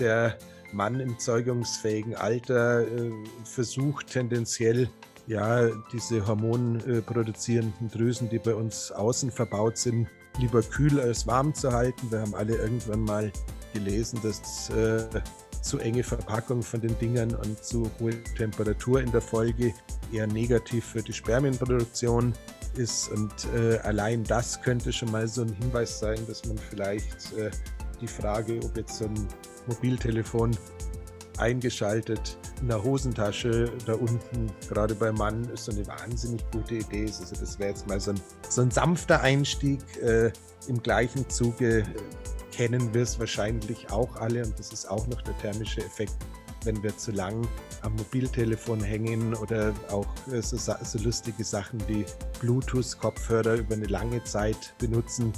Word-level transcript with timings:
der 0.00 0.36
Mann 0.72 1.00
im 1.00 1.18
zeugungsfähigen 1.18 2.14
Alter 2.14 2.82
äh, 2.82 3.12
versucht 3.44 4.08
tendenziell 4.08 4.88
ja 5.26 5.68
diese 5.92 6.26
hormonproduzierenden 6.26 7.90
Drüsen, 7.90 8.28
die 8.28 8.38
bei 8.38 8.54
uns 8.54 8.90
außen 8.90 9.30
verbaut 9.30 9.78
sind, 9.78 10.08
lieber 10.38 10.62
kühl 10.62 11.00
als 11.00 11.26
warm 11.26 11.54
zu 11.54 11.72
halten. 11.72 12.10
Wir 12.10 12.20
haben 12.20 12.34
alle 12.34 12.56
irgendwann 12.56 13.00
mal 13.00 13.32
gelesen, 13.72 14.20
dass 14.22 14.70
äh, 14.70 15.06
zu 15.62 15.78
enge 15.78 16.02
Verpackung 16.02 16.62
von 16.62 16.80
den 16.80 16.98
Dingern 16.98 17.34
und 17.34 17.62
zu 17.62 17.90
hohe 18.00 18.22
Temperatur 18.36 19.00
in 19.00 19.12
der 19.12 19.20
Folge 19.20 19.74
eher 20.12 20.26
negativ 20.26 20.84
für 20.86 21.02
die 21.02 21.12
Spermienproduktion 21.12 22.32
ist. 22.76 23.10
Und 23.10 23.32
äh, 23.54 23.78
allein 23.78 24.24
das 24.24 24.60
könnte 24.62 24.92
schon 24.92 25.10
mal 25.10 25.28
so 25.28 25.42
ein 25.42 25.52
Hinweis 25.52 26.00
sein, 26.00 26.18
dass 26.26 26.44
man 26.46 26.58
vielleicht 26.58 27.32
äh, 27.36 27.50
die 28.00 28.08
Frage, 28.08 28.60
ob 28.64 28.76
jetzt 28.76 28.98
so 28.98 29.06
ein 29.06 29.28
Mobiltelefon 29.66 30.56
eingeschaltet 31.38 32.36
in 32.60 32.68
der 32.68 32.82
Hosentasche 32.82 33.72
da 33.86 33.94
unten, 33.94 34.50
gerade 34.68 34.94
beim 34.94 35.14
Mann, 35.14 35.44
ist 35.50 35.64
so 35.64 35.72
eine 35.72 35.86
wahnsinnig 35.86 36.42
gute 36.52 36.76
Idee. 36.76 37.06
Also 37.06 37.34
das 37.34 37.58
wäre 37.58 37.70
jetzt 37.70 37.88
mal 37.88 37.98
so 37.98 38.12
ein, 38.12 38.20
so 38.48 38.62
ein 38.62 38.70
sanfter 38.70 39.20
Einstieg. 39.22 39.80
Äh, 40.02 40.32
Im 40.68 40.82
gleichen 40.82 41.28
Zuge 41.30 41.84
kennen 42.52 42.92
wir 42.92 43.02
es 43.02 43.18
wahrscheinlich 43.18 43.90
auch 43.90 44.16
alle 44.16 44.44
und 44.44 44.58
das 44.58 44.72
ist 44.72 44.90
auch 44.90 45.06
noch 45.06 45.22
der 45.22 45.36
thermische 45.38 45.80
Effekt, 45.80 46.14
wenn 46.64 46.82
wir 46.82 46.96
zu 46.96 47.10
lang 47.10 47.48
am 47.80 47.94
Mobiltelefon 47.96 48.82
hängen 48.82 49.34
oder 49.34 49.72
auch 49.90 50.06
äh, 50.30 50.42
so, 50.42 50.58
so 50.58 50.98
lustige 50.98 51.42
Sachen 51.42 51.80
wie 51.88 52.04
Bluetooth-Kopfhörer 52.40 53.54
über 53.54 53.74
eine 53.74 53.86
lange 53.86 54.22
Zeit 54.24 54.74
benutzen, 54.78 55.32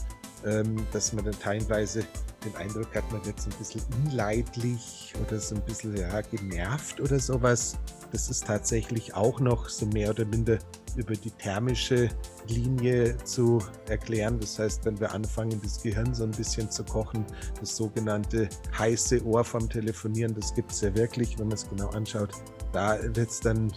dass 0.93 1.13
man 1.13 1.25
dann 1.25 1.39
teilweise 1.39 2.05
den 2.45 2.57
Eindruck 2.57 2.95
hat, 2.95 3.11
man 3.13 3.25
wird 3.25 3.41
so 3.41 3.51
ein 3.51 3.57
bisschen 3.59 3.83
unleidlich 4.05 5.13
oder 5.25 5.39
so 5.39 5.55
ein 5.55 5.63
bisschen 5.63 5.97
ja, 5.97 6.21
genervt 6.23 7.01
oder 7.01 7.19
sowas. 7.19 7.79
Das 8.11 8.29
ist 8.29 8.47
tatsächlich 8.47 9.15
auch 9.15 9.41
noch 9.41 9.69
so 9.69 9.87
mehr 9.87 10.11
oder 10.11 10.25
minder 10.25 10.59
über 10.97 11.15
die 11.15 11.31
thermische 11.31 12.11
Linie 12.49 13.17
zu 13.25 13.63
erklären. 13.89 14.39
Das 14.41 14.59
heißt, 14.59 14.85
wenn 14.85 14.99
wir 15.01 15.13
anfangen, 15.13 15.61
das 15.63 15.83
Gehirn 15.83 16.13
so 16.15 16.25
ein 16.25 16.33
bisschen 16.33 16.71
zu 16.71 16.85
kochen, 16.85 17.25
das 17.59 17.77
sogenannte 17.77 18.49
heiße 18.77 19.25
Ohr 19.25 19.45
vom 19.45 19.69
Telefonieren, 19.69 20.35
das 20.35 20.55
gibt 20.55 20.73
es 20.73 20.81
ja 20.83 20.95
wirklich, 20.95 21.39
wenn 21.39 21.49
man 21.49 21.57
es 21.57 21.69
genau 21.69 21.89
anschaut. 21.91 22.31
Da 22.73 22.99
wird 23.15 23.31
es 23.31 23.41
dann 23.41 23.73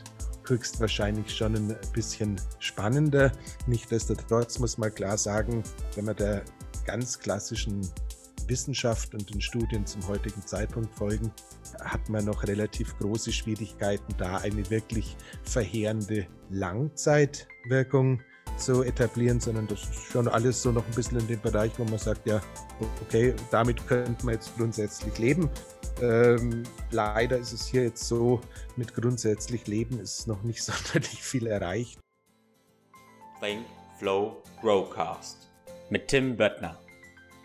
höchstwahrscheinlich 0.50 1.36
schon 1.36 1.56
ein 1.56 1.76
bisschen 1.94 2.40
spannender. 2.60 3.32
Nichtsdestotrotz 3.68 4.60
muss 4.60 4.78
man 4.78 4.94
klar 4.94 5.18
sagen, 5.18 5.64
wenn 5.96 6.06
man 6.06 6.16
der 6.16 6.44
ganz 6.86 7.20
klassischen 7.20 7.82
Wissenschaft 8.48 9.14
und 9.14 9.34
den 9.34 9.42
Studien 9.42 9.86
zum 9.86 10.08
heutigen 10.08 10.46
Zeitpunkt 10.46 10.94
folgen, 10.94 11.32
hat 11.84 12.08
man 12.10 12.26
noch 12.26 12.44
relativ 12.44 12.98
große 13.00 13.32
Schwierigkeiten, 13.32 14.14
da 14.18 14.38
eine 14.38 14.70
wirklich 14.70 15.18
verheerende 15.44 16.28
Langzeitwirkung 16.50 18.22
zu 18.58 18.84
etablieren, 18.84 19.40
sondern 19.40 19.68
das 19.68 19.82
ist 19.82 20.12
schon 20.12 20.28
alles 20.28 20.62
so 20.62 20.72
noch 20.72 20.86
ein 20.86 20.94
bisschen 20.94 21.20
in 21.20 21.28
dem 21.28 21.42
Bereich, 21.42 21.72
wo 21.78 21.84
man 21.84 21.98
sagt, 21.98 22.28
ja, 22.28 22.42
okay, 23.02 23.34
damit 23.52 23.86
könnte 23.88 24.26
man 24.26 24.36
jetzt 24.36 24.56
grundsätzlich 24.56 25.18
leben. 25.18 25.50
Ähm, 26.02 26.64
leider 26.92 27.38
ist 27.38 27.54
es 27.54 27.68
hier 27.68 27.84
jetzt 27.84 28.08
so, 28.08 28.42
mit 28.76 28.94
grundsätzlich 28.94 29.68
Leben 29.68 30.00
ist 30.00 30.28
noch 30.28 30.44
nicht 30.44 30.64
sonderlich 30.64 31.24
viel 31.24 31.48
erreicht. 31.48 32.00
Think, 33.42 33.66
Flow, 34.00 34.42
Growcast 34.62 35.50
mit 35.90 36.08
Tim 36.08 36.36
Böttner. 36.36 36.80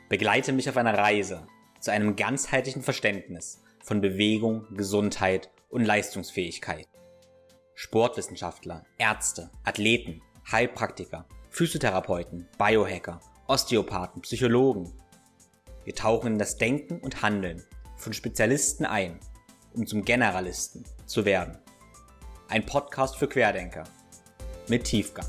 Begleite 0.08 0.52
mich 0.52 0.69
auf 0.69 0.77
einer 0.77 0.97
Reise 0.97 1.47
zu 1.78 1.92
einem 1.92 2.17
ganzheitlichen 2.17 2.83
Verständnis 2.83 3.62
von 3.83 4.00
Bewegung, 4.00 4.67
Gesundheit 4.74 5.51
und 5.68 5.85
Leistungsfähigkeit. 5.85 6.86
Sportwissenschaftler, 7.74 8.85
Ärzte, 8.98 9.51
Athleten, 9.64 10.20
Heilpraktiker, 10.51 11.27
Physiotherapeuten, 11.51 12.48
Biohacker, 12.58 13.20
Osteopathen, 13.46 14.23
Psychologen. 14.23 14.92
Wir 15.84 15.95
tauchen 15.95 16.34
in 16.34 16.39
das 16.39 16.56
Denken 16.56 17.01
und 17.01 17.23
Handeln 17.23 17.62
von 17.96 18.12
Spezialisten 18.12 18.84
ein, 18.84 19.18
um 19.74 19.86
zum 19.86 20.05
Generalisten 20.05 20.84
zu 21.06 21.24
werden. 21.24 21.58
Ein 22.48 22.67
Podcast 22.67 23.17
für 23.17 23.29
Querdenker 23.29 23.84
mit 24.68 24.84
Tiefgang. 24.84 25.27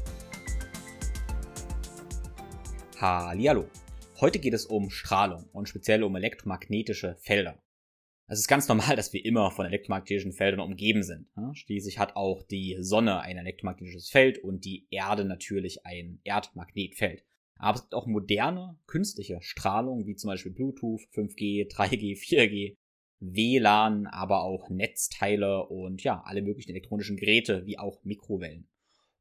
Hallihallo. 3.00 3.66
Heute 4.20 4.38
geht 4.38 4.54
es 4.54 4.66
um 4.68 4.92
Strahlung 4.92 5.50
und 5.52 5.68
speziell 5.68 6.04
um 6.04 6.16
elektromagnetische 6.16 7.18
Felder. 7.20 7.56
Es 8.32 8.40
ist 8.40 8.48
ganz 8.48 8.70
normal, 8.70 8.96
dass 8.96 9.12
wir 9.12 9.26
immer 9.26 9.52
von 9.52 9.66
elektromagnetischen 9.66 10.32
Feldern 10.32 10.62
umgeben 10.62 11.04
sind. 11.04 11.28
Schließlich 11.52 12.00
hat 12.00 12.16
auch 12.16 12.44
die 12.44 12.78
Sonne 12.80 13.20
ein 13.20 13.38
elektromagnetisches 13.38 14.10
Feld 14.10 14.38
und 14.38 14.64
die 14.64 14.88
Erde 14.90 15.26
natürlich 15.26 15.86
ein 15.86 16.22
Erdmagnetfeld. 16.24 17.26
Aber 17.58 17.76
es 17.76 17.82
gibt 17.82 17.94
auch 17.94 18.08
moderne, 18.08 18.80
künstliche 18.88 19.40
Strahlung, 19.42 20.08
wie 20.08 20.16
zum 20.16 20.30
Beispiel 20.30 20.54
Bluetooth, 20.54 21.02
5G, 21.14 21.70
3G, 21.70 22.18
4G, 22.18 22.78
WLAN, 23.20 24.08
aber 24.08 24.44
auch 24.44 24.70
Netzteile 24.70 25.68
und 25.68 26.02
ja, 26.02 26.24
alle 26.26 26.42
möglichen 26.42 26.72
elektronischen 26.72 27.18
Geräte, 27.18 27.66
wie 27.66 27.78
auch 27.78 28.02
Mikrowellen. 28.06 28.70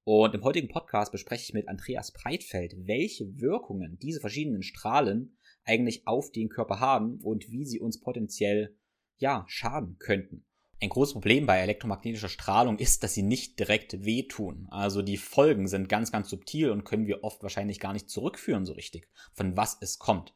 Und 0.04 0.37
im 0.37 0.44
heutigen 0.44 0.69
Podcast 0.69 1.10
bespreche 1.10 1.42
ich 1.48 1.53
mit 1.53 1.69
Andreas 1.69 2.12
Breitfeld, 2.12 2.77
welche 2.87 3.41
Wirkungen 3.41 3.98
diese 3.98 4.21
verschiedenen 4.21 4.62
Strahlen 4.62 5.37
eigentlich 5.65 6.06
auf 6.06 6.31
den 6.31 6.48
Körper 6.48 6.78
haben 6.78 7.21
und 7.22 7.50
wie 7.50 7.66
sie 7.66 7.81
uns 7.81 8.00
potenziell, 8.00 8.77
ja, 9.20 9.44
schaden 9.47 9.97
könnten. 9.98 10.44
Ein 10.82 10.88
großes 10.88 11.12
Problem 11.12 11.44
bei 11.44 11.58
elektromagnetischer 11.58 12.31
Strahlung 12.31 12.78
ist, 12.78 13.03
dass 13.03 13.12
sie 13.12 13.22
nicht 13.22 13.58
direkt 13.58 14.04
wehtun. 14.04 14.66
Also 14.70 15.03
die 15.03 15.19
Folgen 15.19 15.69
sind 15.69 15.91
ganz, 15.91 16.10
ganz 16.10 16.31
subtil 16.31 16.70
und 16.70 16.84
können 16.84 17.06
wir 17.06 17.22
oft 17.22 17.42
wahrscheinlich 17.42 17.80
gar 17.80 17.92
nicht 17.92 18.09
zurückführen 18.09 18.64
so 18.64 18.72
richtig, 18.72 19.06
von 19.34 19.59
was 19.59 19.76
es 19.82 19.98
kommt. 19.98 20.34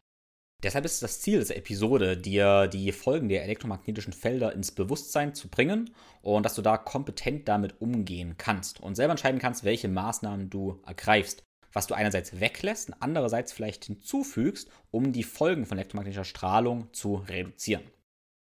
Deshalb 0.62 0.84
ist 0.84 1.02
das 1.02 1.20
Ziel 1.20 1.40
dieser 1.40 1.56
Episode, 1.56 2.16
dir 2.16 2.68
die 2.68 2.92
Folgen 2.92 3.28
der 3.28 3.42
elektromagnetischen 3.44 4.12
Felder 4.12 4.52
ins 4.52 4.72
Bewusstsein 4.72 5.34
zu 5.34 5.48
bringen 5.48 5.94
und 6.22 6.44
dass 6.44 6.54
du 6.54 6.62
da 6.62 6.76
kompetent 6.76 7.48
damit 7.48 7.80
umgehen 7.80 8.36
kannst 8.36 8.80
und 8.80 8.94
selber 8.96 9.12
entscheiden 9.12 9.40
kannst, 9.40 9.64
welche 9.64 9.88
Maßnahmen 9.88 10.50
du 10.50 10.80
ergreifst. 10.86 11.42
Was 11.72 11.86
du 11.86 11.94
einerseits 11.94 12.38
weglässt 12.38 12.88
und 12.88 12.96
andererseits 13.00 13.52
vielleicht 13.52 13.86
hinzufügst, 13.86 14.70
um 14.90 15.12
die 15.12 15.24
Folgen 15.24 15.66
von 15.66 15.76
elektromagnetischer 15.76 16.24
Strahlung 16.24 16.92
zu 16.92 17.16
reduzieren. 17.16 17.82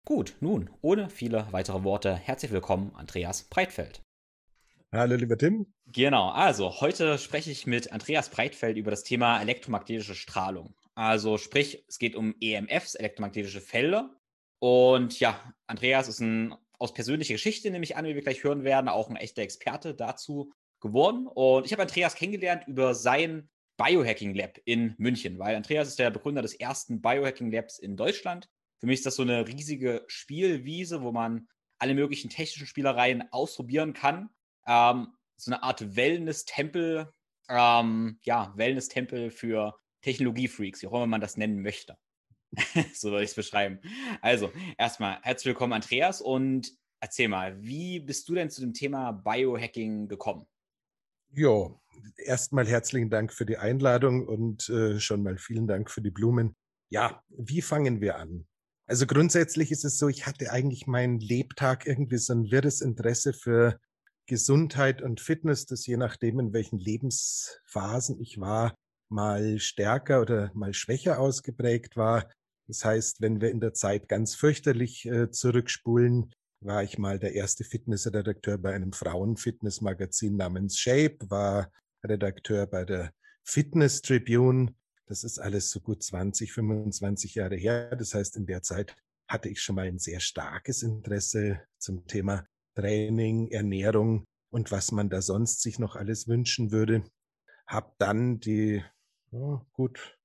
Gut, 0.08 0.36
nun, 0.40 0.70
ohne 0.80 1.10
viele 1.10 1.46
weitere 1.50 1.84
Worte, 1.84 2.14
herzlich 2.14 2.50
willkommen, 2.50 2.92
Andreas 2.94 3.42
Breitfeld. 3.42 4.00
Hallo, 4.90 5.16
lieber 5.16 5.36
Tim. 5.36 5.66
Genau, 5.84 6.30
also 6.30 6.80
heute 6.80 7.18
spreche 7.18 7.50
ich 7.50 7.66
mit 7.66 7.92
Andreas 7.92 8.30
Breitfeld 8.30 8.78
über 8.78 8.90
das 8.90 9.02
Thema 9.02 9.38
elektromagnetische 9.38 10.14
Strahlung. 10.14 10.74
Also 10.94 11.36
sprich, 11.36 11.84
es 11.88 11.98
geht 11.98 12.16
um 12.16 12.34
EMFs, 12.40 12.94
elektromagnetische 12.94 13.60
Felder. 13.60 14.18
Und 14.60 15.20
ja, 15.20 15.52
Andreas 15.66 16.08
ist 16.08 16.20
ein 16.20 16.54
aus 16.78 16.94
persönlicher 16.94 17.34
Geschichte, 17.34 17.70
nehme 17.70 17.84
ich 17.84 17.94
an, 17.94 18.06
wie 18.06 18.14
wir 18.14 18.22
gleich 18.22 18.42
hören 18.42 18.64
werden, 18.64 18.88
auch 18.88 19.10
ein 19.10 19.16
echter 19.16 19.42
Experte 19.42 19.94
dazu 19.94 20.54
geworden. 20.80 21.26
Und 21.26 21.66
ich 21.66 21.72
habe 21.72 21.82
Andreas 21.82 22.14
kennengelernt 22.14 22.66
über 22.66 22.94
sein 22.94 23.50
Biohacking 23.76 24.34
Lab 24.34 24.56
in 24.64 24.94
München, 24.96 25.38
weil 25.38 25.54
Andreas 25.54 25.86
ist 25.86 25.98
der 25.98 26.10
Begründer 26.10 26.40
des 26.40 26.54
ersten 26.54 27.02
Biohacking 27.02 27.52
Labs 27.52 27.78
in 27.78 27.94
Deutschland. 27.94 28.48
Für 28.80 28.86
mich 28.86 29.00
ist 29.00 29.06
das 29.06 29.16
so 29.16 29.22
eine 29.22 29.46
riesige 29.46 30.04
Spielwiese, 30.06 31.02
wo 31.02 31.12
man 31.12 31.48
alle 31.78 31.94
möglichen 31.94 32.30
technischen 32.30 32.66
Spielereien 32.66 33.24
ausprobieren 33.32 33.92
kann. 33.92 34.30
Ähm, 34.66 35.08
so 35.36 35.52
eine 35.52 35.62
Art 35.62 35.96
Wellness-Tempel, 35.96 37.12
ähm, 37.48 38.18
ja, 38.22 38.52
Wellness-Tempel 38.56 39.30
für 39.30 39.78
Technologiefreaks, 40.02 40.82
wie 40.82 40.86
auch 40.88 40.94
immer 40.94 41.06
man 41.06 41.20
das 41.20 41.36
nennen 41.36 41.62
möchte. 41.62 41.96
so 42.94 43.10
soll 43.10 43.22
ich 43.22 43.30
es 43.30 43.34
beschreiben. 43.34 43.80
Also, 44.20 44.52
erstmal 44.76 45.20
herzlich 45.22 45.46
willkommen, 45.46 45.74
Andreas, 45.74 46.20
und 46.20 46.72
erzähl 47.00 47.28
mal, 47.28 47.60
wie 47.62 48.00
bist 48.00 48.28
du 48.28 48.34
denn 48.34 48.50
zu 48.50 48.60
dem 48.60 48.74
Thema 48.74 49.12
Biohacking 49.12 50.08
gekommen? 50.08 50.46
Ja, 51.30 51.70
erstmal 52.16 52.66
herzlichen 52.66 53.10
Dank 53.10 53.32
für 53.32 53.44
die 53.44 53.58
Einladung 53.58 54.26
und 54.26 54.68
äh, 54.70 54.98
schon 54.98 55.22
mal 55.22 55.36
vielen 55.36 55.66
Dank 55.66 55.90
für 55.90 56.00
die 56.00 56.10
Blumen. 56.10 56.56
Ja, 56.90 57.22
wie 57.28 57.60
fangen 57.60 58.00
wir 58.00 58.16
an? 58.16 58.47
Also 58.88 59.06
grundsätzlich 59.06 59.70
ist 59.70 59.84
es 59.84 59.98
so, 59.98 60.08
ich 60.08 60.26
hatte 60.26 60.50
eigentlich 60.50 60.86
meinen 60.86 61.20
Lebtag 61.20 61.86
irgendwie 61.86 62.16
so 62.16 62.32
ein 62.32 62.50
wirres 62.50 62.80
Interesse 62.80 63.34
für 63.34 63.78
Gesundheit 64.26 65.02
und 65.02 65.20
Fitness, 65.20 65.66
das 65.66 65.86
je 65.86 65.98
nachdem, 65.98 66.40
in 66.40 66.54
welchen 66.54 66.78
Lebensphasen 66.78 68.18
ich 68.18 68.40
war, 68.40 68.74
mal 69.10 69.58
stärker 69.58 70.22
oder 70.22 70.50
mal 70.54 70.72
schwächer 70.72 71.18
ausgeprägt 71.18 71.98
war. 71.98 72.30
Das 72.66 72.82
heißt, 72.82 73.20
wenn 73.20 73.42
wir 73.42 73.50
in 73.50 73.60
der 73.60 73.74
Zeit 73.74 74.08
ganz 74.08 74.34
fürchterlich 74.34 75.04
äh, 75.04 75.30
zurückspulen, 75.30 76.32
war 76.60 76.82
ich 76.82 76.96
mal 76.96 77.18
der 77.18 77.34
erste 77.34 77.64
Fitnessredakteur 77.64 78.56
bei 78.56 78.72
einem 78.72 78.92
Frauenfitnessmagazin 78.92 80.36
namens 80.36 80.78
Shape, 80.78 81.18
war 81.28 81.70
Redakteur 82.02 82.66
bei 82.66 82.86
der 82.86 83.12
Fitness 83.44 84.00
Tribune. 84.00 84.74
Das 85.08 85.24
ist 85.24 85.38
alles 85.38 85.70
so 85.70 85.80
gut 85.80 86.02
20, 86.02 86.52
25 86.52 87.34
Jahre 87.34 87.56
her. 87.56 87.96
Das 87.96 88.12
heißt, 88.12 88.36
in 88.36 88.44
der 88.44 88.62
Zeit 88.62 88.94
hatte 89.26 89.48
ich 89.48 89.62
schon 89.62 89.76
mal 89.76 89.86
ein 89.86 89.98
sehr 89.98 90.20
starkes 90.20 90.82
Interesse 90.82 91.62
zum 91.78 92.06
Thema 92.06 92.46
Training, 92.74 93.48
Ernährung 93.48 94.26
und 94.50 94.70
was 94.70 94.92
man 94.92 95.08
da 95.08 95.22
sonst 95.22 95.62
sich 95.62 95.78
noch 95.78 95.96
alles 95.96 96.28
wünschen 96.28 96.72
würde. 96.72 97.04
Hab 97.66 97.96
dann 97.98 98.38
die 98.38 98.84
oh, 99.30 99.60
gut 99.72 100.18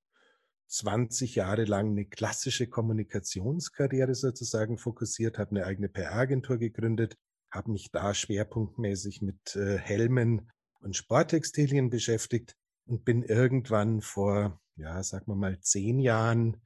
20 0.68 1.36
Jahre 1.36 1.64
lang 1.64 1.92
eine 1.92 2.06
klassische 2.06 2.68
Kommunikationskarriere 2.68 4.16
sozusagen 4.16 4.78
fokussiert, 4.78 5.38
habe 5.40 5.52
eine 5.52 5.66
eigene 5.66 5.88
PR-Agentur 5.88 6.58
gegründet, 6.58 7.16
habe 7.52 7.72
mich 7.72 7.92
da 7.92 8.14
schwerpunktmäßig 8.14 9.22
mit 9.22 9.56
äh, 9.56 9.78
Helmen 9.78 10.52
und 10.82 10.98
Sporttextilien 10.98 11.90
beschäftigt 11.90 12.58
und 12.86 13.06
bin 13.06 13.24
irgendwann 13.24 14.02
vor, 14.02 14.60
ja, 14.76 15.02
sagen 15.04 15.28
wir 15.28 15.36
mal, 15.36 15.60
zehn 15.62 16.00
Jahren 16.00 16.62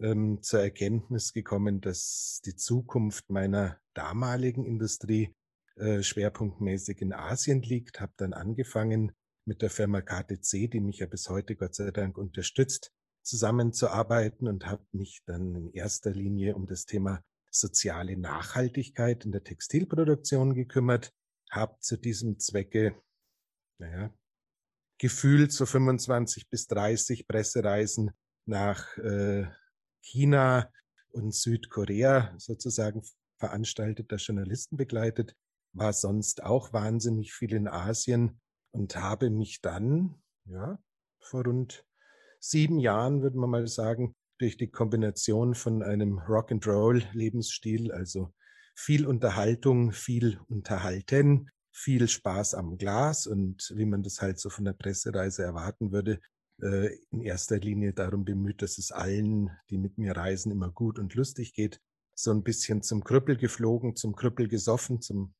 ähm, 0.00 0.42
zur 0.42 0.60
Erkenntnis 0.60 1.32
gekommen, 1.32 1.80
dass 1.80 2.40
die 2.44 2.56
Zukunft 2.56 3.30
meiner 3.30 3.78
damaligen 3.94 4.64
Industrie 4.64 5.34
äh, 5.76 6.02
schwerpunktmäßig 6.02 7.00
in 7.00 7.12
Asien 7.12 7.62
liegt. 7.62 8.00
Habe 8.00 8.12
dann 8.16 8.32
angefangen 8.32 9.12
mit 9.44 9.62
der 9.62 9.70
Firma 9.70 10.00
KTC, 10.00 10.70
die 10.70 10.80
mich 10.80 10.98
ja 10.98 11.06
bis 11.06 11.28
heute 11.28 11.56
Gott 11.56 11.74
sei 11.74 11.90
Dank 11.90 12.18
unterstützt, 12.18 12.92
zusammenzuarbeiten 13.22 14.48
und 14.48 14.66
habe 14.66 14.84
mich 14.92 15.22
dann 15.26 15.54
in 15.54 15.72
erster 15.72 16.10
Linie 16.10 16.54
um 16.54 16.66
das 16.66 16.86
Thema 16.86 17.22
soziale 17.50 18.16
Nachhaltigkeit 18.16 19.24
in 19.24 19.32
der 19.32 19.44
Textilproduktion 19.44 20.54
gekümmert, 20.54 21.12
habe 21.50 21.78
zu 21.80 21.96
diesem 21.96 22.38
Zwecke, 22.38 23.00
naja, 23.78 24.12
gefühlt 25.04 25.52
so 25.52 25.66
25 25.66 26.48
bis 26.48 26.66
30 26.66 27.28
Pressereisen 27.28 28.12
nach 28.46 28.96
äh, 28.96 29.44
China 30.00 30.72
und 31.10 31.34
Südkorea 31.34 32.34
sozusagen 32.38 33.02
veranstalteter 33.38 34.16
Journalisten 34.16 34.78
begleitet, 34.78 35.36
war 35.74 35.92
sonst 35.92 36.42
auch 36.42 36.72
wahnsinnig 36.72 37.34
viel 37.34 37.52
in 37.52 37.68
Asien 37.68 38.40
und 38.70 38.96
habe 38.96 39.28
mich 39.28 39.60
dann, 39.60 40.22
ja, 40.46 40.78
vor 41.20 41.44
rund 41.44 41.84
sieben 42.40 42.78
Jahren, 42.78 43.20
würde 43.20 43.36
man 43.36 43.50
mal 43.50 43.66
sagen, 43.66 44.14
durch 44.38 44.56
die 44.56 44.70
Kombination 44.70 45.54
von 45.54 45.82
einem 45.82 46.18
Rock'n'Roll-Lebensstil, 46.18 47.92
also 47.92 48.32
viel 48.74 49.06
Unterhaltung, 49.06 49.92
viel 49.92 50.40
Unterhalten, 50.48 51.50
viel 51.74 52.08
Spaß 52.08 52.54
am 52.54 52.78
Glas 52.78 53.26
und 53.26 53.72
wie 53.74 53.84
man 53.84 54.02
das 54.02 54.22
halt 54.22 54.38
so 54.38 54.48
von 54.48 54.64
der 54.64 54.74
Pressereise 54.74 55.42
erwarten 55.42 55.90
würde, 55.90 56.20
äh, 56.62 56.96
in 57.10 57.20
erster 57.20 57.58
Linie 57.58 57.92
darum 57.92 58.24
bemüht, 58.24 58.62
dass 58.62 58.78
es 58.78 58.92
allen, 58.92 59.50
die 59.70 59.78
mit 59.78 59.98
mir 59.98 60.16
reisen, 60.16 60.52
immer 60.52 60.70
gut 60.70 60.98
und 61.00 61.14
lustig 61.14 61.52
geht. 61.52 61.80
So 62.14 62.30
ein 62.30 62.44
bisschen 62.44 62.82
zum 62.82 63.02
Krüppel 63.02 63.36
geflogen, 63.36 63.96
zum 63.96 64.14
Krüppel 64.14 64.46
gesoffen, 64.46 65.00
zum 65.00 65.34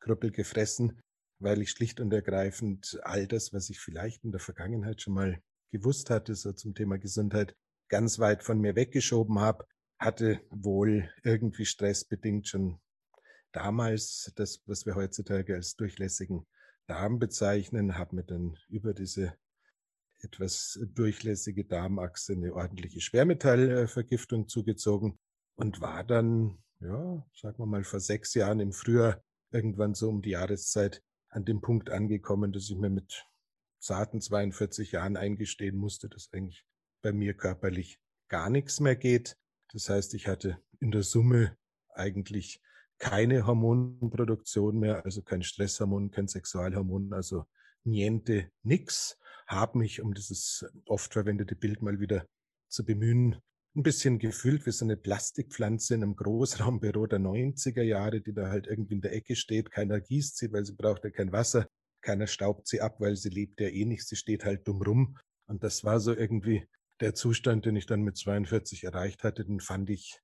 Krüppel 0.00 0.30
gefressen, 0.30 1.00
weil 1.40 1.60
ich 1.62 1.70
schlicht 1.70 1.98
und 1.98 2.12
ergreifend 2.12 3.00
all 3.02 3.26
das, 3.26 3.52
was 3.52 3.68
ich 3.68 3.80
vielleicht 3.80 4.22
in 4.22 4.30
der 4.30 4.40
Vergangenheit 4.40 5.02
schon 5.02 5.14
mal 5.14 5.42
gewusst 5.72 6.10
hatte, 6.10 6.36
so 6.36 6.52
zum 6.52 6.74
Thema 6.74 6.98
Gesundheit, 6.98 7.56
ganz 7.88 8.20
weit 8.20 8.44
von 8.44 8.60
mir 8.60 8.76
weggeschoben 8.76 9.40
habe, 9.40 9.66
hatte 9.98 10.40
wohl 10.50 11.10
irgendwie 11.24 11.64
stressbedingt 11.64 12.46
schon 12.46 12.78
damals 13.52 14.32
das, 14.36 14.62
was 14.66 14.86
wir 14.86 14.94
heutzutage 14.94 15.54
als 15.54 15.76
durchlässigen 15.76 16.46
Darm 16.86 17.18
bezeichnen, 17.18 17.96
habe 17.96 18.16
mir 18.16 18.24
dann 18.24 18.58
über 18.68 18.94
diese 18.94 19.34
etwas 20.20 20.78
durchlässige 20.94 21.64
Darmachse 21.64 22.32
eine 22.32 22.54
ordentliche 22.54 23.00
Schwermetallvergiftung 23.00 24.48
zugezogen 24.48 25.18
und 25.56 25.80
war 25.80 26.04
dann, 26.04 26.58
ja, 26.80 27.26
sagen 27.34 27.58
wir 27.58 27.66
mal, 27.66 27.84
vor 27.84 28.00
sechs 28.00 28.34
Jahren 28.34 28.60
im 28.60 28.72
Frühjahr 28.72 29.22
irgendwann 29.50 29.94
so 29.94 30.08
um 30.08 30.22
die 30.22 30.30
Jahreszeit 30.30 31.02
an 31.28 31.44
dem 31.44 31.60
Punkt 31.60 31.90
angekommen, 31.90 32.52
dass 32.52 32.70
ich 32.70 32.76
mir 32.76 32.90
mit 32.90 33.26
zarten 33.80 34.20
42 34.20 34.92
Jahren 34.92 35.16
eingestehen 35.16 35.76
musste, 35.76 36.08
dass 36.08 36.32
eigentlich 36.32 36.64
bei 37.02 37.12
mir 37.12 37.34
körperlich 37.34 37.98
gar 38.28 38.48
nichts 38.48 38.80
mehr 38.80 38.96
geht. 38.96 39.36
Das 39.72 39.88
heißt, 39.88 40.14
ich 40.14 40.28
hatte 40.28 40.58
in 40.80 40.90
der 40.90 41.02
Summe 41.02 41.56
eigentlich 41.88 42.62
keine 43.02 43.48
Hormonproduktion 43.48 44.78
mehr, 44.78 45.04
also 45.04 45.22
kein 45.22 45.42
Stresshormon, 45.42 46.12
kein 46.12 46.28
Sexualhormon, 46.28 47.12
also 47.12 47.46
niente, 47.82 48.48
nix 48.62 49.18
habe 49.48 49.78
mich, 49.78 50.00
um 50.00 50.14
dieses 50.14 50.64
oft 50.86 51.12
verwendete 51.12 51.56
Bild 51.56 51.82
mal 51.82 51.98
wieder 51.98 52.24
zu 52.68 52.84
bemühen, 52.84 53.42
ein 53.74 53.82
bisschen 53.82 54.20
gefühlt 54.20 54.66
wie 54.66 54.70
so 54.70 54.84
eine 54.84 54.96
Plastikpflanze 54.96 55.94
in 55.94 56.04
einem 56.04 56.14
Großraumbüro 56.14 57.08
der 57.08 57.18
90er 57.18 57.82
Jahre, 57.82 58.20
die 58.20 58.32
da 58.32 58.50
halt 58.50 58.68
irgendwie 58.68 58.94
in 58.94 59.00
der 59.00 59.14
Ecke 59.14 59.34
steht. 59.34 59.72
Keiner 59.72 60.00
gießt 60.00 60.38
sie, 60.38 60.52
weil 60.52 60.64
sie 60.64 60.74
braucht 60.74 61.02
ja 61.02 61.10
kein 61.10 61.32
Wasser. 61.32 61.66
Keiner 62.02 62.28
staubt 62.28 62.68
sie 62.68 62.82
ab, 62.82 63.00
weil 63.00 63.16
sie 63.16 63.30
lebt 63.30 63.60
ja 63.60 63.68
eh 63.68 63.84
nicht. 63.84 64.06
Sie 64.06 64.16
steht 64.16 64.44
halt 64.44 64.68
dumm 64.68 64.80
rum. 64.82 65.18
Und 65.46 65.64
das 65.64 65.82
war 65.82 65.98
so 65.98 66.14
irgendwie 66.14 66.68
der 67.00 67.14
Zustand, 67.14 67.66
den 67.66 67.74
ich 67.74 67.86
dann 67.86 68.02
mit 68.02 68.16
42 68.16 68.84
erreicht 68.84 69.24
hatte. 69.24 69.44
Den 69.44 69.58
fand 69.58 69.90
ich 69.90 70.20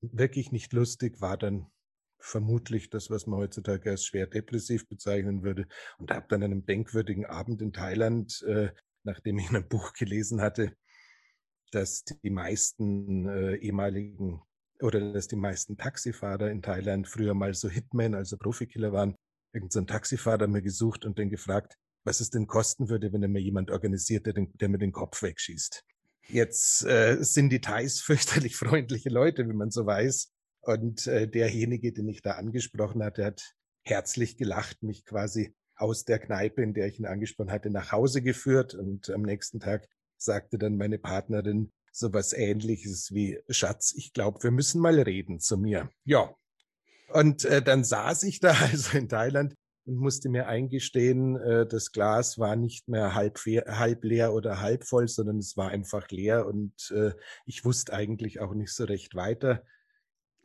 wirklich 0.00 0.50
nicht 0.50 0.72
lustig, 0.72 1.20
war 1.20 1.36
dann 1.36 1.70
vermutlich 2.18 2.90
das, 2.90 3.10
was 3.10 3.26
man 3.26 3.38
heutzutage 3.38 3.90
als 3.90 4.04
schwer 4.04 4.26
depressiv 4.26 4.88
bezeichnen 4.88 5.42
würde. 5.42 5.66
Und 5.98 6.10
habe 6.10 6.26
dann 6.28 6.42
an 6.42 6.52
einem 6.52 6.66
denkwürdigen 6.66 7.26
Abend 7.26 7.62
in 7.62 7.72
Thailand, 7.72 8.42
äh, 8.46 8.70
nachdem 9.04 9.38
ich 9.38 9.48
in 9.50 9.56
einem 9.56 9.68
Buch 9.68 9.92
gelesen 9.92 10.40
hatte, 10.40 10.74
dass 11.72 12.04
die 12.04 12.30
meisten 12.30 13.28
äh, 13.28 13.56
ehemaligen 13.56 14.40
oder 14.80 15.12
dass 15.12 15.28
die 15.28 15.36
meisten 15.36 15.76
Taxifahrer 15.76 16.50
in 16.50 16.62
Thailand 16.62 17.08
früher 17.08 17.34
mal 17.34 17.54
so 17.54 17.68
Hitmen, 17.68 18.14
also 18.14 18.36
Profikiller 18.36 18.92
waren, 18.92 19.16
irgend 19.52 19.72
so 19.72 19.80
ein 19.80 19.86
Taxifahrer 19.86 20.46
mir 20.48 20.62
gesucht 20.62 21.04
und 21.04 21.18
den 21.18 21.30
gefragt, 21.30 21.76
was 22.04 22.20
es 22.20 22.30
denn 22.30 22.46
kosten 22.46 22.88
würde, 22.88 23.12
wenn 23.12 23.22
er 23.22 23.28
mir 23.28 23.40
jemand 23.40 23.70
organisiert, 23.70 24.26
der, 24.26 24.34
den, 24.34 24.52
der 24.54 24.68
mir 24.68 24.78
den 24.78 24.92
Kopf 24.92 25.22
wegschießt. 25.22 25.82
Jetzt 26.28 26.84
äh, 26.84 27.18
sind 27.20 27.50
die 27.50 27.60
Thais 27.60 28.00
fürchterlich 28.04 28.56
freundliche 28.56 29.08
Leute, 29.08 29.48
wie 29.48 29.54
man 29.54 29.70
so 29.70 29.86
weiß. 29.86 30.32
Und 30.66 31.06
äh, 31.06 31.28
derjenige, 31.28 31.92
den 31.92 32.08
ich 32.08 32.22
da 32.22 32.32
angesprochen 32.32 33.00
hatte, 33.04 33.24
hat 33.24 33.54
herzlich 33.84 34.36
gelacht, 34.36 34.82
mich 34.82 35.04
quasi 35.04 35.54
aus 35.76 36.04
der 36.04 36.18
Kneipe, 36.18 36.60
in 36.60 36.74
der 36.74 36.88
ich 36.88 36.98
ihn 36.98 37.06
angesprochen 37.06 37.52
hatte, 37.52 37.70
nach 37.70 37.92
Hause 37.92 38.20
geführt. 38.20 38.74
Und 38.74 39.08
am 39.10 39.22
nächsten 39.22 39.60
Tag 39.60 39.86
sagte 40.16 40.58
dann 40.58 40.76
meine 40.76 40.98
Partnerin 40.98 41.72
so 41.92 42.12
was 42.12 42.32
ähnliches 42.32 43.14
wie, 43.14 43.38
Schatz, 43.48 43.94
ich 43.96 44.12
glaube, 44.12 44.42
wir 44.42 44.50
müssen 44.50 44.80
mal 44.80 44.98
reden 44.98 45.38
zu 45.38 45.56
mir. 45.56 45.88
Ja. 46.04 46.34
Und 47.12 47.44
äh, 47.44 47.62
dann 47.62 47.84
saß 47.84 48.24
ich 48.24 48.40
da 48.40 48.50
also 48.72 48.98
in 48.98 49.08
Thailand 49.08 49.54
und 49.84 49.94
musste 49.98 50.28
mir 50.28 50.48
eingestehen, 50.48 51.36
äh, 51.36 51.64
das 51.64 51.92
Glas 51.92 52.38
war 52.38 52.56
nicht 52.56 52.88
mehr 52.88 53.14
halb, 53.14 53.38
halb 53.38 54.02
leer 54.02 54.34
oder 54.34 54.60
halb 54.60 54.82
voll, 54.82 55.06
sondern 55.06 55.38
es 55.38 55.56
war 55.56 55.70
einfach 55.70 56.10
leer 56.10 56.44
und 56.48 56.90
äh, 56.90 57.12
ich 57.44 57.64
wusste 57.64 57.92
eigentlich 57.92 58.40
auch 58.40 58.52
nicht 58.52 58.72
so 58.72 58.82
recht 58.82 59.14
weiter. 59.14 59.62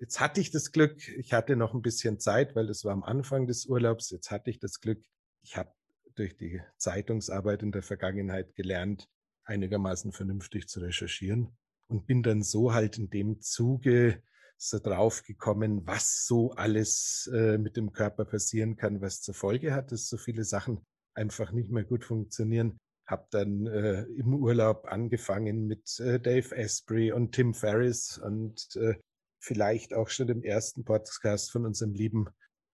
Jetzt 0.02 0.20
hatte 0.20 0.42
ich 0.42 0.50
das 0.50 0.72
Glück, 0.72 1.08
ich 1.10 1.32
hatte 1.32 1.56
noch 1.56 1.76
ein 1.76 1.84
bisschen 1.84 2.20
Zeit, 2.20 2.56
weil 2.56 2.66
das 2.66 2.84
war 2.84 2.92
am 2.92 3.04
Anfang 3.04 3.46
des 3.46 3.68
Urlaubs. 3.68 4.10
Jetzt 4.10 4.32
hatte 4.32 4.50
ich 4.50 4.58
das 4.58 4.80
Glück, 4.80 5.06
ich 5.44 5.58
habe 5.58 5.72
durch 6.16 6.36
die 6.36 6.60
Zeitungsarbeit 6.78 7.62
in 7.62 7.72
der 7.72 7.84
Vergangenheit 7.84 8.56
gelernt, 8.56 9.08
einigermaßen 9.44 10.12
vernünftig 10.12 10.68
zu 10.68 10.80
recherchieren 10.80 11.56
und 11.88 12.08
bin 12.08 12.24
dann 12.24 12.42
so 12.42 12.74
halt 12.74 12.98
in 12.98 13.12
dem 13.12 13.42
Zuge 13.42 14.24
so 14.58 14.80
drauf 14.80 15.22
gekommen, 15.22 15.86
was 15.86 16.26
so 16.26 16.50
alles 16.54 17.30
äh, 17.32 17.60
mit 17.60 17.78
dem 17.78 17.92
Körper 17.92 18.26
passieren 18.26 18.78
kann, 18.78 19.02
was 19.02 19.22
zur 19.22 19.36
Folge 19.36 19.76
hat, 19.76 19.92
dass 19.92 20.08
so 20.08 20.18
viele 20.18 20.46
Sachen 20.46 20.84
einfach 21.14 21.52
nicht 21.52 21.70
mehr 21.70 21.84
gut 21.84 22.06
funktionieren. 22.06 22.80
Hab 23.06 23.30
dann 23.30 23.68
äh, 23.68 24.02
im 24.16 24.34
Urlaub 24.34 24.88
angefangen 24.88 25.68
mit 25.68 26.00
äh, 26.00 26.20
Dave 26.20 26.58
Asprey 26.58 27.12
und 27.12 27.34
Tim 27.34 27.54
Ferriss 27.54 28.18
und 28.18 28.76
äh, 28.78 28.96
vielleicht 29.42 29.94
auch 29.94 30.10
schon 30.10 30.30
im 30.30 30.44
ersten 30.44 30.86
Podcast 30.86 31.52
von 31.52 31.66
unserem 31.66 31.94
lieben 31.94 32.28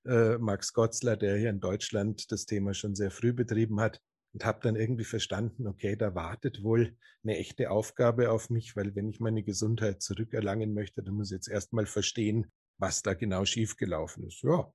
äh, 0.05 0.37
Max 0.37 0.73
Gotzler, 0.73 1.17
der 1.17 1.37
hier 1.37 1.49
in 1.49 1.59
Deutschland 1.59 2.31
das 2.31 2.45
Thema 2.45 2.73
schon 2.73 2.93
sehr 2.93 3.09
früh 3.09 3.33
betrieben 3.33 3.79
hat 3.79 4.01
und 4.33 4.45
habe 4.45 4.59
dann 4.61 4.75
irgendwie 4.75 5.05
verstanden, 5.05 5.65
okay, 5.67 5.95
da 5.95 6.13
wartet 6.13 6.63
wohl 6.63 6.95
eine 7.23 7.37
echte 7.37 7.71
Aufgabe 7.71 8.31
auf 8.31 8.49
mich, 8.49 8.75
weil 8.75 8.95
wenn 8.95 9.09
ich 9.09 9.19
meine 9.19 9.43
Gesundheit 9.43 10.01
zurückerlangen 10.01 10.73
möchte, 10.73 11.01
dann 11.01 11.15
muss 11.15 11.31
ich 11.31 11.35
jetzt 11.35 11.49
erstmal 11.49 11.85
verstehen, 11.85 12.51
was 12.77 13.01
da 13.01 13.13
genau 13.13 13.45
schiefgelaufen 13.45 14.27
ist. 14.27 14.43
Ja. 14.43 14.71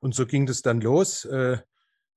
Und 0.00 0.14
so 0.14 0.26
ging 0.26 0.46
das 0.46 0.62
dann 0.62 0.80
los. 0.80 1.24
Äh, 1.24 1.58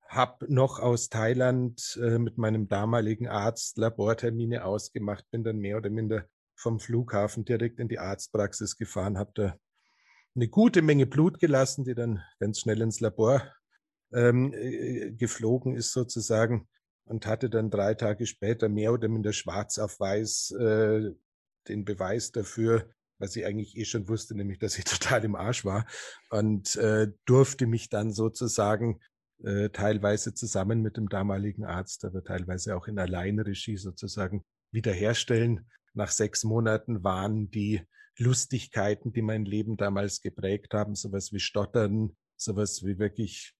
hab 0.08 0.48
noch 0.48 0.78
aus 0.78 1.08
Thailand 1.08 1.98
äh, 2.00 2.18
mit 2.18 2.38
meinem 2.38 2.68
damaligen 2.68 3.26
Arzt 3.26 3.78
Labortermine 3.78 4.64
ausgemacht, 4.64 5.28
bin 5.30 5.42
dann 5.42 5.58
mehr 5.58 5.78
oder 5.78 5.90
minder 5.90 6.26
vom 6.56 6.80
Flughafen 6.80 7.44
direkt 7.44 7.78
in 7.80 7.88
die 7.88 7.98
Arztpraxis 7.98 8.76
gefahren, 8.76 9.18
habe 9.18 9.32
da 9.34 9.56
eine 10.34 10.48
gute 10.48 10.82
Menge 10.82 11.06
Blut 11.06 11.38
gelassen, 11.38 11.84
die 11.84 11.94
dann 11.94 12.22
ganz 12.38 12.60
schnell 12.60 12.80
ins 12.82 13.00
Labor 13.00 13.42
ähm, 14.12 14.52
äh, 14.52 15.12
geflogen 15.12 15.74
ist 15.74 15.92
sozusagen 15.92 16.68
und 17.04 17.26
hatte 17.26 17.48
dann 17.48 17.70
drei 17.70 17.94
Tage 17.94 18.26
später 18.26 18.68
mehr 18.68 18.92
oder 18.92 19.08
minder 19.08 19.32
schwarz 19.32 19.78
auf 19.78 19.98
weiß 20.00 20.52
äh, 20.52 21.10
den 21.68 21.84
Beweis 21.84 22.32
dafür, 22.32 22.90
was 23.18 23.34
ich 23.36 23.46
eigentlich 23.46 23.76
eh 23.76 23.84
schon 23.84 24.08
wusste, 24.08 24.34
nämlich 24.34 24.58
dass 24.58 24.78
ich 24.78 24.84
total 24.84 25.24
im 25.24 25.36
Arsch 25.36 25.64
war 25.64 25.86
und 26.30 26.76
äh, 26.76 27.08
durfte 27.24 27.66
mich 27.66 27.88
dann 27.88 28.12
sozusagen 28.12 29.00
äh, 29.42 29.70
teilweise 29.70 30.34
zusammen 30.34 30.82
mit 30.82 30.96
dem 30.96 31.08
damaligen 31.08 31.64
Arzt, 31.64 32.04
aber 32.04 32.24
teilweise 32.24 32.76
auch 32.76 32.86
in 32.88 32.98
Alleinregie 32.98 33.76
sozusagen 33.76 34.44
wiederherstellen. 34.72 35.68
Nach 35.96 36.10
sechs 36.10 36.44
Monaten 36.44 37.02
waren 37.02 37.50
die 37.50 37.82
Lustigkeiten, 38.18 39.14
die 39.14 39.22
mein 39.22 39.46
Leben 39.46 39.78
damals 39.78 40.20
geprägt 40.20 40.74
haben, 40.74 40.94
sowas 40.94 41.32
wie 41.32 41.40
Stottern, 41.40 42.14
sowas 42.36 42.84
wie 42.84 42.98
wirklich 42.98 43.54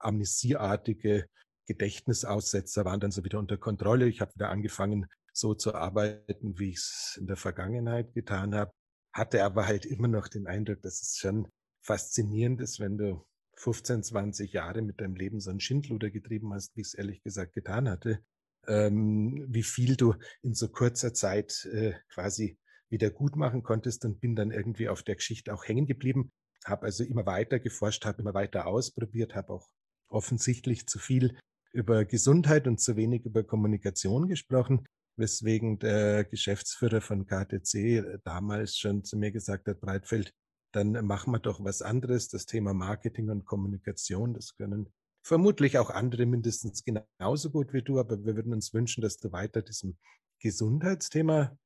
amnesieartige 0.00 1.28
Gedächtnisaussetzer 1.66 2.86
waren 2.86 3.00
dann 3.00 3.10
so 3.10 3.24
wieder 3.24 3.38
unter 3.38 3.58
Kontrolle. 3.58 4.08
Ich 4.08 4.22
habe 4.22 4.34
wieder 4.34 4.48
angefangen, 4.48 5.06
so 5.34 5.52
zu 5.54 5.74
arbeiten, 5.74 6.58
wie 6.58 6.70
ich 6.70 6.78
es 6.78 7.18
in 7.20 7.26
der 7.26 7.36
Vergangenheit 7.36 8.14
getan 8.14 8.54
habe, 8.54 8.72
hatte 9.12 9.44
aber 9.44 9.66
halt 9.66 9.84
immer 9.84 10.08
noch 10.08 10.28
den 10.28 10.46
Eindruck, 10.46 10.80
dass 10.80 11.02
es 11.02 11.18
schon 11.18 11.46
faszinierend 11.82 12.62
ist, 12.62 12.80
wenn 12.80 12.96
du 12.96 13.26
15, 13.56 14.02
20 14.02 14.52
Jahre 14.52 14.80
mit 14.80 15.00
deinem 15.02 15.14
Leben 15.14 15.40
so 15.40 15.50
ein 15.50 15.60
Schindluder 15.60 16.10
getrieben 16.10 16.54
hast, 16.54 16.74
wie 16.74 16.80
ich 16.80 16.88
es 16.88 16.94
ehrlich 16.94 17.22
gesagt 17.22 17.52
getan 17.52 17.88
hatte, 17.88 18.24
ähm, 18.68 19.46
wie 19.48 19.62
viel 19.62 19.96
du 19.96 20.14
in 20.42 20.54
so 20.54 20.68
kurzer 20.68 21.14
Zeit 21.14 21.66
äh, 21.72 21.94
quasi 22.12 22.58
wieder 22.88 23.10
gut 23.10 23.36
machen 23.36 23.62
konntest 23.62 24.04
und 24.04 24.20
bin 24.20 24.36
dann 24.36 24.50
irgendwie 24.50 24.88
auf 24.88 25.02
der 25.02 25.16
Geschichte 25.16 25.52
auch 25.52 25.66
hängen 25.66 25.86
geblieben, 25.86 26.30
habe 26.64 26.86
also 26.86 27.04
immer 27.04 27.26
weiter 27.26 27.58
geforscht, 27.58 28.04
habe 28.04 28.22
immer 28.22 28.34
weiter 28.34 28.66
ausprobiert, 28.66 29.34
habe 29.34 29.52
auch 29.52 29.68
offensichtlich 30.08 30.86
zu 30.86 30.98
viel 30.98 31.36
über 31.72 32.04
Gesundheit 32.04 32.66
und 32.66 32.80
zu 32.80 32.96
wenig 32.96 33.24
über 33.24 33.44
Kommunikation 33.44 34.28
gesprochen, 34.28 34.86
weswegen 35.16 35.78
der 35.78 36.24
Geschäftsführer 36.24 37.00
von 37.00 37.26
KTC 37.26 37.74
äh, 37.74 38.18
damals 38.24 38.76
schon 38.76 39.04
zu 39.04 39.16
mir 39.16 39.32
gesagt 39.32 39.68
hat, 39.68 39.80
Breitfeld, 39.80 40.32
dann 40.72 40.92
machen 41.06 41.32
wir 41.32 41.38
doch 41.38 41.62
was 41.64 41.82
anderes, 41.82 42.28
das 42.28 42.46
Thema 42.46 42.74
Marketing 42.74 43.30
und 43.30 43.44
Kommunikation, 43.44 44.34
das 44.34 44.54
können 44.56 44.92
vermutlich 45.26 45.76
auch 45.78 45.90
andere 45.90 46.24
mindestens 46.24 46.84
genauso 46.84 47.50
gut 47.50 47.72
wie 47.72 47.82
du, 47.82 47.98
aber 47.98 48.24
wir 48.24 48.36
würden 48.36 48.52
uns 48.52 48.72
wünschen, 48.72 49.00
dass 49.00 49.16
du 49.16 49.32
weiter 49.32 49.60
diesem 49.60 49.98
Gesundheitsthema 50.40 51.58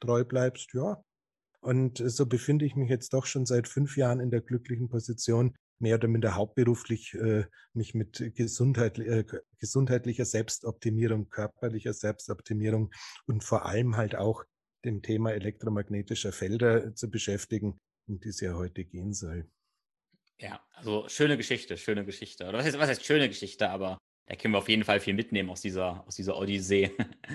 treu 0.00 0.24
bleibst, 0.24 0.72
ja. 0.72 1.04
Und 1.60 2.02
so 2.04 2.26
befinde 2.26 2.64
ich 2.64 2.74
mich 2.74 2.88
jetzt 2.88 3.12
doch 3.12 3.26
schon 3.26 3.44
seit 3.44 3.68
fünf 3.68 3.96
Jahren 3.98 4.18
in 4.18 4.30
der 4.30 4.40
glücklichen 4.40 4.88
Position, 4.88 5.54
mehr 5.78 5.96
oder 5.96 6.08
minder 6.08 6.34
hauptberuflich 6.34 7.12
äh, 7.14 7.44
mich 7.74 7.94
mit 7.94 8.32
Gesundheit, 8.34 8.98
äh, 8.98 9.24
gesundheitlicher 9.58 10.24
Selbstoptimierung, 10.24 11.28
körperlicher 11.28 11.92
Selbstoptimierung 11.92 12.92
und 13.26 13.44
vor 13.44 13.66
allem 13.66 13.96
halt 13.96 14.16
auch 14.16 14.44
dem 14.84 15.02
Thema 15.02 15.32
elektromagnetischer 15.32 16.32
Felder 16.32 16.94
zu 16.94 17.10
beschäftigen, 17.10 17.78
um 18.08 18.20
die 18.20 18.30
es 18.30 18.40
ja 18.40 18.54
heute 18.54 18.84
gehen 18.84 19.12
soll. 19.12 19.48
Ja, 20.42 20.60
also 20.74 21.08
schöne 21.08 21.36
Geschichte, 21.36 21.76
schöne 21.76 22.04
Geschichte. 22.04 22.48
Oder 22.48 22.58
was 22.58 22.66
heißt, 22.66 22.78
was 22.78 22.88
heißt 22.88 23.04
schöne 23.04 23.28
Geschichte, 23.28 23.70
aber 23.70 23.98
da 24.26 24.34
können 24.34 24.54
wir 24.54 24.58
auf 24.58 24.68
jeden 24.68 24.82
Fall 24.82 24.98
viel 24.98 25.14
mitnehmen 25.14 25.50
aus 25.50 25.60
dieser, 25.60 26.04
aus 26.06 26.16
dieser 26.16 26.36
Odyssee. 26.36 26.90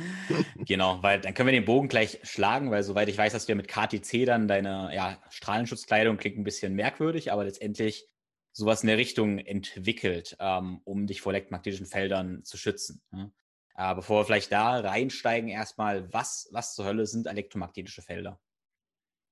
genau, 0.58 1.02
weil 1.02 1.22
dann 1.22 1.34
können 1.34 1.48
wir 1.48 1.54
den 1.54 1.64
Bogen 1.64 1.88
gleich 1.88 2.20
schlagen, 2.24 2.70
weil 2.70 2.84
soweit 2.84 3.08
ich 3.08 3.18
weiß, 3.18 3.32
dass 3.32 3.48
wir 3.48 3.56
mit 3.56 3.70
KTC 3.70 4.26
dann 4.26 4.50
deine 4.50 4.92
ja, 4.94 5.22
Strahlenschutzkleidung 5.30 6.18
klingt 6.18 6.38
ein 6.38 6.44
bisschen 6.44 6.74
merkwürdig, 6.74 7.32
aber 7.32 7.46
letztendlich 7.46 8.08
sowas 8.52 8.82
in 8.84 8.88
der 8.88 8.98
Richtung 8.98 9.40
entwickelt, 9.40 10.36
ähm, 10.40 10.82
um 10.84 11.08
dich 11.08 11.22
vor 11.22 11.32
elektromagnetischen 11.32 11.86
Feldern 11.86 12.44
zu 12.44 12.58
schützen. 12.58 13.02
Ne? 13.12 13.32
Äh, 13.76 13.96
bevor 13.96 14.22
wir 14.22 14.26
vielleicht 14.26 14.52
da 14.52 14.80
reinsteigen, 14.80 15.50
erstmal, 15.50 16.12
was, 16.12 16.50
was 16.52 16.74
zur 16.74 16.86
Hölle 16.86 17.06
sind 17.06 17.28
elektromagnetische 17.28 18.02
Felder? 18.02 18.42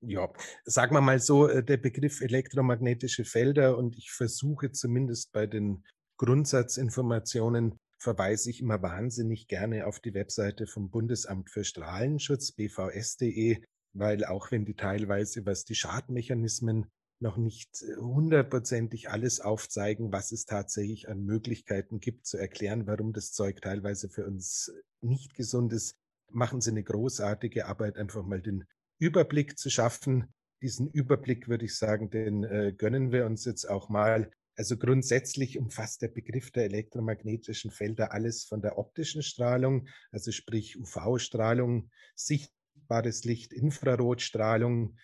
Ja, 0.07 0.31
sagen 0.65 0.95
wir 0.95 1.01
mal 1.01 1.19
so, 1.19 1.47
äh, 1.47 1.63
der 1.63 1.77
Begriff 1.77 2.21
elektromagnetische 2.21 3.25
Felder 3.25 3.77
und 3.77 3.97
ich 3.97 4.11
versuche 4.11 4.71
zumindest 4.71 5.31
bei 5.31 5.47
den 5.47 5.83
Grundsatzinformationen 6.17 7.77
verweise 7.97 8.51
ich 8.51 8.61
immer 8.61 8.81
wahnsinnig 8.81 9.47
gerne 9.47 9.87
auf 9.87 9.99
die 9.99 10.13
Webseite 10.13 10.67
vom 10.67 10.91
Bundesamt 10.91 11.49
für 11.49 11.63
Strahlenschutz, 11.63 12.51
bvs.de, 12.51 13.63
weil 13.93 14.25
auch 14.25 14.51
wenn 14.51 14.65
die 14.65 14.75
teilweise, 14.75 15.45
was 15.45 15.65
die 15.65 15.75
Schadmechanismen 15.75 16.85
noch 17.19 17.37
nicht 17.37 17.81
äh, 17.81 17.95
hundertprozentig 17.95 19.09
alles 19.09 19.39
aufzeigen, 19.39 20.11
was 20.11 20.31
es 20.31 20.45
tatsächlich 20.45 21.09
an 21.09 21.23
Möglichkeiten 21.23 21.99
gibt, 21.99 22.27
zu 22.27 22.37
erklären, 22.37 22.85
warum 22.85 23.13
das 23.13 23.31
Zeug 23.31 23.61
teilweise 23.61 24.09
für 24.09 24.25
uns 24.25 24.71
nicht 25.01 25.33
gesund 25.33 25.73
ist, 25.73 25.95
machen 26.31 26.61
sie 26.61 26.71
eine 26.71 26.83
großartige 26.83 27.65
Arbeit, 27.65 27.97
einfach 27.97 28.23
mal 28.23 28.41
den 28.41 28.65
Überblick 28.99 29.57
zu 29.57 29.69
schaffen. 29.69 30.33
Diesen 30.61 30.89
Überblick, 30.89 31.47
würde 31.47 31.65
ich 31.65 31.77
sagen, 31.77 32.09
den 32.09 32.43
äh, 32.43 32.73
gönnen 32.75 33.11
wir 33.11 33.25
uns 33.25 33.45
jetzt 33.45 33.65
auch 33.65 33.89
mal. 33.89 34.31
Also 34.57 34.77
grundsätzlich 34.77 35.57
umfasst 35.57 36.01
der 36.01 36.07
Begriff 36.07 36.51
der 36.51 36.63
elektromagnetischen 36.65 37.71
Felder 37.71 38.13
alles 38.13 38.45
von 38.45 38.61
der 38.61 38.77
optischen 38.77 39.21
Strahlung, 39.21 39.89
also 40.11 40.31
sprich 40.31 40.79
UV-Strahlung, 40.79 41.91
sichtbares 42.15 43.25
Licht, 43.25 43.51
Infrarotstrahlung, 43.51 44.97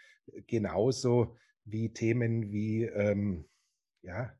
genauso 0.47 1.35
wie 1.65 1.91
Themen 1.91 2.49
wie 2.51 2.85
ähm, 2.85 3.49
ja, 4.03 4.33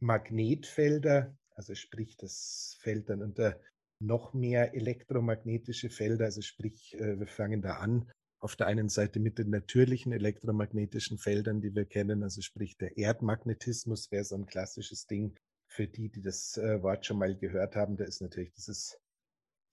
Magnetfelder, 0.00 1.34
also 1.54 1.74
sprich 1.74 2.18
das 2.18 2.76
Feld 2.80 3.08
dann 3.08 3.22
unter 3.22 3.58
noch 3.98 4.34
mehr 4.34 4.74
elektromagnetische 4.74 5.88
Felder, 5.88 6.26
also 6.26 6.42
sprich 6.42 6.94
äh, 7.00 7.18
wir 7.18 7.26
fangen 7.26 7.62
da 7.62 7.76
an 7.78 8.12
auf 8.46 8.54
der 8.54 8.68
einen 8.68 8.88
Seite 8.88 9.18
mit 9.18 9.38
den 9.38 9.50
natürlichen 9.50 10.12
elektromagnetischen 10.12 11.18
Feldern, 11.18 11.60
die 11.60 11.74
wir 11.74 11.84
kennen, 11.84 12.22
also 12.22 12.42
sprich 12.42 12.76
der 12.76 12.96
Erdmagnetismus 12.96 14.12
wäre 14.12 14.22
so 14.22 14.36
ein 14.36 14.46
klassisches 14.46 15.08
Ding. 15.08 15.36
Für 15.66 15.88
die, 15.88 16.10
die 16.10 16.22
das 16.22 16.56
äh, 16.56 16.80
Wort 16.80 17.04
schon 17.04 17.18
mal 17.18 17.36
gehört 17.36 17.74
haben, 17.74 17.96
da 17.96 18.04
ist 18.04 18.22
natürlich 18.22 18.52
dieses, 18.52 19.00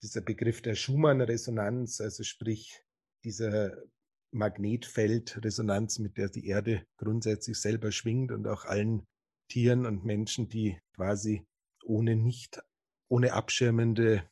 dieser 0.02 0.22
Begriff 0.22 0.60
der 0.60 0.74
Schumann-Resonanz, 0.74 2.00
also 2.00 2.24
sprich 2.24 2.82
dieser 3.22 3.80
Magnetfeldresonanz, 4.32 6.00
mit 6.00 6.16
der 6.16 6.28
die 6.28 6.48
Erde 6.48 6.84
grundsätzlich 6.96 7.60
selber 7.60 7.92
schwingt 7.92 8.32
und 8.32 8.48
auch 8.48 8.64
allen 8.64 9.06
Tieren 9.48 9.86
und 9.86 10.04
Menschen, 10.04 10.48
die 10.48 10.80
quasi 10.96 11.46
ohne 11.84 12.16
nicht, 12.16 12.60
ohne 13.08 13.34
abschirmende 13.34 14.28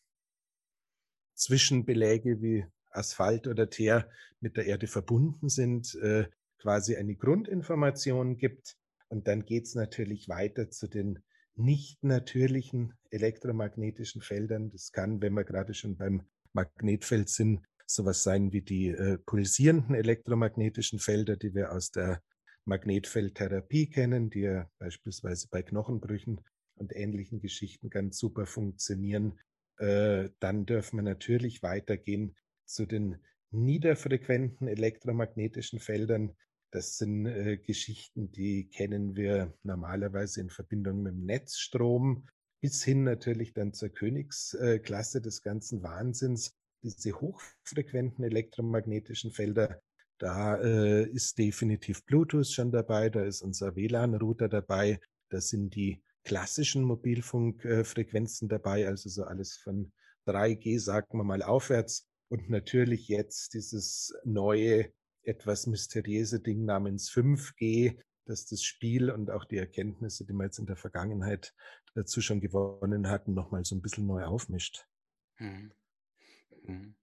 Zwischenbeläge 1.37 2.43
wie 2.43 2.67
Asphalt 2.93 3.47
oder 3.47 3.71
Teer 3.71 4.09
mit 4.41 4.57
der 4.57 4.67
Erde 4.67 4.87
verbunden 4.87 5.49
sind, 5.49 5.95
äh, 5.97 6.27
quasi 6.59 6.97
eine 6.97 7.15
Grundinformation 7.17 8.39
gibt. 8.39 8.77
Und 9.09 9.29
dann 9.29 9.45
geht 9.45 9.67
es 9.67 9.75
natürlich 9.75 10.29
weiter 10.29 10.71
zu 10.71 10.89
den 10.89 11.19
nicht 11.55 12.03
natürlichen 12.03 12.95
elektromagnetischen 13.11 14.23
Feldern. 14.23 14.71
Das 14.71 14.93
kann, 14.93 15.21
wenn 15.21 15.35
wir 15.35 15.45
gerade 15.45 15.75
schon 15.75 15.97
beim 15.97 16.23
Magnetfeld 16.53 17.29
sind, 17.29 17.61
sowas 17.87 18.23
sein 18.23 18.53
wie 18.53 18.63
die 18.63 18.89
äh, 18.89 19.19
pulsierenden 19.19 19.95
elektromagnetischen 19.95 20.99
Felder, 20.99 21.37
die 21.37 21.55
wir 21.55 21.73
aus 21.73 21.91
der 21.91 22.23
Magnetfeldtherapie 22.65 23.91
kennen, 23.91 24.31
die 24.31 24.41
ja 24.41 24.71
beispielsweise 24.79 25.49
bei 25.51 25.63
Knochenbrüchen 25.63 26.41
und 26.75 26.95
ähnlichen 26.95 27.41
Geschichten 27.41 27.91
ganz 27.91 28.19
super 28.19 28.47
funktionieren. 28.47 29.39
Äh, 29.79 30.31
dann 30.39 30.65
dürfen 30.65 30.97
wir 30.99 31.03
natürlich 31.03 31.63
weitergehen 31.63 32.35
zu 32.73 32.87
den 32.87 33.19
niederfrequenten 33.51 34.69
elektromagnetischen 34.69 35.79
Feldern. 35.79 36.35
Das 36.71 36.97
sind 36.97 37.27
äh, 37.27 37.59
Geschichten, 37.59 38.33
die 38.33 38.69
kennen 38.69 39.15
wir 39.15 39.53
normalerweise 39.63 40.41
in 40.41 40.51
Verbindung 40.51 41.03
mit 41.03 41.13
dem 41.13 41.25
Netzstrom, 41.25 42.27
bis 42.61 42.83
hin 42.83 43.05
natürlich 43.05 43.53
dann 43.53 43.75
zur 43.75 43.91
Königsklasse 43.91 45.21
des 45.21 45.43
ganzen 45.43 45.83
Wahnsinns, 45.83 46.57
diese 46.83 47.21
hochfrequenten 47.21 48.25
elektromagnetischen 48.25 49.33
Felder, 49.33 49.81
da 50.23 50.55
äh, 50.55 51.03
ist 51.09 51.37
definitiv 51.39 52.05
Bluetooth 52.05 52.47
schon 52.47 52.71
dabei, 52.71 53.11
da 53.11 53.25
ist 53.25 53.43
unser 53.43 53.75
WLAN-Router 53.75 54.49
dabei, 54.49 55.01
da 55.31 55.41
sind 55.41 55.75
die 55.75 56.01
klassischen 56.23 56.85
Mobilfunkfrequenzen 56.85 58.49
dabei, 58.49 58.87
also 58.87 59.09
so 59.09 59.25
alles 59.25 59.57
von 59.57 59.91
3G, 60.27 60.79
sagen 60.79 61.19
wir 61.19 61.25
mal, 61.25 61.43
aufwärts. 61.43 62.07
Und 62.33 62.49
natürlich 62.49 63.09
jetzt 63.09 63.53
dieses 63.53 64.15
neue, 64.25 64.91
etwas 65.23 65.67
mysteriöse 65.67 66.41
Ding 66.41 66.65
namens 66.65 67.11
5G, 67.11 68.01
das 68.25 68.47
das 68.47 68.65
Spiel 68.65 69.11
und 69.11 69.31
auch 69.31 69.45
die 69.45 69.59
Erkenntnisse, 69.59 70.25
die 70.25 70.33
wir 70.33 70.45
jetzt 70.45 70.59
in 70.59 70.65
der 70.65 70.77
Vergangenheit 70.77 71.53
dazu 71.95 72.23
schon 72.23 72.41
gewonnen 72.41 73.11
hatten, 73.11 73.35
nochmal 73.35 73.67
so 73.67 73.75
ein 73.75 73.83
bisschen 73.83 74.07
neu 74.07 74.25
aufmischt. 74.25 74.87
Hm. 75.37 75.73
Mhm. 76.65 76.95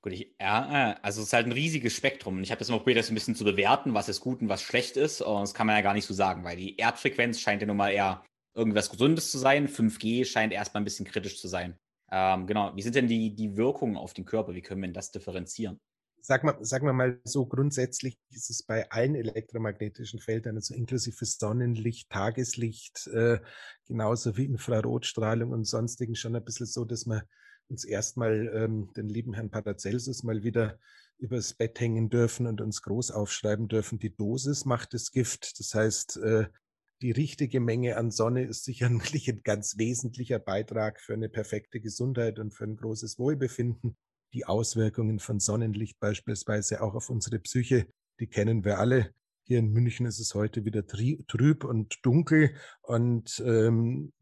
Gut, 0.00 0.14
ich, 0.14 0.34
ja, 0.40 0.92
äh, 0.92 0.96
also 1.02 1.20
es 1.20 1.26
ist 1.26 1.32
halt 1.34 1.44
ein 1.44 1.52
riesiges 1.52 1.94
Spektrum. 1.94 2.40
Ich 2.40 2.50
habe 2.50 2.60
das 2.60 2.70
mal 2.70 2.78
probiert, 2.78 2.96
das 2.96 3.10
ein 3.10 3.14
bisschen 3.14 3.36
zu 3.36 3.44
bewerten, 3.44 3.92
was 3.92 4.08
ist 4.08 4.20
gut 4.20 4.40
und 4.40 4.48
was 4.48 4.62
schlecht 4.62 4.96
ist. 4.96 5.20
Und 5.20 5.42
das 5.42 5.52
kann 5.52 5.66
man 5.66 5.76
ja 5.76 5.82
gar 5.82 5.92
nicht 5.92 6.06
so 6.06 6.14
sagen, 6.14 6.44
weil 6.44 6.56
die 6.56 6.78
Erdfrequenz 6.78 7.40
scheint 7.40 7.60
ja 7.60 7.66
nun 7.66 7.76
mal 7.76 7.90
eher 7.90 8.24
irgendwas 8.54 8.88
Gesundes 8.88 9.30
zu 9.30 9.36
sein. 9.36 9.68
5G 9.68 10.24
scheint 10.24 10.54
erstmal 10.54 10.80
ein 10.80 10.84
bisschen 10.84 11.04
kritisch 11.04 11.38
zu 11.38 11.46
sein. 11.46 11.78
Ähm, 12.16 12.46
genau, 12.46 12.70
wie 12.76 12.82
sind 12.82 12.94
denn 12.94 13.08
die, 13.08 13.34
die 13.34 13.56
Wirkungen 13.56 13.96
auf 13.96 14.14
den 14.14 14.24
Körper? 14.24 14.54
Wie 14.54 14.62
können 14.62 14.80
wir 14.80 14.92
das 14.92 15.10
differenzieren? 15.10 15.80
Sagen 16.20 16.46
wir, 16.46 16.64
sagen 16.64 16.86
wir 16.86 16.92
mal 16.92 17.20
so, 17.24 17.44
grundsätzlich 17.44 18.16
ist 18.30 18.50
es 18.50 18.62
bei 18.62 18.88
allen 18.92 19.16
elektromagnetischen 19.16 20.20
Feldern, 20.20 20.54
also 20.54 20.74
inklusive 20.74 21.26
Sonnenlicht, 21.26 22.08
Tageslicht, 22.10 23.08
äh, 23.08 23.40
genauso 23.88 24.36
wie 24.36 24.44
Infrarotstrahlung 24.44 25.50
und 25.50 25.64
sonstigen 25.64 26.14
schon 26.14 26.36
ein 26.36 26.44
bisschen 26.44 26.66
so, 26.66 26.84
dass 26.84 27.04
wir 27.04 27.24
uns 27.68 27.84
erstmal 27.84 28.48
ähm, 28.54 28.92
den 28.96 29.08
lieben 29.08 29.34
Herrn 29.34 29.50
Paracelsus 29.50 30.22
mal 30.22 30.44
wieder 30.44 30.78
übers 31.18 31.54
Bett 31.54 31.80
hängen 31.80 32.10
dürfen 32.10 32.46
und 32.46 32.60
uns 32.60 32.82
groß 32.82 33.10
aufschreiben 33.10 33.66
dürfen, 33.66 33.98
die 33.98 34.14
Dosis 34.14 34.66
macht 34.66 34.94
das 34.94 35.10
Gift. 35.10 35.58
Das 35.58 35.74
heißt, 35.74 36.18
äh, 36.18 36.46
die 37.04 37.10
richtige 37.10 37.60
Menge 37.60 37.98
an 37.98 38.10
Sonne 38.10 38.44
ist 38.44 38.64
sicherlich 38.64 39.28
ein 39.28 39.42
ganz 39.44 39.76
wesentlicher 39.76 40.38
Beitrag 40.38 41.02
für 41.02 41.12
eine 41.12 41.28
perfekte 41.28 41.78
Gesundheit 41.78 42.38
und 42.38 42.54
für 42.54 42.64
ein 42.64 42.76
großes 42.76 43.18
Wohlbefinden. 43.18 43.94
Die 44.32 44.46
Auswirkungen 44.46 45.18
von 45.18 45.38
Sonnenlicht 45.38 46.00
beispielsweise 46.00 46.80
auch 46.80 46.94
auf 46.94 47.10
unsere 47.10 47.38
Psyche, 47.40 47.86
die 48.20 48.26
kennen 48.26 48.64
wir 48.64 48.78
alle. 48.78 49.12
Hier 49.46 49.58
in 49.58 49.70
München 49.70 50.06
ist 50.06 50.18
es 50.18 50.34
heute 50.34 50.64
wieder 50.64 50.86
trüb 50.86 51.64
und 51.64 51.98
dunkel 52.00 52.54
und 52.80 53.38
ähm, 53.44 54.14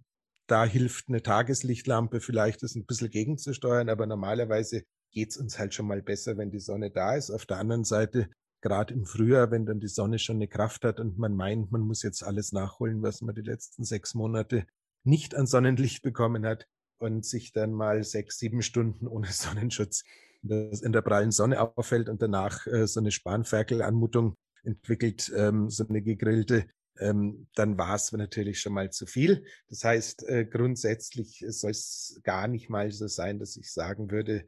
da 0.49 0.65
hilft 0.65 1.09
eine 1.09 1.23
Tageslichtlampe 1.23 2.21
vielleicht, 2.21 2.65
das 2.65 2.75
ein 2.75 2.85
bisschen 2.85 3.11
gegenzusteuern, 3.11 3.91
aber 3.91 4.09
normalerweise 4.09 4.83
geht 5.13 5.31
es 5.31 5.37
uns 5.37 5.57
halt 5.57 5.73
schon 5.73 5.87
mal 5.87 6.03
besser, 6.03 6.37
wenn 6.37 6.51
die 6.51 6.59
Sonne 6.59 6.91
da 6.91 7.15
ist. 7.15 7.31
Auf 7.31 7.47
der 7.47 7.59
anderen 7.59 7.85
Seite, 7.85 8.29
gerade 8.63 8.95
im 8.95 9.05
Frühjahr, 9.05 9.51
wenn 9.51 9.67
dann 9.67 9.81
die 9.81 9.89
Sonne 9.89 10.19
schon 10.19 10.37
eine 10.37 10.49
Kraft 10.49 10.85
hat 10.85 11.01
und 11.01 11.19
man 11.19 11.35
meint, 11.35 11.71
man 11.71 11.83
muss 11.83 12.03
jetzt 12.03 12.23
alles 12.23 12.53
nachholen, 12.53 13.03
was 13.03 13.21
man 13.21 13.35
die 13.35 13.43
letzten 13.43 13.85
sechs 13.85 14.15
Monate 14.15 14.67
nicht 15.05 15.35
an 15.35 15.47
Sonnenlicht 15.47 16.03
bekommen 16.03 16.47
hat 16.47 16.67
und 16.99 17.27
sich 17.27 17.53
dann 17.53 17.73
mal 17.73 18.05
sechs, 18.05 18.39
sieben 18.39 18.63
Stunden 18.63 19.07
ohne 19.07 19.27
Sonnenschutz 19.31 20.05
in 20.43 20.93
der 20.93 21.03
prallen 21.03 21.31
Sonne 21.31 21.61
auffällt 21.61 22.09
und 22.09 22.21
danach 22.21 22.67
äh, 22.67 22.87
so 22.87 22.99
eine 22.99 23.13
Spanferkel-Anmutung 23.13 24.37
entwickelt, 24.65 25.33
ähm, 25.37 25.71
so 25.71 25.87
eine 25.87 26.03
gegrillte, 26.03 26.67
ähm, 26.99 27.47
dann 27.55 27.79
war 27.79 27.95
es 27.95 28.13
natürlich 28.13 28.61
schon 28.61 28.73
mal 28.73 28.91
zu 28.91 29.07
viel. 29.07 29.45
Das 29.69 29.85
heißt, 29.85 30.29
äh, 30.29 30.45
grundsätzlich 30.45 31.45
soll 31.49 31.71
es 31.71 32.21
gar 32.23 32.49
nicht 32.49 32.71
mal 32.71 32.91
so 32.91 33.07
sein, 33.07 33.39
dass 33.39 33.57
ich 33.57 33.73
sagen 33.73 34.11
würde, 34.11 34.41
äh, 34.41 34.45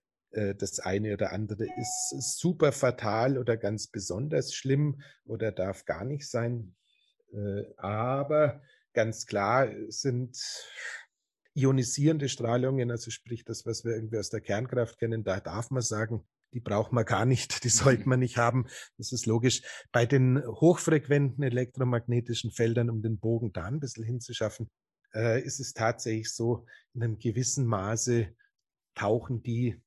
das 0.58 0.80
eine 0.80 1.14
oder 1.14 1.32
andere 1.32 1.64
ist 1.64 2.38
super 2.38 2.72
fatal 2.72 3.38
oder 3.38 3.56
ganz 3.56 3.86
besonders 3.86 4.54
schlimm 4.54 5.00
oder 5.24 5.52
darf 5.52 5.84
gar 5.84 6.04
nicht 6.04 6.28
sein. 6.28 6.74
Äh, 7.32 7.64
aber 7.76 8.62
ganz 8.92 9.26
klar 9.26 9.68
sind 9.88 10.38
ionisierende 11.54 12.28
Strahlungen, 12.28 12.90
also 12.90 13.10
sprich 13.10 13.44
das, 13.44 13.64
was 13.66 13.84
wir 13.84 13.94
irgendwie 13.94 14.18
aus 14.18 14.30
der 14.30 14.40
Kernkraft 14.40 14.98
kennen, 14.98 15.24
da 15.24 15.40
darf 15.40 15.70
man 15.70 15.82
sagen, 15.82 16.24
die 16.52 16.60
braucht 16.60 16.92
man 16.92 17.04
gar 17.04 17.26
nicht, 17.26 17.62
die 17.64 17.68
sollte 17.68 18.08
man 18.08 18.20
nicht 18.20 18.36
haben. 18.36 18.66
Das 18.98 19.12
ist 19.12 19.26
logisch. 19.26 19.62
Bei 19.92 20.06
den 20.06 20.42
hochfrequenten 20.44 21.42
elektromagnetischen 21.42 22.50
Feldern, 22.50 22.90
um 22.90 23.02
den 23.02 23.18
Bogen 23.18 23.52
da 23.52 23.64
ein 23.64 23.80
bisschen 23.80 24.04
hinzuschaffen, 24.04 24.70
äh, 25.14 25.42
ist 25.42 25.60
es 25.60 25.74
tatsächlich 25.74 26.32
so, 26.32 26.66
in 26.94 27.02
einem 27.02 27.18
gewissen 27.18 27.66
Maße 27.66 28.28
tauchen 28.94 29.42
die 29.42 29.80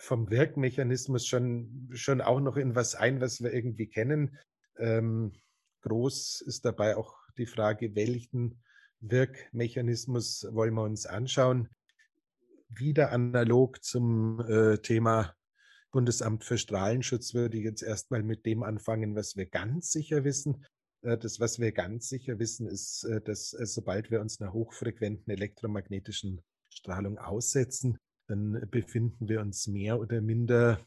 vom 0.00 0.30
Wirkmechanismus 0.30 1.26
schon, 1.26 1.90
schon 1.92 2.20
auch 2.20 2.40
noch 2.40 2.56
in 2.56 2.74
was 2.74 2.94
ein, 2.94 3.20
was 3.20 3.42
wir 3.42 3.52
irgendwie 3.52 3.88
kennen. 3.88 4.38
Ähm, 4.78 5.32
groß 5.82 6.42
ist 6.42 6.64
dabei 6.64 6.96
auch 6.96 7.14
die 7.38 7.46
Frage, 7.46 7.94
welchen 7.94 8.62
Wirkmechanismus 9.00 10.46
wollen 10.50 10.74
wir 10.74 10.84
uns 10.84 11.06
anschauen. 11.06 11.68
Wieder 12.68 13.12
analog 13.12 13.82
zum 13.84 14.40
äh, 14.40 14.78
Thema 14.78 15.34
Bundesamt 15.92 16.44
für 16.44 16.58
Strahlenschutz 16.58 17.32
würde 17.34 17.56
ich 17.56 17.64
jetzt 17.64 17.82
erstmal 17.82 18.22
mit 18.22 18.44
dem 18.44 18.62
anfangen, 18.62 19.14
was 19.14 19.36
wir 19.36 19.46
ganz 19.46 19.92
sicher 19.92 20.24
wissen. 20.24 20.64
Äh, 21.02 21.16
das, 21.18 21.40
was 21.40 21.58
wir 21.58 21.72
ganz 21.72 22.08
sicher 22.08 22.38
wissen, 22.38 22.66
ist, 22.66 23.04
äh, 23.04 23.20
dass 23.20 23.52
äh, 23.54 23.66
sobald 23.66 24.10
wir 24.10 24.20
uns 24.20 24.40
einer 24.40 24.52
hochfrequenten 24.52 25.32
elektromagnetischen 25.32 26.42
Strahlung 26.70 27.18
aussetzen, 27.18 27.98
dann 28.28 28.68
befinden 28.70 29.28
wir 29.28 29.40
uns 29.40 29.66
mehr 29.66 29.98
oder 30.00 30.20
minder 30.20 30.80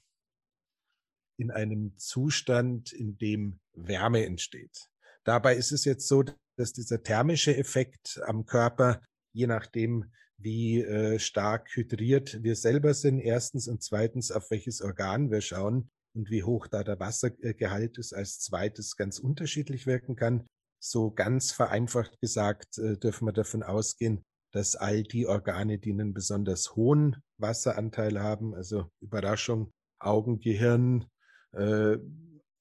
in 1.38 1.52
einem 1.52 1.97
Zustand, 1.97 2.91
in 2.91 3.17
dem 3.17 3.60
Wärme 3.73 4.25
entsteht. 4.25 4.89
Dabei 5.23 5.56
ist 5.56 5.71
es 5.71 5.86
jetzt 5.86 6.08
so, 6.08 6.23
dass 6.58 6.73
dieser 6.73 7.02
thermische 7.02 7.56
Effekt 7.56 8.19
am 8.25 8.45
Körper, 8.45 9.02
je 9.34 9.47
nachdem, 9.47 10.12
wie 10.38 10.82
äh, 10.82 11.19
stark 11.19 11.69
hydriert 11.75 12.43
wir 12.43 12.56
selber 12.56 12.93
sind, 12.93 13.19
erstens 13.19 13.67
und 13.67 13.84
zweitens, 13.84 14.32
auf 14.32 14.52
welches 14.52 14.82
Organ 14.82 15.32
wir 15.32 15.41
schauen 15.41 15.89
und 16.13 16.30
wie 16.30 16.43
hoch 16.43 16.67
da 16.67 16.84
der 16.84 16.99
Wassergehalt 16.99 17.97
ist, 17.97 18.13
als 18.13 18.39
zweites 18.39 18.95
ganz 18.95 19.19
unterschiedlich 19.19 19.86
wirken 19.86 20.15
kann. 20.15 20.45
So 20.82 21.12
ganz 21.12 21.52
vereinfacht 21.52 22.19
gesagt 22.21 22.78
äh, 22.78 22.97
dürfen 22.97 23.28
wir 23.28 23.34
davon 23.34 23.63
ausgehen, 23.63 24.23
dass 24.52 24.76
all 24.76 25.04
die 25.04 25.28
Organe, 25.28 25.78
die 25.78 25.92
einen 25.92 26.14
besonders 26.14 26.76
hohen 26.76 27.18
Wasseranteil 27.38 28.20
haben, 28.22 28.56
also 28.56 28.90
Überraschung, 29.02 29.72
Augen, 30.00 30.40
Gehirn, 30.40 31.06
äh, 31.52 31.98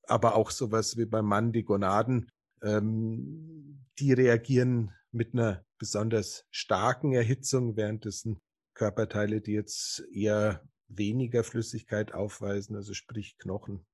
aber 0.04 0.34
auch 0.34 0.50
sowas 0.50 0.96
wie 0.96 1.06
beim 1.06 1.26
Mann 1.26 1.52
die 1.52 1.64
Gonaden, 1.64 2.30
ähm, 2.62 3.86
die 3.98 4.12
reagieren 4.12 4.92
mit 5.12 5.34
einer 5.34 5.64
besonders 5.78 6.44
starken 6.50 7.12
Erhitzung, 7.12 7.76
währenddessen 7.76 8.38
Körperteile, 8.74 9.40
die 9.40 9.52
jetzt 9.52 10.04
eher 10.12 10.62
weniger 10.88 11.44
Flüssigkeit 11.44 12.12
aufweisen, 12.12 12.76
also 12.76 12.94
sprich 12.94 13.36
Knochen, 13.38 13.86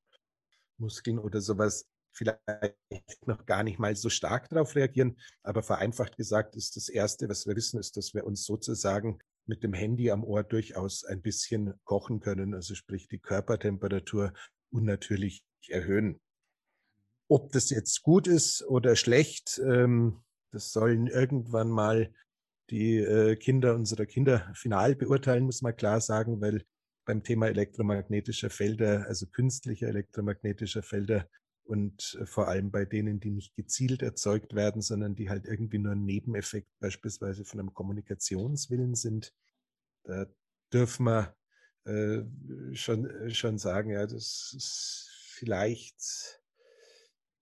Muskeln 0.78 1.18
oder 1.18 1.40
sowas, 1.40 1.88
vielleicht 2.14 3.26
noch 3.26 3.44
gar 3.46 3.62
nicht 3.62 3.78
mal 3.78 3.94
so 3.96 4.08
stark 4.08 4.48
darauf 4.48 4.74
reagieren. 4.74 5.18
Aber 5.42 5.62
vereinfacht 5.62 6.16
gesagt 6.16 6.56
ist 6.56 6.76
das 6.76 6.88
Erste, 6.88 7.28
was 7.28 7.46
wir 7.46 7.56
wissen, 7.56 7.78
ist, 7.78 7.96
dass 7.96 8.14
wir 8.14 8.24
uns 8.24 8.44
sozusagen 8.44 9.18
mit 9.46 9.62
dem 9.62 9.74
Handy 9.74 10.10
am 10.10 10.24
Ohr 10.24 10.42
durchaus 10.42 11.04
ein 11.04 11.20
bisschen 11.20 11.74
kochen 11.84 12.20
können, 12.20 12.54
also 12.54 12.74
sprich 12.74 13.08
die 13.08 13.18
Körpertemperatur 13.18 14.32
unnatürlich 14.70 15.44
erhöhen. 15.68 16.20
Ob 17.28 17.52
das 17.52 17.70
jetzt 17.70 18.02
gut 18.02 18.26
ist 18.26 18.62
oder 18.62 18.96
schlecht, 18.96 19.60
ähm, 19.64 20.22
das 20.50 20.72
sollen 20.72 21.06
irgendwann 21.08 21.68
mal 21.68 22.12
die 22.70 22.98
äh, 22.98 23.36
Kinder 23.36 23.74
unserer 23.74 24.06
Kinder 24.06 24.50
final 24.54 24.94
beurteilen, 24.94 25.44
muss 25.44 25.62
man 25.62 25.76
klar 25.76 26.00
sagen, 26.00 26.40
weil 26.40 26.64
beim 27.04 27.22
Thema 27.22 27.48
elektromagnetischer 27.48 28.50
Felder, 28.50 29.06
also 29.06 29.26
künstlicher 29.26 29.88
elektromagnetischer 29.88 30.82
Felder, 30.82 31.28
und 31.64 32.16
äh, 32.20 32.26
vor 32.26 32.48
allem 32.48 32.70
bei 32.70 32.84
denen, 32.84 33.20
die 33.20 33.30
nicht 33.30 33.54
gezielt 33.56 34.02
erzeugt 34.02 34.54
werden, 34.54 34.82
sondern 34.82 35.14
die 35.14 35.30
halt 35.30 35.46
irgendwie 35.46 35.78
nur 35.78 35.92
ein 35.92 36.04
Nebeneffekt 36.04 36.68
beispielsweise 36.80 37.44
von 37.44 37.60
einem 37.60 37.74
Kommunikationswillen 37.74 38.94
sind, 38.94 39.32
da 40.04 40.26
dürfen 40.72 41.06
wir 41.06 41.34
äh, 41.84 42.22
schon, 42.74 43.08
äh, 43.08 43.30
schon 43.30 43.58
sagen, 43.58 43.90
ja, 43.90 44.06
das 44.06 44.52
ist 44.56 45.10
vielleicht 45.34 46.40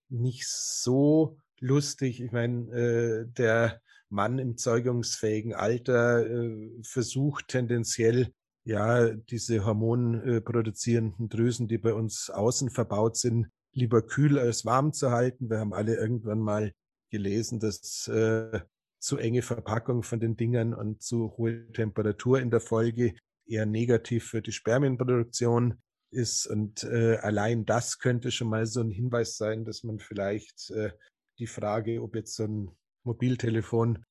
nicht 0.08 0.48
so 0.48 1.38
lustig. 1.58 2.20
Ich 2.20 2.32
meine, 2.32 2.70
äh, 2.72 3.26
der 3.26 3.80
Mann 4.08 4.38
im 4.38 4.56
zeugungsfähigen 4.56 5.54
Alter 5.54 6.26
äh, 6.26 6.82
versucht 6.82 7.48
tendenziell 7.48 8.32
ja 8.64 9.10
diese 9.10 9.64
hormonproduzierenden 9.64 11.28
Drüsen, 11.28 11.66
die 11.66 11.78
bei 11.78 11.94
uns 11.94 12.30
außen 12.30 12.70
verbaut 12.70 13.16
sind, 13.16 13.48
lieber 13.72 14.02
kühl 14.02 14.38
als 14.38 14.64
warm 14.64 14.92
zu 14.92 15.10
halten. 15.10 15.50
Wir 15.50 15.58
haben 15.58 15.72
alle 15.72 15.96
irgendwann 15.96 16.40
mal 16.40 16.72
gelesen, 17.10 17.60
dass 17.60 18.08
äh, 18.08 18.60
zu 18.98 19.18
enge 19.18 19.42
Verpackung 19.42 20.02
von 20.02 20.20
den 20.20 20.36
Dingern 20.36 20.74
und 20.74 21.02
zu 21.02 21.36
hohe 21.36 21.70
Temperatur 21.72 22.40
in 22.40 22.50
der 22.50 22.60
Folge 22.60 23.14
eher 23.46 23.66
negativ 23.66 24.28
für 24.28 24.42
die 24.42 24.52
Spermienproduktion 24.52 25.82
ist. 26.10 26.46
Und 26.46 26.84
äh, 26.84 27.16
allein 27.16 27.64
das 27.64 27.98
könnte 27.98 28.30
schon 28.30 28.48
mal 28.48 28.66
so 28.66 28.80
ein 28.80 28.90
Hinweis 28.90 29.36
sein, 29.36 29.64
dass 29.64 29.82
man 29.82 29.98
vielleicht 29.98 30.70
äh, 30.70 30.92
die 31.38 31.46
Frage, 31.46 32.02
ob 32.02 32.14
jetzt 32.14 32.36
so 32.36 32.44
ein 32.44 32.70
Mobiltelefon 33.04 34.04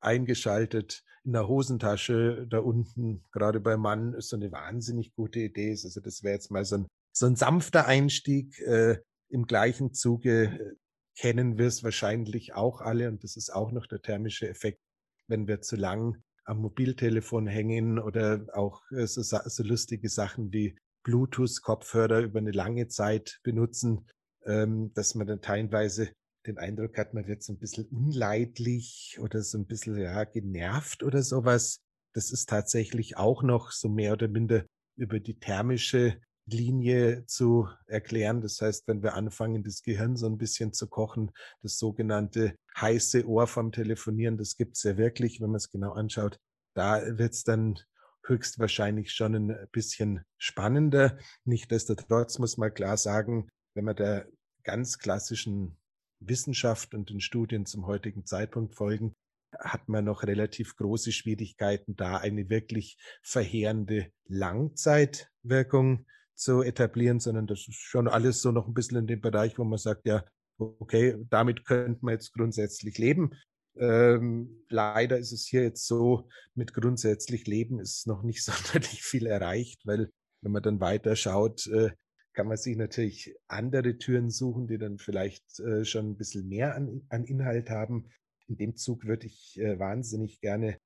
eingeschaltet 0.00 1.02
in 1.24 1.32
der 1.32 1.48
Hosentasche 1.48 2.46
da 2.48 2.58
unten, 2.60 3.24
gerade 3.32 3.60
beim 3.60 3.80
Mann, 3.80 4.14
ist 4.14 4.28
so 4.28 4.36
eine 4.36 4.52
wahnsinnig 4.52 5.14
gute 5.14 5.40
Idee. 5.40 5.70
Also 5.70 6.00
das 6.00 6.22
wäre 6.22 6.34
jetzt 6.34 6.50
mal 6.50 6.64
so 6.64 6.76
ein 6.76 6.86
so 7.18 7.26
ein 7.26 7.36
sanfter 7.36 7.86
Einstieg. 7.86 8.58
Äh, 8.60 8.98
Im 9.28 9.46
gleichen 9.46 9.92
Zuge 9.92 10.44
äh, 10.44 10.74
kennen 11.18 11.58
wir 11.58 11.66
es 11.66 11.82
wahrscheinlich 11.82 12.54
auch 12.54 12.80
alle 12.80 13.08
und 13.08 13.24
das 13.24 13.36
ist 13.36 13.50
auch 13.50 13.72
noch 13.72 13.86
der 13.86 14.00
thermische 14.00 14.48
Effekt, 14.48 14.80
wenn 15.26 15.48
wir 15.48 15.60
zu 15.60 15.76
lang 15.76 16.22
am 16.44 16.58
Mobiltelefon 16.58 17.46
hängen 17.46 17.98
oder 17.98 18.46
auch 18.54 18.82
äh, 18.92 19.06
so, 19.06 19.22
so 19.22 19.62
lustige 19.62 20.08
Sachen 20.08 20.52
wie 20.52 20.78
Bluetooth-Kopfhörer 21.02 22.20
über 22.20 22.38
eine 22.38 22.52
lange 22.52 22.88
Zeit 22.88 23.40
benutzen, 23.42 24.06
ähm, 24.46 24.92
dass 24.94 25.14
man 25.14 25.26
dann 25.26 25.42
teilweise 25.42 26.12
den 26.46 26.56
Eindruck 26.56 26.96
hat, 26.96 27.14
man 27.14 27.26
wird 27.26 27.42
so 27.42 27.52
ein 27.52 27.58
bisschen 27.58 27.86
unleidlich 27.86 29.18
oder 29.20 29.42
so 29.42 29.58
ein 29.58 29.66
bisschen 29.66 29.98
ja, 29.98 30.24
genervt 30.24 31.02
oder 31.02 31.22
sowas. 31.22 31.80
Das 32.14 32.30
ist 32.30 32.48
tatsächlich 32.48 33.16
auch 33.16 33.42
noch 33.42 33.72
so 33.72 33.88
mehr 33.88 34.12
oder 34.12 34.28
minder 34.28 34.64
über 34.96 35.20
die 35.20 35.38
thermische 35.38 36.20
Linie 36.50 37.26
zu 37.26 37.68
erklären. 37.86 38.40
Das 38.40 38.60
heißt, 38.60 38.88
wenn 38.88 39.02
wir 39.02 39.14
anfangen, 39.14 39.62
das 39.62 39.82
Gehirn 39.82 40.16
so 40.16 40.26
ein 40.26 40.38
bisschen 40.38 40.72
zu 40.72 40.88
kochen, 40.88 41.30
das 41.62 41.78
sogenannte 41.78 42.56
heiße 42.78 43.26
Ohr 43.26 43.46
vom 43.46 43.72
Telefonieren, 43.72 44.36
das 44.36 44.56
gibt 44.56 44.76
es 44.76 44.82
ja 44.82 44.96
wirklich, 44.96 45.40
wenn 45.40 45.50
man 45.50 45.56
es 45.56 45.70
genau 45.70 45.92
anschaut. 45.92 46.38
Da 46.74 47.18
wird 47.18 47.34
es 47.34 47.44
dann 47.44 47.78
höchstwahrscheinlich 48.26 49.12
schon 49.12 49.34
ein 49.34 49.68
bisschen 49.72 50.22
spannender. 50.36 51.18
Nichtsdestotrotz 51.44 52.38
muss 52.38 52.56
man 52.56 52.74
klar 52.74 52.96
sagen, 52.96 53.48
wenn 53.74 53.84
man 53.84 53.96
der 53.96 54.28
ganz 54.64 54.98
klassischen 54.98 55.78
Wissenschaft 56.20 56.94
und 56.94 57.10
den 57.10 57.20
Studien 57.20 57.64
zum 57.64 57.86
heutigen 57.86 58.26
Zeitpunkt 58.26 58.74
folgen, 58.74 59.14
hat 59.58 59.88
man 59.88 60.04
noch 60.04 60.24
relativ 60.24 60.76
große 60.76 61.12
Schwierigkeiten, 61.12 61.96
da 61.96 62.18
eine 62.18 62.50
wirklich 62.50 62.98
verheerende 63.22 64.12
Langzeitwirkung 64.26 66.06
zu 66.38 66.62
etablieren, 66.62 67.20
sondern 67.20 67.46
das 67.46 67.66
ist 67.68 67.74
schon 67.74 68.08
alles 68.08 68.40
so 68.40 68.52
noch 68.52 68.68
ein 68.68 68.74
bisschen 68.74 68.98
in 68.98 69.06
dem 69.06 69.20
Bereich, 69.20 69.58
wo 69.58 69.64
man 69.64 69.78
sagt, 69.78 70.06
ja, 70.06 70.24
okay, 70.58 71.16
damit 71.30 71.64
könnte 71.64 72.04
man 72.04 72.14
jetzt 72.14 72.32
grundsätzlich 72.32 72.98
leben. 72.98 73.32
Ähm, 73.76 74.64
leider 74.68 75.18
ist 75.18 75.32
es 75.32 75.46
hier 75.46 75.62
jetzt 75.62 75.86
so, 75.86 76.28
mit 76.54 76.74
grundsätzlich 76.74 77.46
Leben 77.46 77.78
ist 77.80 78.06
noch 78.06 78.22
nicht 78.22 78.42
sonderlich 78.44 79.02
viel 79.02 79.26
erreicht, 79.26 79.86
weil 79.86 80.10
wenn 80.42 80.52
man 80.52 80.62
dann 80.62 80.80
weiter 80.80 81.16
schaut, 81.16 81.66
äh, 81.68 81.90
kann 82.32 82.46
man 82.46 82.56
sich 82.56 82.76
natürlich 82.76 83.34
andere 83.48 83.98
Türen 83.98 84.30
suchen, 84.30 84.68
die 84.68 84.78
dann 84.78 84.98
vielleicht 84.98 85.58
äh, 85.58 85.84
schon 85.84 86.10
ein 86.10 86.16
bisschen 86.16 86.48
mehr 86.48 86.76
an, 86.76 87.02
an 87.08 87.24
Inhalt 87.24 87.68
haben. 87.68 88.06
In 88.46 88.56
dem 88.56 88.76
Zug 88.76 89.06
würde 89.06 89.26
ich 89.26 89.58
äh, 89.58 89.78
wahnsinnig 89.78 90.40
gerne 90.40 90.78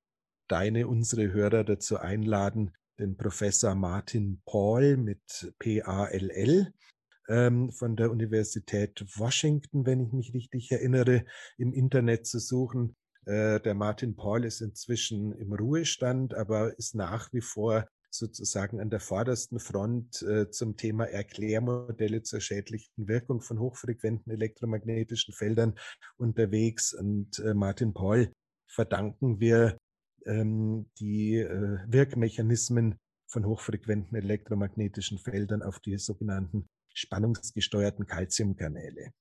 deine, 0.48 0.88
unsere 0.88 1.32
Hörer 1.32 1.64
dazu 1.64 1.98
einladen, 1.98 2.72
den 3.02 3.16
Professor 3.16 3.74
Martin 3.74 4.40
Paul 4.46 4.96
mit 4.96 5.52
P-A-L-L 5.58 6.72
ähm, 7.28 7.72
von 7.72 7.96
der 7.96 8.10
Universität 8.12 9.04
Washington, 9.16 9.84
wenn 9.84 10.00
ich 10.00 10.12
mich 10.12 10.32
richtig 10.32 10.70
erinnere, 10.70 11.24
im 11.58 11.72
Internet 11.72 12.26
zu 12.26 12.38
suchen. 12.38 12.96
Äh, 13.26 13.60
der 13.60 13.74
Martin 13.74 14.14
Paul 14.14 14.44
ist 14.44 14.60
inzwischen 14.60 15.32
im 15.32 15.52
Ruhestand, 15.52 16.34
aber 16.34 16.78
ist 16.78 16.94
nach 16.94 17.32
wie 17.32 17.40
vor 17.40 17.88
sozusagen 18.08 18.80
an 18.80 18.90
der 18.90 19.00
vordersten 19.00 19.58
Front 19.58 20.22
äh, 20.22 20.50
zum 20.50 20.76
Thema 20.76 21.06
Erklärmodelle 21.06 22.22
zur 22.22 22.40
schädlichen 22.40 23.08
Wirkung 23.08 23.40
von 23.40 23.58
hochfrequenten 23.58 24.32
elektromagnetischen 24.32 25.34
Feldern 25.34 25.74
unterwegs. 26.18 26.92
Und 26.92 27.40
äh, 27.40 27.54
Martin 27.54 27.94
Paul 27.94 28.32
verdanken 28.68 29.40
wir 29.40 29.76
ähm, 30.26 30.90
die 30.98 31.36
äh, 31.36 31.78
Wirkmechanismen 31.86 32.98
von 33.26 33.46
hochfrequenten 33.46 34.16
elektromagnetischen 34.16 35.18
Feldern 35.18 35.62
auf 35.62 35.80
die 35.80 35.96
sogenannten 35.98 36.68
spannungsgesteuerten 36.94 38.06
Calciumkanäle. 38.06 39.12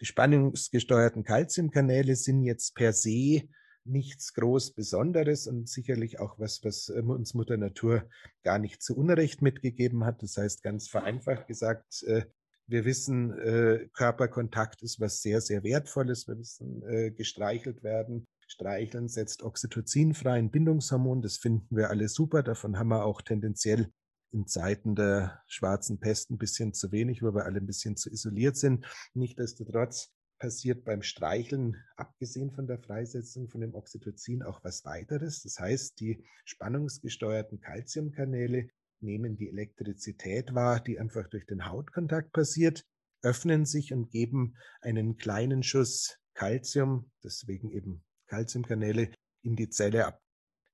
Die 0.00 0.06
spannungsgesteuerten 0.06 1.24
Calciumkanäle 1.24 2.16
sind 2.16 2.42
jetzt 2.42 2.74
per 2.74 2.92
se 2.92 3.48
nichts 3.84 4.32
groß 4.34 4.74
Besonderes 4.74 5.46
und 5.46 5.68
sicherlich 5.68 6.20
auch 6.20 6.38
was, 6.38 6.62
was 6.64 6.88
ähm, 6.88 7.10
uns 7.10 7.34
Mutter 7.34 7.56
Natur 7.56 8.08
gar 8.42 8.58
nicht 8.58 8.82
zu 8.82 8.96
Unrecht 8.96 9.42
mitgegeben 9.42 10.04
hat. 10.04 10.22
Das 10.22 10.36
heißt, 10.36 10.62
ganz 10.62 10.88
vereinfacht 10.88 11.46
gesagt, 11.48 12.02
äh, 12.04 12.24
wir 12.66 12.84
wissen, 12.84 13.36
äh, 13.38 13.88
Körperkontakt 13.92 14.82
ist 14.82 15.00
was 15.00 15.20
sehr, 15.20 15.40
sehr 15.40 15.64
Wertvolles. 15.64 16.28
Wir 16.28 16.38
wissen, 16.38 16.82
äh, 16.84 17.10
gestreichelt 17.10 17.82
werden. 17.82 18.26
Streicheln 18.52 19.08
setzt 19.08 19.42
Oxytocin 19.42 20.12
frei, 20.12 20.38
ein 20.38 20.50
Bindungshormon. 20.50 21.22
Das 21.22 21.38
finden 21.38 21.74
wir 21.74 21.88
alle 21.88 22.08
super. 22.08 22.42
Davon 22.42 22.78
haben 22.78 22.88
wir 22.88 23.04
auch 23.04 23.22
tendenziell 23.22 23.90
in 24.30 24.46
Zeiten 24.46 24.94
der 24.94 25.42
schwarzen 25.46 26.00
Pest 26.00 26.30
ein 26.30 26.36
bisschen 26.36 26.74
zu 26.74 26.92
wenig, 26.92 27.22
wo 27.22 27.34
wir 27.34 27.46
alle 27.46 27.60
ein 27.60 27.66
bisschen 27.66 27.96
zu 27.96 28.10
isoliert 28.10 28.56
sind. 28.56 28.86
Nichtsdestotrotz 29.14 30.10
passiert 30.38 30.84
beim 30.84 31.02
Streicheln, 31.02 31.76
abgesehen 31.96 32.50
von 32.50 32.66
der 32.66 32.78
Freisetzung 32.78 33.48
von 33.48 33.62
dem 33.62 33.74
Oxytocin, 33.74 34.42
auch 34.42 34.62
was 34.64 34.84
weiteres. 34.84 35.42
Das 35.42 35.58
heißt, 35.58 35.98
die 36.00 36.22
spannungsgesteuerten 36.44 37.60
Calciumkanäle 37.60 38.68
nehmen 39.00 39.36
die 39.36 39.48
Elektrizität 39.48 40.54
wahr, 40.54 40.80
die 40.80 40.98
einfach 40.98 41.28
durch 41.28 41.46
den 41.46 41.66
Hautkontakt 41.66 42.32
passiert, 42.32 42.84
öffnen 43.22 43.64
sich 43.64 43.94
und 43.94 44.10
geben 44.10 44.56
einen 44.82 45.16
kleinen 45.16 45.62
Schuss 45.62 46.18
Calcium, 46.34 47.10
deswegen 47.22 47.70
eben 47.70 48.04
Calciumkanäle, 48.32 49.10
in 49.42 49.56
die 49.56 49.68
Zelle 49.68 50.06
ab. 50.06 50.22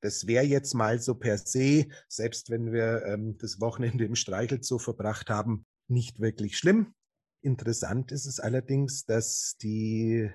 Das 0.01 0.29
wäre 0.29 0.45
jetzt 0.45 0.75
mal 0.75 1.01
so 1.01 1.17
per 1.17 1.39
se, 1.39 1.89
selbst 2.09 2.51
wenn 2.51 2.73
wir 2.73 3.05
ähm, 3.05 3.37
das 3.39 3.61
Wochenende 3.61 4.05
im 4.05 4.15
Streichelzoo 4.15 4.79
verbracht 4.79 5.29
haben, 5.29 5.67
nicht 5.89 6.21
wirklich 6.21 6.57
schlimm. 6.57 6.95
Interessant 7.43 8.13
ist 8.13 8.27
es 8.27 8.39
allerdings, 8.39 9.07
dass 9.07 9.57
die 9.61 10.31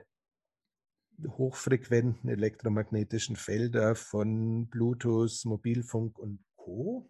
hochfrequenten 1.25 2.29
elektromagnetischen 2.29 3.37
Felder 3.37 3.95
von 3.95 4.67
Bluetooth, 4.67 5.45
Mobilfunk 5.45 6.19
und 6.19 6.43
Co. 6.57 7.09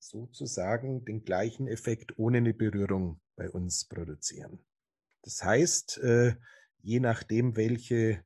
sozusagen 0.00 1.04
den 1.04 1.22
gleichen 1.22 1.68
Effekt 1.68 2.18
ohne 2.18 2.38
eine 2.38 2.54
Berührung 2.54 3.20
bei 3.36 3.48
uns 3.50 3.84
produzieren. 3.84 4.58
Das 5.22 5.44
heißt, 5.44 5.98
äh, 5.98 6.34
je 6.82 7.00
nachdem, 7.00 7.56
welche 7.56 8.24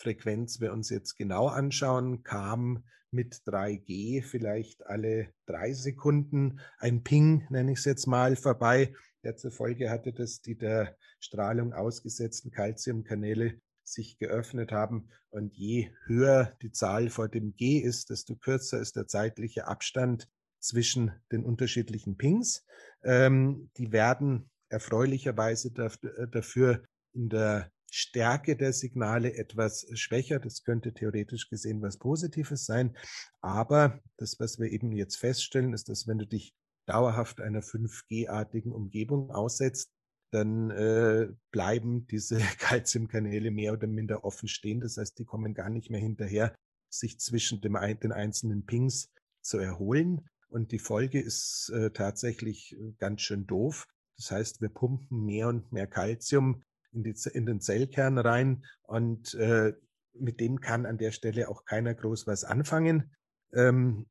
Frequenz 0.00 0.60
wir 0.60 0.72
uns 0.72 0.90
jetzt 0.90 1.16
genau 1.16 1.46
anschauen, 1.46 2.22
kam 2.22 2.84
mit 3.10 3.34
3G 3.46 4.22
vielleicht 4.22 4.86
alle 4.86 5.28
drei 5.46 5.72
Sekunden 5.72 6.60
ein 6.78 7.02
Ping, 7.02 7.46
nenne 7.50 7.72
ich 7.72 7.78
es 7.80 7.84
jetzt 7.84 8.06
mal, 8.06 8.36
vorbei 8.36 8.92
der 9.22 9.36
zur 9.36 9.50
Folge 9.50 9.90
hatte, 9.90 10.12
dass 10.12 10.40
die 10.40 10.56
der 10.56 10.96
Strahlung 11.18 11.72
ausgesetzten 11.72 12.50
Calciumkanäle 12.50 13.60
sich 13.84 14.18
geöffnet 14.18 14.72
haben. 14.72 15.10
Und 15.30 15.56
je 15.56 15.90
höher 16.06 16.56
die 16.62 16.72
Zahl 16.72 17.10
vor 17.10 17.28
dem 17.28 17.54
G 17.54 17.78
ist, 17.78 18.10
desto 18.10 18.36
kürzer 18.36 18.80
ist 18.80 18.96
der 18.96 19.06
zeitliche 19.06 19.66
Abstand 19.66 20.28
zwischen 20.58 21.12
den 21.32 21.44
unterschiedlichen 21.44 22.16
Pings. 22.16 22.64
Ähm, 23.02 23.70
die 23.76 23.92
werden 23.92 24.50
erfreulicherweise 24.68 25.72
dafür 25.72 26.82
in 27.12 27.28
der 27.28 27.70
Stärke 27.90 28.56
der 28.56 28.72
Signale 28.72 29.34
etwas 29.34 29.86
schwächer. 29.94 30.38
Das 30.38 30.62
könnte 30.62 30.92
theoretisch 30.92 31.48
gesehen 31.48 31.82
was 31.82 31.98
Positives 31.98 32.64
sein. 32.66 32.96
Aber 33.40 34.00
das, 34.16 34.38
was 34.38 34.58
wir 34.58 34.70
eben 34.70 34.92
jetzt 34.92 35.16
feststellen, 35.16 35.72
ist, 35.72 35.88
dass 35.88 36.06
wenn 36.06 36.18
du 36.18 36.26
dich 36.26 36.54
dauerhaft 36.86 37.40
einer 37.40 37.62
5G-artigen 37.62 38.72
Umgebung 38.72 39.30
aussetzt, 39.30 39.92
dann 40.32 40.70
äh, 40.70 41.28
bleiben 41.50 42.06
diese 42.06 42.38
Calciumkanäle 42.58 43.50
mehr 43.50 43.72
oder 43.72 43.86
minder 43.86 44.24
offen 44.24 44.48
stehen. 44.48 44.80
Das 44.80 44.96
heißt, 44.96 45.18
die 45.18 45.24
kommen 45.24 45.54
gar 45.54 45.70
nicht 45.70 45.90
mehr 45.90 46.00
hinterher, 46.00 46.54
sich 46.88 47.18
zwischen 47.18 47.60
dem, 47.60 47.76
den 48.02 48.12
einzelnen 48.12 48.66
Pings 48.66 49.10
zu 49.42 49.58
erholen. 49.58 50.28
Und 50.48 50.72
die 50.72 50.78
Folge 50.78 51.20
ist 51.20 51.70
äh, 51.74 51.90
tatsächlich 51.90 52.76
äh, 52.76 52.92
ganz 52.98 53.22
schön 53.22 53.46
doof. 53.46 53.86
Das 54.16 54.30
heißt, 54.30 54.60
wir 54.60 54.68
pumpen 54.68 55.24
mehr 55.24 55.48
und 55.48 55.72
mehr 55.72 55.86
Calcium 55.86 56.62
in, 56.92 57.02
die, 57.02 57.14
in 57.32 57.46
den 57.46 57.60
Zellkern 57.60 58.18
rein 58.18 58.64
und 58.82 59.34
äh, 59.34 59.72
mit 60.14 60.40
dem 60.40 60.60
kann 60.60 60.86
an 60.86 60.98
der 60.98 61.12
Stelle 61.12 61.48
auch 61.48 61.64
keiner 61.64 61.94
groß 61.94 62.26
was 62.26 62.44
anfangen. 62.44 63.14
Ähm, 63.52 64.06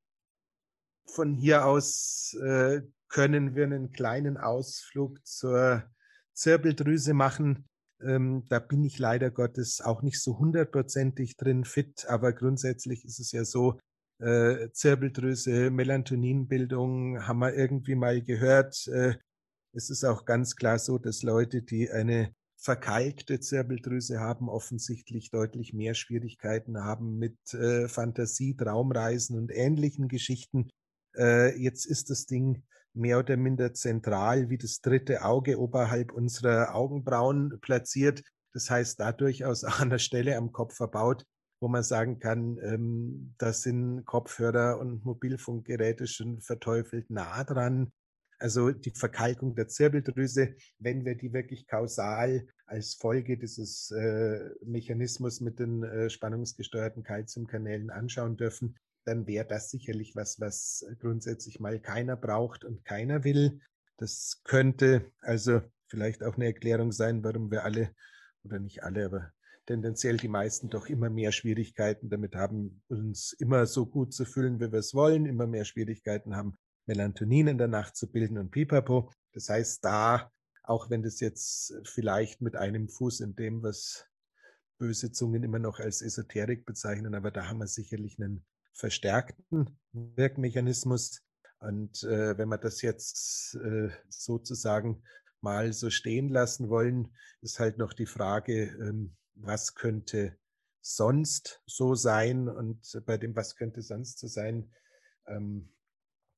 von 1.06 1.34
hier 1.34 1.66
aus 1.66 2.36
äh, 2.42 2.82
können 3.10 3.56
wir 3.56 3.66
einen 3.66 3.92
kleinen 3.92 4.38
Ausflug 4.38 5.26
zur 5.26 5.84
Zirbeldrüse 6.34 7.14
machen. 7.14 7.68
Ähm, 8.02 8.46
da 8.50 8.60
bin 8.60 8.84
ich 8.84 8.98
leider 8.98 9.30
Gottes 9.32 9.82
auch 9.82 10.02
nicht 10.02 10.22
so 10.22 10.40
hundertprozentig 10.40 11.36
drin 11.36 11.66
fit, 11.66 12.06
aber 12.08 12.32
grundsätzlich 12.32 13.04
ist 13.04 13.20
es 13.20 13.32
ja 13.32 13.44
so, 13.44 13.80
äh, 14.20 14.70
Zirbeldrüse, 14.72 15.72
Melatoninbildung 15.72 17.26
haben 17.26 17.40
wir 17.40 17.54
irgendwie 17.54 17.96
mal 17.96 18.22
gehört. 18.22 18.88
Äh, 18.88 19.16
es 19.74 19.90
ist 19.90 20.04
auch 20.04 20.26
ganz 20.26 20.56
klar 20.56 20.80
so, 20.80 20.98
dass 20.98 21.24
Leute, 21.24 21.62
die 21.62 21.90
eine 21.90 22.34
verkalkte 22.62 23.40
Zirbeldrüse 23.40 24.20
haben, 24.20 24.50
offensichtlich 24.50 25.32
deutlich 25.32 25.74
mehr 25.74 25.94
Schwierigkeiten 25.94 26.84
haben 26.84 27.18
mit 27.18 27.54
äh, 27.54 27.88
Fantasie, 27.88 28.56
Traumreisen 28.56 29.38
und 29.38 29.52
ähnlichen 29.52 30.10
Geschichten. 30.10 30.70
Äh, 31.16 31.58
jetzt 31.58 31.86
ist 31.86 32.10
das 32.10 32.26
Ding 32.26 32.64
mehr 32.94 33.20
oder 33.20 33.38
minder 33.38 33.74
zentral 33.74 34.50
wie 34.50 34.58
das 34.58 34.82
dritte 34.82 35.24
Auge 35.24 35.60
oberhalb 35.60 36.12
unserer 36.12 36.76
Augenbrauen 36.76 37.60
platziert. 37.62 38.24
Das 38.54 38.70
heißt, 38.70 39.00
da 39.00 39.14
durchaus 39.14 39.64
an 39.64 39.90
der 39.90 40.00
Stelle 40.00 40.36
am 40.36 40.52
Kopf 40.52 40.76
verbaut, 40.76 41.24
wo 41.62 41.70
man 41.70 41.84
sagen 41.84 42.20
kann, 42.20 42.58
ähm, 42.62 43.36
da 43.38 43.54
sind 43.54 44.06
Kopfhörer 44.06 44.80
und 44.80 45.06
Mobilfunkgeräte 45.06 46.08
schon 46.08 46.42
verteufelt 46.42 47.10
nah 47.10 47.44
dran. 47.44 47.92
Also 48.40 48.72
die 48.72 48.92
Verkalkung 48.92 49.54
der 49.54 49.68
Zirbeldrüse, 49.68 50.56
wenn 50.80 51.04
wir 51.06 51.16
die 51.16 51.34
wirklich 51.34 51.68
kausal 51.68 52.48
als 52.66 52.94
Folge 52.96 53.38
dieses 53.38 53.92
äh, 53.92 54.50
Mechanismus 54.66 55.42
mit 55.42 55.60
den 55.60 55.84
äh, 55.84 56.10
spannungsgesteuerten 56.10 57.04
Kalziumkanälen 57.04 57.90
anschauen 57.90 58.38
dürfen, 58.38 58.78
dann 59.06 59.28
wäre 59.28 59.46
das 59.46 59.70
sicherlich 59.70 60.16
was, 60.16 60.40
was 60.40 60.86
grundsätzlich 61.00 61.60
mal 61.60 61.80
keiner 61.80 62.16
braucht 62.16 62.64
und 62.64 62.86
keiner 62.86 63.24
will. 63.24 63.60
Das 63.98 64.42
könnte 64.46 65.12
also 65.22 65.62
vielleicht 65.88 66.24
auch 66.24 66.36
eine 66.36 66.46
Erklärung 66.46 66.92
sein, 66.92 67.24
warum 67.24 67.52
wir 67.52 67.66
alle, 67.66 67.94
oder 68.44 68.60
nicht 68.60 68.84
alle, 68.84 69.06
aber 69.06 69.34
tendenziell 69.66 70.18
die 70.18 70.28
meisten 70.28 70.70
doch 70.70 70.88
immer 70.88 71.10
mehr 71.10 71.32
Schwierigkeiten 71.32 72.10
damit 72.10 72.36
haben, 72.36 72.82
uns 72.88 73.34
immer 73.34 73.66
so 73.66 73.86
gut 73.86 74.14
zu 74.14 74.26
fühlen, 74.26 74.60
wie 74.60 74.72
wir 74.72 74.80
es 74.80 74.94
wollen, 74.94 75.26
immer 75.26 75.48
mehr 75.48 75.66
Schwierigkeiten 75.66 76.36
haben, 76.36 76.56
Melatonin 76.90 77.48
in 77.48 77.58
der 77.60 77.68
Nacht 77.68 77.96
zu 77.96 78.12
bilden 78.12 78.40
und 78.40 78.50
pipapo. 78.50 79.12
Das 79.34 79.48
heißt, 79.48 79.86
da, 79.86 80.32
auch 80.64 80.90
wenn 80.90 81.04
das 81.04 81.20
jetzt 81.20 81.76
vielleicht 81.84 82.42
mit 82.42 82.56
einem 82.56 82.90
Fuß 82.90 83.20
in 83.20 83.36
dem, 83.36 83.62
was 83.62 84.08
böse 84.80 85.12
Zungen 85.12 85.44
immer 85.44 85.60
noch 85.60 85.80
als 85.80 86.02
Esoterik 86.02 86.66
bezeichnen, 86.66 87.14
aber 87.14 87.30
da 87.30 87.48
haben 87.48 87.60
wir 87.60 87.68
sicherlich 87.68 88.20
einen 88.20 88.44
verstärkten 88.74 89.78
Wirkmechanismus. 89.92 91.22
Und 91.60 92.04
äh, 92.04 92.38
wenn 92.38 92.50
wir 92.50 92.58
das 92.58 92.82
jetzt 92.82 93.56
äh, 93.56 93.90
sozusagen 94.08 95.04
mal 95.42 95.74
so 95.74 95.92
stehen 95.92 96.30
lassen 96.30 96.70
wollen, 96.70 97.14
ist 97.42 97.60
halt 97.60 97.78
noch 97.78 97.94
die 97.94 98.08
Frage, 98.08 98.64
ähm, 98.82 99.16
was 99.36 99.76
könnte 99.76 100.38
sonst 100.82 101.62
so 101.68 101.94
sein? 101.94 102.48
Und 102.48 103.00
bei 103.06 103.18
dem, 103.18 103.36
was 103.36 103.56
könnte 103.56 103.82
sonst 103.82 104.18
so 104.18 104.28
sein, 104.28 104.72
ähm, 105.28 105.70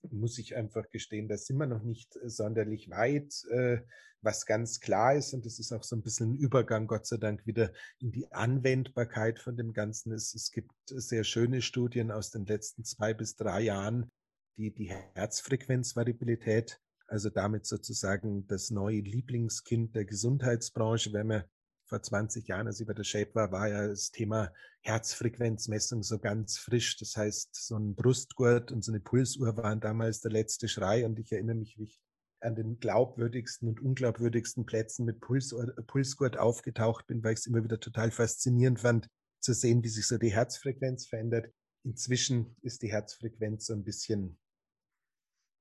muss 0.10 0.38
ich 0.38 0.56
einfach 0.56 0.90
gestehen, 0.90 1.28
da 1.28 1.38
sind 1.38 1.58
wir 1.58 1.68
noch 1.68 1.84
nicht 1.84 2.18
sonderlich 2.24 2.90
weit. 2.90 3.44
Äh, 3.52 3.82
was 4.22 4.46
ganz 4.46 4.80
klar 4.80 5.16
ist, 5.16 5.34
und 5.34 5.46
das 5.46 5.60
ist 5.60 5.72
auch 5.72 5.84
so 5.84 5.96
ein 5.96 6.04
bisschen 6.04 6.34
ein 6.34 6.38
Übergang, 6.38 6.88
Gott 6.88 7.08
sei 7.08 7.18
Dank, 7.18 7.46
wieder 7.46 7.72
in 8.00 8.12
die 8.12 8.32
Anwendbarkeit 8.32 9.40
von 9.40 9.58
dem 9.58 9.74
Ganzen 9.74 10.12
ist, 10.12 10.36
es 10.36 10.52
gibt 10.52 10.72
sehr 10.86 11.24
schöne 11.24 11.62
Studien 11.62 12.12
aus 12.12 12.30
den 12.30 12.46
letzten 12.46 12.84
zwei 12.84 13.14
bis 13.14 13.36
drei 13.36 13.62
Jahren, 13.62 14.12
die 14.58 14.72
die 14.72 14.92
Herzfrequenzvariabilität, 15.16 16.80
also 17.08 17.30
damit 17.30 17.66
sozusagen 17.66 18.46
das 18.48 18.70
neue 18.70 19.00
Lieblingskind 19.00 19.96
der 19.96 20.06
Gesundheitsbranche, 20.06 21.14
wenn 21.14 21.28
man 21.28 21.44
vor 21.91 22.01
20 22.01 22.47
Jahren, 22.47 22.67
als 22.67 22.80
ich 22.80 22.88
bei 22.88 22.93
der 22.93 23.04
Shape 23.04 23.36
war, 23.36 23.51
war 23.51 23.67
ja 23.67 23.86
das 23.86 24.12
Thema 24.12 24.54
Herzfrequenzmessung 24.80 26.04
so 26.04 26.19
ganz 26.19 26.58
frisch. 26.58 26.97
Das 26.97 27.17
heißt, 27.17 27.54
so 27.54 27.77
ein 27.77 27.95
Brustgurt 27.95 28.71
und 28.71 28.82
so 28.82 28.93
eine 28.93 29.01
Pulsuhr 29.01 29.58
waren 29.58 29.82
damals 29.82 30.21
der 30.21 30.32
letzte 30.32 30.69
Schrei. 30.69 31.06
Und 31.06 31.19
ich 31.19 31.34
erinnere 31.34 31.58
mich, 31.58 31.77
wie 31.77 31.84
ich 31.84 31.99
an 32.39 32.56
den 32.56 32.80
glaubwürdigsten 32.80 33.67
und 33.67 33.82
unglaubwürdigsten 33.82 34.65
Plätzen 34.65 35.04
mit 35.04 35.19
Puls, 35.19 35.54
Pulsgurt 35.88 36.38
aufgetaucht 36.38 37.08
bin, 37.08 37.21
weil 37.25 37.34
ich 37.34 37.39
es 37.39 37.45
immer 37.45 37.62
wieder 37.62 37.77
total 37.77 38.10
faszinierend 38.10 38.80
fand, 38.80 39.10
zu 39.41 39.54
sehen, 39.54 39.84
wie 39.84 39.89
sich 39.89 40.08
so 40.08 40.17
die 40.17 40.32
Herzfrequenz 40.32 41.08
verändert. 41.08 41.54
Inzwischen 41.84 42.56
ist 42.62 42.84
die 42.84 42.91
Herzfrequenz 42.93 43.65
so 43.65 43.73
ein 43.73 43.84
bisschen, 43.84 44.39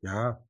ja, 0.00 0.46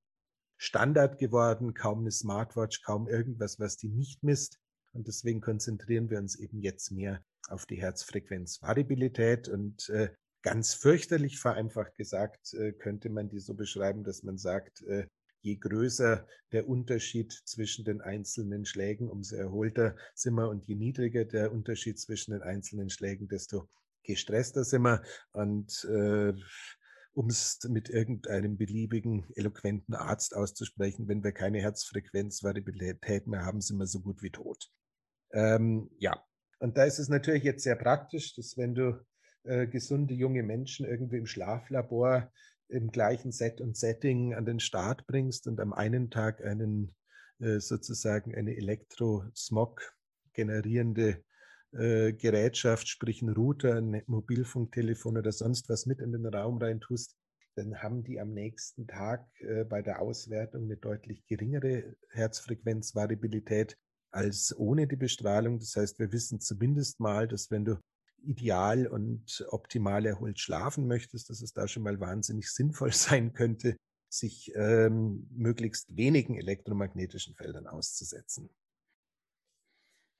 Standard 0.58 1.16
geworden, 1.16 1.72
kaum 1.72 2.00
eine 2.00 2.10
Smartwatch, 2.10 2.82
kaum 2.82 3.08
irgendwas, 3.08 3.58
was 3.58 3.78
die 3.78 3.88
nicht 3.88 4.22
misst. 4.22 4.60
Und 4.92 5.06
deswegen 5.06 5.40
konzentrieren 5.40 6.10
wir 6.10 6.18
uns 6.18 6.36
eben 6.36 6.60
jetzt 6.60 6.90
mehr 6.90 7.24
auf 7.48 7.66
die 7.66 7.80
Herzfrequenzvariabilität. 7.80 9.48
Und 9.48 9.88
äh, 9.90 10.10
ganz 10.42 10.74
fürchterlich 10.74 11.38
vereinfacht 11.38 11.96
gesagt, 11.96 12.54
äh, 12.54 12.72
könnte 12.72 13.10
man 13.10 13.28
die 13.28 13.40
so 13.40 13.54
beschreiben, 13.54 14.04
dass 14.04 14.22
man 14.22 14.38
sagt, 14.38 14.82
äh, 14.82 15.06
je 15.42 15.56
größer 15.56 16.26
der 16.52 16.68
Unterschied 16.68 17.32
zwischen 17.32 17.84
den 17.84 18.00
einzelnen 18.00 18.64
Schlägen, 18.64 19.08
umso 19.08 19.36
erholter 19.36 19.96
sind 20.14 20.34
wir 20.34 20.48
und 20.48 20.66
je 20.66 20.74
niedriger 20.74 21.24
der 21.24 21.52
Unterschied 21.52 21.98
zwischen 21.98 22.32
den 22.32 22.42
einzelnen 22.42 22.90
Schlägen, 22.90 23.28
desto 23.28 23.68
gestresster 24.02 24.64
sind 24.64 24.82
wir. 24.82 25.02
Und 25.32 25.84
äh, 25.84 26.34
um 27.12 27.28
es 27.28 27.58
mit 27.68 27.88
irgendeinem 27.88 28.56
beliebigen, 28.56 29.26
eloquenten 29.34 29.94
Arzt 29.94 30.34
auszusprechen, 30.34 31.08
wenn 31.08 31.24
wir 31.24 31.32
keine 31.32 31.60
Herzfrequenzvariabilität 31.60 33.26
mehr 33.26 33.44
haben, 33.44 33.60
sind 33.60 33.78
wir 33.78 33.86
so 33.86 34.00
gut 34.00 34.22
wie 34.22 34.30
tot. 34.30 34.70
Ähm, 35.32 35.90
ja, 35.98 36.24
und 36.58 36.76
da 36.76 36.84
ist 36.84 36.98
es 36.98 37.08
natürlich 37.08 37.44
jetzt 37.44 37.62
sehr 37.62 37.76
praktisch, 37.76 38.34
dass 38.34 38.56
wenn 38.56 38.74
du 38.74 39.04
äh, 39.44 39.66
gesunde 39.66 40.14
junge 40.14 40.42
Menschen 40.42 40.86
irgendwie 40.86 41.18
im 41.18 41.26
Schlaflabor 41.26 42.30
im 42.68 42.90
gleichen 42.90 43.32
Set 43.32 43.60
und 43.60 43.76
Setting 43.76 44.34
an 44.34 44.44
den 44.44 44.60
Start 44.60 45.06
bringst 45.06 45.46
und 45.46 45.60
am 45.60 45.72
einen 45.72 46.10
Tag 46.10 46.44
einen 46.44 46.94
äh, 47.40 47.58
sozusagen 47.58 48.34
eine 48.34 48.56
Elektrosmog 48.56 49.80
generierende 50.32 51.24
äh, 51.72 52.12
Gerätschaft, 52.12 52.88
sprich 52.88 53.22
ein 53.22 53.30
Router, 53.30 53.76
ein 53.76 54.02
Mobilfunktelefon 54.06 55.18
oder 55.18 55.32
sonst 55.32 55.68
was 55.68 55.86
mit 55.86 56.00
in 56.00 56.12
den 56.12 56.26
Raum 56.26 56.58
rein 56.58 56.80
tust, 56.80 57.16
dann 57.56 57.82
haben 57.82 58.04
die 58.04 58.20
am 58.20 58.32
nächsten 58.32 58.86
Tag 58.86 59.26
äh, 59.40 59.64
bei 59.64 59.82
der 59.82 60.00
Auswertung 60.00 60.64
eine 60.64 60.76
deutlich 60.76 61.26
geringere 61.26 61.96
Herzfrequenzvariabilität 62.10 63.76
als 64.10 64.56
ohne 64.56 64.86
die 64.86 64.96
Bestrahlung. 64.96 65.58
Das 65.58 65.76
heißt, 65.76 65.98
wir 65.98 66.12
wissen 66.12 66.40
zumindest 66.40 67.00
mal, 67.00 67.28
dass 67.28 67.50
wenn 67.50 67.64
du 67.64 67.80
ideal 68.22 68.86
und 68.86 69.46
optimal 69.48 70.06
erholt 70.06 70.38
schlafen 70.38 70.86
möchtest, 70.86 71.30
dass 71.30 71.40
es 71.40 71.52
da 71.52 71.68
schon 71.68 71.82
mal 71.82 72.00
wahnsinnig 72.00 72.50
sinnvoll 72.50 72.92
sein 72.92 73.32
könnte, 73.32 73.76
sich 74.12 74.52
ähm, 74.56 75.28
möglichst 75.30 75.96
wenigen 75.96 76.36
elektromagnetischen 76.36 77.34
Feldern 77.34 77.66
auszusetzen. 77.66 78.50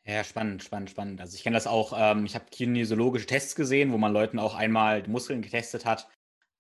Ja, 0.07 0.25
spannend, 0.25 0.63
spannend, 0.63 0.91
spannend. 0.91 1.21
Also 1.21 1.37
ich 1.37 1.43
kenne 1.43 1.55
das 1.55 1.67
auch, 1.67 1.93
ähm, 1.95 2.25
ich 2.25 2.35
habe 2.35 2.47
kinesiologische 2.51 3.27
Tests 3.27 3.55
gesehen, 3.55 3.93
wo 3.93 3.99
man 3.99 4.13
Leuten 4.13 4.39
auch 4.39 4.55
einmal 4.55 5.03
die 5.03 5.11
Muskeln 5.11 5.43
getestet 5.43 5.85
hat, 5.85 6.09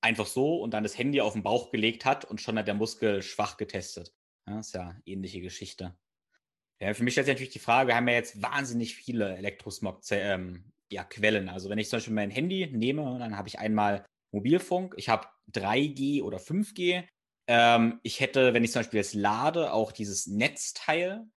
einfach 0.02 0.26
so 0.26 0.60
und 0.60 0.72
dann 0.74 0.82
das 0.82 0.98
Handy 0.98 1.20
auf 1.20 1.32
den 1.32 1.42
Bauch 1.42 1.70
gelegt 1.70 2.04
hat 2.04 2.24
und 2.24 2.40
schon 2.40 2.58
hat 2.58 2.66
der 2.66 2.74
Muskel 2.74 3.22
schwach 3.22 3.56
getestet. 3.56 4.12
Ja, 4.46 4.60
ist 4.60 4.74
ja 4.74 4.94
ähnliche 5.06 5.40
Geschichte. 5.40 5.96
Ja, 6.80 6.94
für 6.94 7.04
mich 7.04 7.12
stellt 7.12 7.26
sich 7.26 7.34
natürlich 7.34 7.52
die 7.52 7.58
Frage, 7.58 7.88
wir 7.88 7.96
haben 7.96 8.08
ja 8.08 8.14
jetzt 8.14 8.40
wahnsinnig 8.42 8.94
viele 8.94 9.36
Elektrosmog 9.36 10.00
ähm, 10.10 10.72
ja. 10.90 11.06
Also 11.48 11.70
wenn 11.70 11.78
ich 11.78 11.88
zum 11.88 11.98
Beispiel 11.98 12.14
mein 12.14 12.30
Handy 12.30 12.68
nehme, 12.72 13.18
dann 13.18 13.36
habe 13.36 13.48
ich 13.48 13.58
einmal 13.58 14.04
Mobilfunk, 14.32 14.94
ich 14.96 15.08
habe 15.08 15.28
3G 15.52 16.22
oder 16.22 16.38
5G. 16.38 17.04
Ähm, 17.46 18.00
ich 18.02 18.20
hätte, 18.20 18.54
wenn 18.54 18.64
ich 18.64 18.72
zum 18.72 18.80
Beispiel 18.80 18.98
jetzt 18.98 19.14
lade, 19.14 19.72
auch 19.72 19.92
dieses 19.92 20.26
Netzteil 20.26 21.20
mhm. 21.20 21.28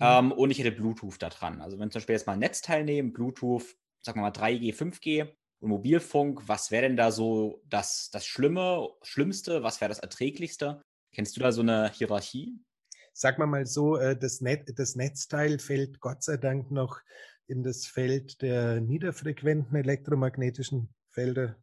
ähm, 0.00 0.32
und 0.32 0.50
ich 0.50 0.58
hätte 0.58 0.72
Bluetooth 0.72 1.20
da 1.20 1.28
dran. 1.28 1.60
Also 1.60 1.78
wenn 1.78 1.90
zum 1.90 2.00
Beispiel 2.00 2.14
jetzt 2.14 2.26
mal 2.26 2.34
ein 2.34 2.38
Netzteil 2.40 2.84
nehmen, 2.84 3.12
Bluetooth, 3.12 3.76
sagen 4.02 4.18
wir 4.18 4.22
mal 4.22 4.30
3G, 4.30 4.74
5G 4.74 5.32
und 5.60 5.68
Mobilfunk, 5.68 6.48
was 6.48 6.70
wäre 6.70 6.82
denn 6.82 6.96
da 6.96 7.12
so 7.12 7.62
das, 7.66 8.10
das 8.10 8.26
Schlimme, 8.26 8.88
Schlimmste, 9.02 9.62
was 9.62 9.80
wäre 9.80 9.90
das 9.90 10.00
Erträglichste? 10.00 10.82
Kennst 11.14 11.36
du 11.36 11.40
da 11.40 11.52
so 11.52 11.62
eine 11.62 11.90
Hierarchie? 11.90 12.58
Sag 13.20 13.36
mal 13.36 13.46
mal 13.46 13.66
so, 13.66 13.96
äh, 13.96 14.16
das, 14.16 14.40
Net, 14.40 14.78
das 14.78 14.94
Netzteil 14.94 15.58
fällt 15.58 15.98
Gott 15.98 16.22
sei 16.22 16.36
Dank 16.36 16.70
noch 16.70 17.00
in 17.48 17.64
das 17.64 17.84
Feld 17.84 18.40
der 18.42 18.80
niederfrequenten 18.80 19.74
elektromagnetischen 19.76 20.94
Felder. 21.10 21.56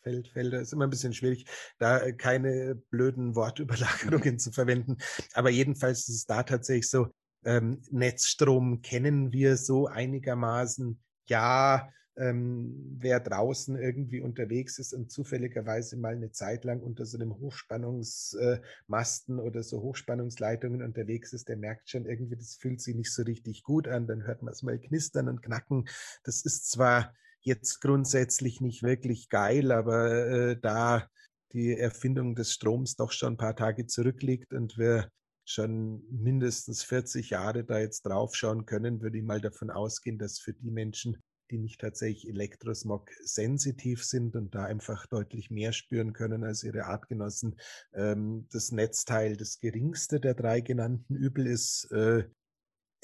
Feld, 0.00 0.28
Felder 0.28 0.58
ist 0.58 0.72
immer 0.72 0.84
ein 0.84 0.90
bisschen 0.90 1.12
schwierig, 1.12 1.44
da 1.76 1.98
äh, 1.98 2.14
keine 2.14 2.76
blöden 2.88 3.34
Wortüberlagerungen 3.36 4.38
zu 4.38 4.52
verwenden. 4.52 4.96
Aber 5.34 5.50
jedenfalls 5.50 6.08
ist 6.08 6.16
es 6.16 6.24
da 6.24 6.42
tatsächlich 6.44 6.88
so, 6.88 7.08
ähm, 7.44 7.82
Netzstrom 7.90 8.80
kennen 8.80 9.34
wir 9.34 9.58
so 9.58 9.88
einigermaßen. 9.88 10.98
Ja, 11.28 11.90
ähm, 12.16 12.96
wer 12.98 13.20
draußen 13.20 13.76
irgendwie 13.76 14.20
unterwegs 14.20 14.78
ist 14.78 14.94
und 14.94 15.10
zufälligerweise 15.10 15.96
mal 15.96 16.14
eine 16.14 16.32
Zeit 16.32 16.64
lang 16.64 16.80
unter 16.80 17.04
so 17.04 17.18
einem 17.18 17.38
Hochspannungsmasten 17.38 19.38
äh, 19.38 19.42
oder 19.42 19.62
so 19.62 19.82
Hochspannungsleitungen 19.82 20.82
unterwegs 20.82 21.32
ist, 21.32 21.48
der 21.48 21.56
merkt 21.56 21.90
schon 21.90 22.06
irgendwie, 22.06 22.36
das 22.36 22.56
fühlt 22.56 22.80
sich 22.80 22.94
nicht 22.94 23.12
so 23.12 23.22
richtig 23.22 23.62
gut 23.62 23.88
an. 23.88 24.06
Dann 24.06 24.26
hört 24.26 24.42
man 24.42 24.52
es 24.52 24.62
mal 24.62 24.78
knistern 24.78 25.28
und 25.28 25.42
knacken. 25.42 25.88
Das 26.24 26.44
ist 26.44 26.70
zwar 26.70 27.14
jetzt 27.40 27.80
grundsätzlich 27.80 28.60
nicht 28.60 28.82
wirklich 28.82 29.28
geil, 29.28 29.70
aber 29.70 30.26
äh, 30.26 30.56
da 30.60 31.08
die 31.52 31.78
Erfindung 31.78 32.34
des 32.34 32.52
Stroms 32.52 32.96
doch 32.96 33.12
schon 33.12 33.34
ein 33.34 33.38
paar 33.38 33.56
Tage 33.56 33.86
zurückliegt 33.86 34.52
und 34.52 34.78
wir 34.78 35.10
schon 35.44 36.02
mindestens 36.10 36.82
40 36.82 37.30
Jahre 37.30 37.64
da 37.64 37.78
jetzt 37.78 38.02
draufschauen 38.02 38.66
können, 38.66 39.00
würde 39.00 39.18
ich 39.18 39.24
mal 39.24 39.40
davon 39.40 39.70
ausgehen, 39.70 40.18
dass 40.18 40.40
für 40.40 40.52
die 40.52 40.72
Menschen, 40.72 41.22
die 41.50 41.58
nicht 41.58 41.80
tatsächlich 41.80 42.28
Elektrosmog 42.28 43.10
sensitiv 43.22 44.04
sind 44.04 44.36
und 44.36 44.54
da 44.54 44.64
einfach 44.64 45.06
deutlich 45.06 45.50
mehr 45.50 45.72
spüren 45.72 46.12
können 46.12 46.44
als 46.44 46.62
ihre 46.62 46.84
Artgenossen. 46.84 47.56
Ähm, 47.94 48.46
das 48.50 48.72
Netzteil 48.72 49.36
das 49.36 49.58
geringste 49.58 50.20
der 50.20 50.34
drei 50.34 50.60
genannten 50.60 51.14
Übel 51.14 51.46
ist. 51.46 51.90
Äh, 51.92 52.24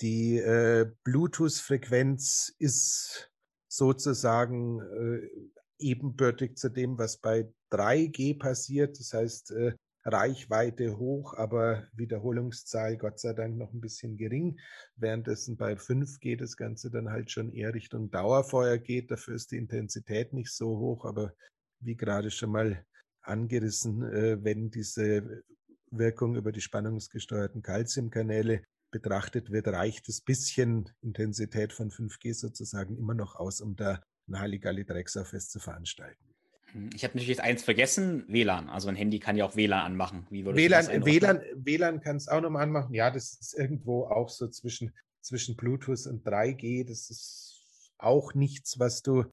die 0.00 0.38
äh, 0.38 0.90
Bluetooth-Frequenz 1.04 2.54
ist 2.58 3.30
sozusagen 3.68 4.80
äh, 4.80 5.28
ebenbürtig 5.78 6.56
zu 6.56 6.70
dem, 6.70 6.98
was 6.98 7.18
bei 7.18 7.48
3G 7.70 8.38
passiert. 8.38 8.98
Das 8.98 9.12
heißt, 9.12 9.50
äh, 9.52 9.74
Reichweite 10.04 10.98
hoch, 10.98 11.34
aber 11.34 11.86
Wiederholungszahl 11.94 12.96
Gott 12.96 13.20
sei 13.20 13.32
Dank 13.32 13.56
noch 13.56 13.72
ein 13.72 13.80
bisschen 13.80 14.16
gering. 14.16 14.58
Währenddessen 14.96 15.56
bei 15.56 15.74
5G 15.76 16.36
das 16.36 16.56
Ganze 16.56 16.90
dann 16.90 17.10
halt 17.10 17.30
schon 17.30 17.52
eher 17.52 17.74
Richtung 17.74 18.10
Dauerfeuer 18.10 18.78
geht. 18.78 19.10
Dafür 19.10 19.34
ist 19.34 19.52
die 19.52 19.58
Intensität 19.58 20.32
nicht 20.32 20.52
so 20.52 20.78
hoch, 20.78 21.04
aber 21.04 21.34
wie 21.80 21.96
gerade 21.96 22.30
schon 22.30 22.50
mal 22.50 22.84
angerissen, 23.22 24.02
äh, 24.02 24.42
wenn 24.42 24.70
diese 24.70 25.44
Wirkung 25.90 26.36
über 26.36 26.52
die 26.52 26.60
spannungsgesteuerten 26.60 27.62
Calciumkanäle 27.62 28.62
betrachtet 28.90 29.50
wird, 29.50 29.68
reicht 29.68 30.08
das 30.08 30.20
bisschen 30.20 30.90
Intensität 31.00 31.72
von 31.72 31.90
5G 31.90 32.34
sozusagen 32.34 32.96
immer 32.96 33.14
noch 33.14 33.36
aus, 33.36 33.60
um 33.60 33.76
da 33.76 34.02
ein 34.28 34.38
Halligalli-Drecksau-Fest 34.38 35.50
zu 35.50 35.60
veranstalten. 35.60 36.31
Ich 36.94 37.04
habe 37.04 37.14
natürlich 37.14 37.28
jetzt 37.28 37.40
eins 37.40 37.62
vergessen, 37.62 38.24
WLAN. 38.28 38.68
Also 38.68 38.88
ein 38.88 38.96
Handy 38.96 39.18
kann 39.18 39.36
ja 39.36 39.44
auch 39.44 39.56
WLAN 39.56 39.84
anmachen. 39.84 40.26
Wie 40.30 40.44
WLAN, 40.44 41.04
WLAN, 41.04 41.42
WLAN 41.54 42.00
kann 42.00 42.16
es 42.16 42.28
auch 42.28 42.40
nochmal 42.40 42.62
anmachen. 42.62 42.94
Ja, 42.94 43.10
das 43.10 43.34
ist 43.40 43.54
irgendwo 43.54 44.04
auch 44.04 44.28
so 44.28 44.48
zwischen, 44.48 44.92
zwischen 45.20 45.56
Bluetooth 45.56 46.06
und 46.06 46.26
3G. 46.26 46.86
Das 46.86 47.10
ist 47.10 47.92
auch 47.98 48.34
nichts, 48.34 48.78
was 48.78 49.02
du 49.02 49.24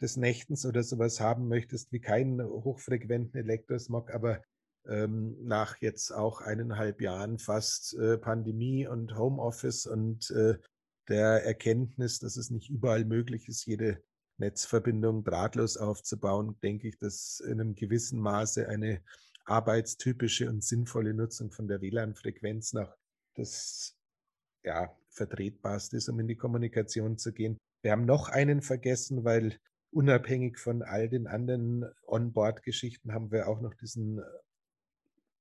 des 0.00 0.16
Nächtens 0.16 0.64
oder 0.66 0.82
sowas 0.82 1.20
haben 1.20 1.48
möchtest, 1.48 1.92
wie 1.92 2.00
keinen 2.00 2.42
hochfrequenten 2.42 3.40
Elektrosmog, 3.40 4.12
aber 4.12 4.42
ähm, 4.86 5.36
nach 5.42 5.76
jetzt 5.80 6.12
auch 6.12 6.40
eineinhalb 6.40 7.00
Jahren 7.00 7.38
fast 7.38 7.94
äh, 7.94 8.16
Pandemie 8.16 8.86
und 8.86 9.16
Homeoffice 9.16 9.86
und 9.86 10.30
äh, 10.30 10.56
der 11.08 11.44
Erkenntnis, 11.44 12.18
dass 12.18 12.36
es 12.36 12.50
nicht 12.50 12.70
überall 12.70 13.04
möglich 13.04 13.48
ist, 13.48 13.66
jede 13.66 14.02
Netzverbindung 14.38 15.24
drahtlos 15.24 15.76
aufzubauen, 15.76 16.58
denke 16.62 16.88
ich, 16.88 16.98
dass 16.98 17.40
in 17.40 17.60
einem 17.60 17.74
gewissen 17.74 18.20
Maße 18.20 18.68
eine 18.68 19.02
arbeitstypische 19.44 20.48
und 20.48 20.62
sinnvolle 20.62 21.14
Nutzung 21.14 21.50
von 21.50 21.68
der 21.68 21.80
WLAN-Frequenz 21.80 22.72
nach 22.72 22.94
das 23.34 23.96
ja, 24.64 24.94
vertretbarste 25.10 25.96
ist, 25.96 26.08
um 26.08 26.20
in 26.20 26.28
die 26.28 26.36
Kommunikation 26.36 27.18
zu 27.18 27.32
gehen. 27.32 27.56
Wir 27.82 27.92
haben 27.92 28.04
noch 28.04 28.28
einen 28.28 28.62
vergessen, 28.62 29.24
weil 29.24 29.58
unabhängig 29.90 30.58
von 30.58 30.82
all 30.82 31.08
den 31.08 31.26
anderen 31.26 31.84
Onboard-Geschichten 32.06 33.12
haben 33.12 33.30
wir 33.30 33.48
auch 33.48 33.60
noch 33.60 33.74
diesen 33.74 34.20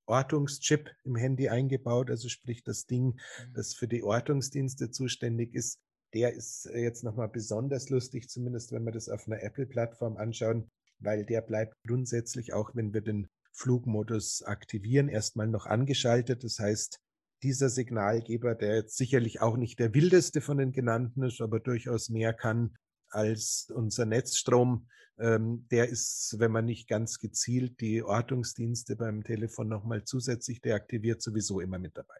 Ortungschip 0.05 0.89
im 1.03 1.15
Handy 1.15 1.49
eingebaut, 1.49 2.09
also 2.09 2.29
sprich 2.29 2.63
das 2.63 2.85
Ding, 2.85 3.05
mhm. 3.15 3.53
das 3.53 3.73
für 3.73 3.87
die 3.87 4.03
Ortungsdienste 4.03 4.89
zuständig 4.89 5.53
ist, 5.53 5.81
der 6.13 6.33
ist 6.33 6.65
äh, 6.67 6.79
jetzt 6.79 7.03
nochmal 7.03 7.29
besonders 7.29 7.89
lustig, 7.89 8.29
zumindest 8.29 8.71
wenn 8.71 8.83
wir 8.83 8.91
das 8.91 9.09
auf 9.09 9.27
einer 9.27 9.41
Apple-Plattform 9.43 10.17
anschauen, 10.17 10.69
weil 10.99 11.25
der 11.25 11.41
bleibt 11.41 11.75
grundsätzlich, 11.85 12.53
auch 12.53 12.75
wenn 12.75 12.93
wir 12.93 13.01
den 13.01 13.27
Flugmodus 13.53 14.43
aktivieren, 14.43 15.09
erstmal 15.09 15.47
noch 15.47 15.65
angeschaltet. 15.65 16.43
Das 16.43 16.59
heißt, 16.59 16.99
dieser 17.43 17.69
Signalgeber, 17.69 18.55
der 18.55 18.75
jetzt 18.75 18.97
sicherlich 18.97 19.41
auch 19.41 19.57
nicht 19.57 19.79
der 19.79 19.93
wildeste 19.93 20.41
von 20.41 20.57
den 20.57 20.71
genannten 20.71 21.23
ist, 21.23 21.41
aber 21.41 21.59
durchaus 21.59 22.09
mehr 22.09 22.33
kann 22.33 22.75
als 23.09 23.71
unser 23.73 24.05
Netzstrom, 24.05 24.87
ähm, 25.19 25.67
der 25.71 25.89
ist, 25.89 26.35
wenn 26.39 26.51
man 26.51 26.65
nicht 26.65 26.87
ganz 26.87 27.19
gezielt 27.19 27.79
die 27.81 28.03
Ortungsdienste 28.03 28.95
beim 28.95 29.23
Telefon 29.23 29.67
nochmal 29.67 30.03
zusätzlich 30.03 30.61
deaktiviert, 30.61 31.21
sowieso 31.21 31.59
immer 31.59 31.79
mit 31.79 31.97
dabei. 31.97 32.19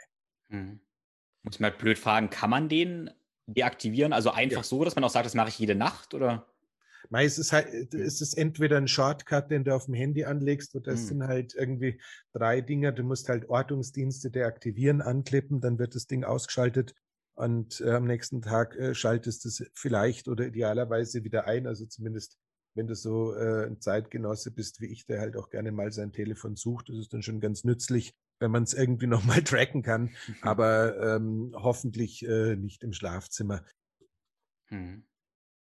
Hm. 0.50 0.80
Muss 1.44 1.60
man 1.60 1.78
blöd 1.78 1.98
fragen, 1.98 2.30
kann 2.30 2.50
man 2.50 2.70
den 2.70 3.12
deaktivieren? 3.48 4.14
Also 4.14 4.32
einfach 4.32 4.58
ja. 4.58 4.64
so, 4.64 4.84
dass 4.84 4.96
man 4.96 5.04
auch 5.04 5.10
sagt, 5.10 5.26
das 5.26 5.34
mache 5.34 5.50
ich 5.50 5.60
jede 5.60 5.76
Nacht 5.76 6.14
oder? 6.14 6.48
es 7.12 7.38
ist 7.38 7.54
halt, 7.54 7.94
es 7.94 8.22
ist 8.22 8.34
entweder 8.38 8.78
ein 8.78 8.88
Shortcut, 8.88 9.50
den 9.50 9.64
du 9.64 9.74
auf 9.74 9.86
dem 9.86 9.94
Handy 9.94 10.26
anlegst, 10.26 10.76
oder 10.76 10.92
es 10.92 11.02
hm. 11.02 11.08
sind 11.08 11.24
halt 11.24 11.56
irgendwie 11.56 12.02
drei 12.34 12.60
Dinge. 12.62 12.94
Du 12.94 13.04
musst 13.04 13.30
halt 13.30 13.50
Ortungsdienste 13.50 14.30
deaktivieren, 14.30 15.02
anklippen, 15.02 15.62
dann 15.62 15.80
wird 15.80 15.96
das 15.96 16.08
Ding 16.08 16.26
ausgeschaltet 16.26 16.94
und 17.38 17.82
äh, 17.82 17.92
am 17.92 18.06
nächsten 18.06 18.42
Tag 18.42 18.76
äh, 18.76 18.96
schaltest 18.96 19.46
du 19.46 19.50
es 19.50 19.64
vielleicht 19.76 20.28
oder 20.28 20.48
idealerweise 20.48 21.24
wieder 21.24 21.46
ein. 21.46 21.68
Also 21.68 21.86
zumindest, 21.86 22.40
wenn 22.74 22.88
du 22.88 22.96
so 22.96 23.36
äh, 23.36 23.68
ein 23.68 23.80
Zeitgenosse 23.80 24.52
bist 24.52 24.82
wie 24.82 24.88
ich, 24.88 25.06
der 25.06 25.22
halt 25.22 25.38
auch 25.38 25.52
gerne 25.52 25.72
mal 25.72 25.92
sein 25.92 26.12
Telefon 26.12 26.56
sucht, 26.56 26.90
das 26.90 26.98
ist 26.98 27.14
dann 27.14 27.22
schon 27.22 27.40
ganz 27.40 27.64
nützlich, 27.64 28.16
wenn 28.40 28.52
man 28.52 28.64
es 28.64 28.74
irgendwie 28.74 29.08
nochmal 29.08 29.42
tracken 29.44 29.82
kann, 29.82 30.16
aber 30.42 31.16
ähm, 31.16 31.54
hoffentlich 31.56 32.26
äh, 32.26 32.56
nicht 32.56 32.84
im 32.84 32.94
Schlafzimmer. 32.94 33.64
Hm. 34.70 35.04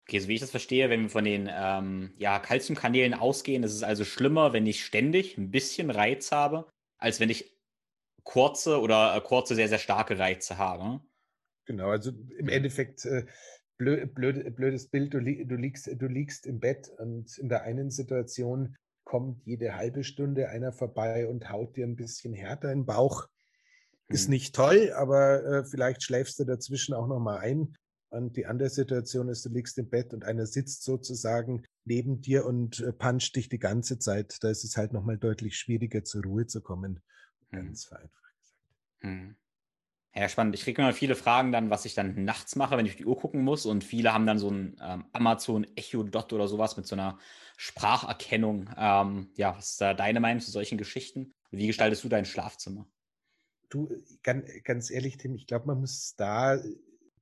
Okay, 0.08 0.20
so 0.20 0.28
wie 0.28 0.34
ich 0.34 0.42
das 0.42 0.50
verstehe, 0.52 0.90
wenn 0.90 1.04
wir 1.04 1.10
von 1.10 1.24
den 1.24 1.48
ähm, 1.52 2.14
ja, 2.18 2.40
Calciumkanälen 2.40 3.14
ausgehen, 3.14 3.62
ist 3.62 3.76
es 3.76 3.84
also 3.84 4.04
schlimmer, 4.04 4.54
wenn 4.54 4.66
ich 4.66 4.84
ständig 4.84 5.38
ein 5.38 5.52
bisschen 5.52 5.92
Reiz 5.92 6.32
habe, 6.32 6.68
als 6.98 7.20
wenn 7.20 7.30
ich 7.30 7.56
kurze 8.24 8.80
oder 8.80 9.16
äh, 9.16 9.22
kurze, 9.22 9.54
sehr, 9.54 9.70
sehr 9.70 9.78
starke 9.78 10.18
Reize 10.18 10.58
habe. 10.58 11.02
Genau, 11.66 11.90
also 11.90 12.12
im 12.40 12.50
Endeffekt 12.50 13.06
äh, 13.06 13.26
blöd, 13.78 14.14
blöd, 14.16 14.56
blödes 14.56 14.90
Bild, 14.90 15.14
du, 15.14 15.20
li 15.20 15.46
du, 15.46 15.56
liegst, 15.56 15.88
du 15.88 16.08
liegst 16.08 16.48
im 16.48 16.60
Bett 16.60 16.90
und 16.98 17.38
in 17.38 17.48
der 17.48 17.62
einen 17.62 17.92
Situation 17.92 18.76
kommt 19.10 19.44
jede 19.44 19.76
halbe 19.76 20.04
Stunde 20.04 20.50
einer 20.50 20.72
vorbei 20.72 21.28
und 21.28 21.50
haut 21.50 21.76
dir 21.76 21.88
ein 21.88 21.96
bisschen 21.96 22.32
härter 22.32 22.72
in 22.72 22.82
den 22.82 22.86
Bauch. 22.86 23.28
Ist 24.08 24.28
mhm. 24.28 24.34
nicht 24.34 24.54
toll, 24.54 24.94
aber 24.96 25.44
äh, 25.44 25.64
vielleicht 25.66 26.04
schläfst 26.04 26.38
du 26.38 26.44
dazwischen 26.44 26.94
auch 26.94 27.08
noch 27.08 27.20
mal 27.20 27.40
ein. 27.40 27.76
Und 28.10 28.38
die 28.38 28.46
andere 28.46 28.70
Situation 28.70 29.28
ist, 29.28 29.44
du 29.44 29.50
liegst 29.50 29.80
im 29.80 29.90
Bett 29.90 30.14
und 30.14 30.26
einer 30.26 30.46
sitzt 30.46 30.84
sozusagen 30.84 31.64
neben 31.86 32.22
dir 32.22 32.46
und 32.46 32.82
äh, 32.82 32.94
puncht 32.94 33.36
dich 33.36 33.50
die 33.50 33.58
ganze 33.58 33.98
Zeit. 33.98 34.38
Da 34.42 34.52
ist 34.52 34.64
es 34.64 34.78
halt 34.78 34.94
noch 34.94 35.04
mal 35.04 35.18
deutlich 35.18 35.58
schwieriger, 35.58 36.04
zur 36.04 36.24
Ruhe 36.24 36.46
zu 36.46 36.62
kommen. 36.62 37.02
Mhm. 37.50 37.58
Ganz 37.58 37.86
vereinfacht 37.86 38.38
gesagt. 38.38 39.02
Mhm. 39.02 39.36
Ja, 40.16 40.28
spannend. 40.28 40.56
Ich 40.56 40.64
kriege 40.64 40.82
immer 40.82 40.94
viele 40.94 41.16
Fragen 41.16 41.52
dann, 41.52 41.70
was 41.70 41.86
ich 41.86 41.94
dann 41.94 42.24
nachts 42.26 42.56
mache, 42.56 42.76
wenn 42.78 42.86
ich 42.86 42.94
auf 42.94 42.98
die 42.98 43.06
Uhr 43.06 43.18
gucken 43.18 43.44
muss. 43.44 43.66
Und 43.66 43.84
viele 43.84 44.12
haben 44.14 44.26
dann 44.26 44.40
so 44.40 44.50
ein 44.50 44.76
ähm, 44.82 45.06
Amazon 45.14 45.68
Echo 45.76 46.04
Dot 46.04 46.34
oder 46.34 46.48
sowas 46.48 46.78
mit 46.78 46.88
so 46.88 46.96
einer 46.96 47.20
Spracherkennung. 47.58 48.70
Ähm, 48.76 49.30
ja, 49.36 49.56
was 49.56 49.72
ist 49.72 49.82
da 49.82 49.94
deine 49.94 50.20
Meinung 50.20 50.42
zu 50.42 50.50
solchen 50.50 50.78
Geschichten? 50.78 51.34
Wie 51.52 51.68
gestaltest 51.68 52.04
du 52.04 52.10
dein 52.10 52.26
Schlafzimmer? 52.26 52.88
Du, 53.70 53.88
ganz, 54.24 54.48
ganz 54.64 54.90
ehrlich, 54.90 55.18
Tim, 55.18 55.36
ich 55.36 55.46
glaube, 55.46 55.68
man 55.68 55.80
muss 55.80 56.16
da 56.16 56.60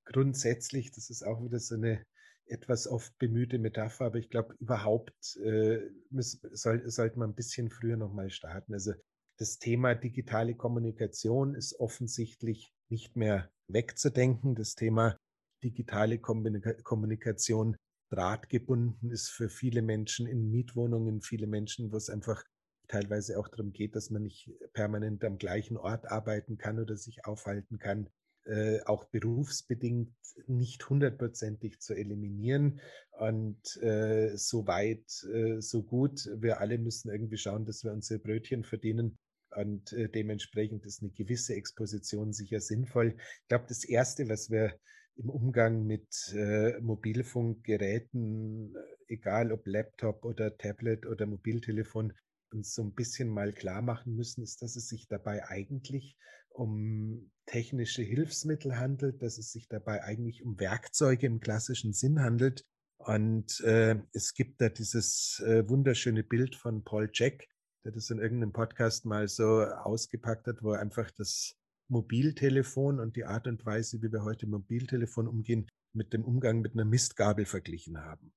grundsätzlich, 0.05 0.91
das 0.91 1.09
ist 1.09 1.23
auch 1.23 1.43
wieder 1.43 1.59
so 1.59 1.75
eine 1.75 2.05
etwas 2.45 2.87
oft 2.87 3.17
bemühte 3.17 3.59
Metapher, 3.59 4.05
aber 4.05 4.19
ich 4.19 4.29
glaube, 4.29 4.55
überhaupt 4.59 5.35
äh, 5.43 5.81
muss, 6.09 6.39
soll, 6.51 6.89
sollte 6.89 7.19
man 7.19 7.31
ein 7.31 7.35
bisschen 7.35 7.69
früher 7.69 7.97
nochmal 7.97 8.29
starten. 8.29 8.73
Also 8.73 8.93
das 9.37 9.59
Thema 9.59 9.93
digitale 9.95 10.55
Kommunikation 10.55 11.55
ist 11.55 11.77
offensichtlich 11.79 12.73
nicht 12.89 13.15
mehr 13.15 13.49
wegzudenken. 13.67 14.55
Das 14.55 14.75
Thema 14.75 15.17
digitale 15.63 16.19
Kommunikation 16.19 17.75
drahtgebunden 18.09 19.11
ist 19.11 19.29
für 19.29 19.49
viele 19.49 19.81
Menschen 19.81 20.27
in 20.27 20.49
Mietwohnungen, 20.49 21.21
viele 21.21 21.47
Menschen, 21.47 21.91
wo 21.91 21.97
es 21.97 22.09
einfach 22.09 22.43
teilweise 22.87 23.37
auch 23.37 23.49
darum 23.49 23.73
geht, 23.73 23.95
dass 23.95 24.09
man 24.09 24.23
nicht 24.23 24.49
permanent 24.73 25.23
am 25.25 25.37
gleichen 25.37 25.77
Ort 25.77 26.09
arbeiten 26.09 26.57
kann 26.57 26.79
oder 26.79 26.95
sich 26.95 27.25
aufhalten 27.25 27.79
kann, 27.79 28.09
äh, 28.45 28.81
auch 28.85 29.03
berufsbedingt 29.05 30.13
nicht 30.47 30.89
hundertprozentig 30.89 31.79
zu 31.79 31.93
eliminieren. 31.93 32.79
Und 33.11 33.75
äh, 33.81 34.37
so 34.37 34.67
weit, 34.67 35.25
äh, 35.33 35.59
so 35.59 35.83
gut. 35.83 36.29
Wir 36.37 36.61
alle 36.61 36.77
müssen 36.77 37.11
irgendwie 37.11 37.37
schauen, 37.37 37.65
dass 37.65 37.83
wir 37.83 37.91
unsere 37.91 38.19
Brötchen 38.19 38.63
verdienen. 38.63 39.17
Und 39.55 39.93
äh, 39.93 40.09
dementsprechend 40.09 40.85
ist 40.85 41.01
eine 41.01 41.11
gewisse 41.11 41.55
Exposition 41.55 42.33
sicher 42.33 42.59
sinnvoll. 42.59 43.15
Ich 43.41 43.47
glaube, 43.47 43.65
das 43.67 43.83
Erste, 43.83 44.27
was 44.29 44.49
wir 44.49 44.77
im 45.15 45.29
Umgang 45.29 45.85
mit 45.85 46.33
äh, 46.35 46.79
Mobilfunkgeräten, 46.79 48.75
egal 49.07 49.51
ob 49.51 49.65
Laptop 49.65 50.25
oder 50.25 50.55
Tablet 50.57 51.05
oder 51.05 51.25
Mobiltelefon, 51.25 52.13
uns 52.51 52.73
so 52.73 52.83
ein 52.83 52.93
bisschen 52.93 53.29
mal 53.29 53.51
klar 53.53 53.81
machen 53.81 54.15
müssen, 54.15 54.43
ist, 54.43 54.61
dass 54.61 54.75
es 54.75 54.87
sich 54.87 55.07
dabei 55.07 55.45
eigentlich 55.47 56.15
um 56.49 57.31
technische 57.45 58.01
Hilfsmittel 58.01 58.77
handelt, 58.77 59.21
dass 59.21 59.37
es 59.37 59.51
sich 59.51 59.67
dabei 59.67 60.03
eigentlich 60.03 60.43
um 60.43 60.59
Werkzeuge 60.59 61.27
im 61.27 61.39
klassischen 61.39 61.93
Sinn 61.93 62.21
handelt. 62.21 62.65
Und 62.97 63.59
äh, 63.61 63.95
es 64.13 64.33
gibt 64.33 64.59
da 64.59 64.69
dieses 64.69 65.41
äh, 65.45 65.67
wunderschöne 65.69 66.23
Bild 66.23 66.55
von 66.55 66.83
Paul 66.83 67.09
Jack, 67.13 67.47
der 67.87 67.93
das 67.93 68.09
in 68.09 68.19
irgendeinem 68.19 68.51
Podcast 68.51 69.05
mal 69.05 69.29
so 69.29 69.61
ausgepackt 69.63 70.45
hat, 70.47 70.61
wo 70.61 70.73
er 70.73 70.81
einfach 70.81 71.09
das 71.11 71.55
Mobiltelefon 71.87 72.99
und 72.99 73.15
die 73.15 73.23
Art 73.23 73.47
und 73.47 73.65
Weise, 73.65 74.01
wie 74.01 74.11
wir 74.11 74.25
heute 74.25 74.45
Mobiltelefon 74.45 75.25
umgehen, 75.25 75.69
mit 75.93 76.11
dem 76.11 76.25
Umgang 76.25 76.59
mit 76.59 76.73
einer 76.73 76.83
Mistgabel 76.83 77.45
verglichen 77.45 78.03
haben. 78.03 78.33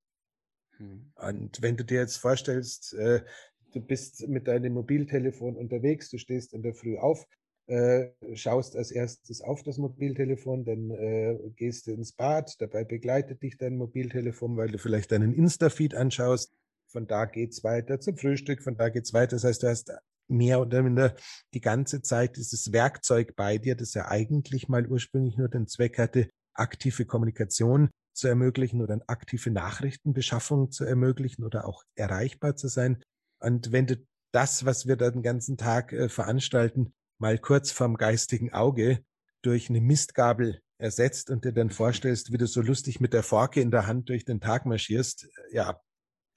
Hm. 0.76 1.12
Und 1.16 1.60
wenn 1.62 1.76
du 1.76 1.84
dir 1.84 1.98
jetzt 1.98 2.18
vorstellst, 2.18 2.94
äh, 2.94 3.24
du 3.72 3.80
bist 3.80 4.28
mit 4.28 4.46
deinem 4.46 4.74
Mobiltelefon 4.74 5.56
unterwegs, 5.56 6.10
du 6.10 6.18
stehst 6.18 6.54
in 6.54 6.62
der 6.62 6.74
Früh 6.74 6.96
auf, 6.96 7.26
äh, 7.66 8.10
schaust 8.34 8.76
als 8.76 8.92
erstes 8.92 9.40
auf 9.40 9.64
das 9.64 9.78
Mobiltelefon, 9.78 10.64
dann 10.64 10.92
äh, 10.92 11.36
gehst 11.56 11.88
du 11.88 11.90
ins 11.90 12.12
Bad, 12.12 12.54
dabei 12.60 12.84
begleitet 12.84 13.42
dich 13.42 13.58
dein 13.58 13.76
Mobiltelefon, 13.76 14.56
weil 14.56 14.70
du 14.70 14.78
vielleicht 14.78 15.10
deinen 15.10 15.34
Insta-Feed 15.34 15.96
anschaust. 15.96 16.54
Von 16.90 17.06
da 17.06 17.24
geht's 17.24 17.62
weiter 17.62 18.00
zum 18.00 18.16
Frühstück, 18.16 18.62
von 18.62 18.76
da 18.76 18.88
geht's 18.88 19.12
weiter. 19.12 19.36
Das 19.36 19.44
heißt, 19.44 19.62
du 19.62 19.68
hast 19.68 19.92
mehr 20.28 20.60
oder 20.60 20.82
minder 20.82 21.14
die 21.54 21.60
ganze 21.60 22.02
Zeit 22.02 22.36
dieses 22.36 22.72
Werkzeug 22.72 23.34
bei 23.36 23.58
dir, 23.58 23.76
das 23.76 23.94
ja 23.94 24.08
eigentlich 24.08 24.68
mal 24.68 24.86
ursprünglich 24.86 25.36
nur 25.36 25.48
den 25.48 25.66
Zweck 25.66 25.98
hatte, 25.98 26.28
aktive 26.54 27.04
Kommunikation 27.04 27.90
zu 28.12 28.28
ermöglichen 28.28 28.82
oder 28.82 28.94
eine 28.94 29.08
aktive 29.08 29.50
Nachrichtenbeschaffung 29.50 30.70
zu 30.70 30.84
ermöglichen 30.84 31.44
oder 31.44 31.66
auch 31.66 31.84
erreichbar 31.94 32.56
zu 32.56 32.68
sein. 32.68 33.02
Und 33.40 33.72
wenn 33.72 33.86
du 33.86 33.96
das, 34.32 34.64
was 34.64 34.86
wir 34.86 34.96
da 34.96 35.10
den 35.10 35.22
ganzen 35.22 35.56
Tag 35.56 35.92
äh, 35.92 36.08
veranstalten, 36.08 36.92
mal 37.18 37.38
kurz 37.38 37.70
vom 37.70 37.96
geistigen 37.96 38.52
Auge 38.52 39.04
durch 39.42 39.70
eine 39.70 39.80
Mistgabel 39.80 40.60
ersetzt 40.78 41.30
und 41.30 41.44
dir 41.44 41.52
dann 41.52 41.70
vorstellst, 41.70 42.32
wie 42.32 42.38
du 42.38 42.46
so 42.46 42.62
lustig 42.62 43.00
mit 43.00 43.12
der 43.12 43.22
Forke 43.22 43.60
in 43.60 43.70
der 43.70 43.86
Hand 43.86 44.08
durch 44.08 44.24
den 44.24 44.40
Tag 44.40 44.66
marschierst, 44.66 45.28
ja, 45.52 45.80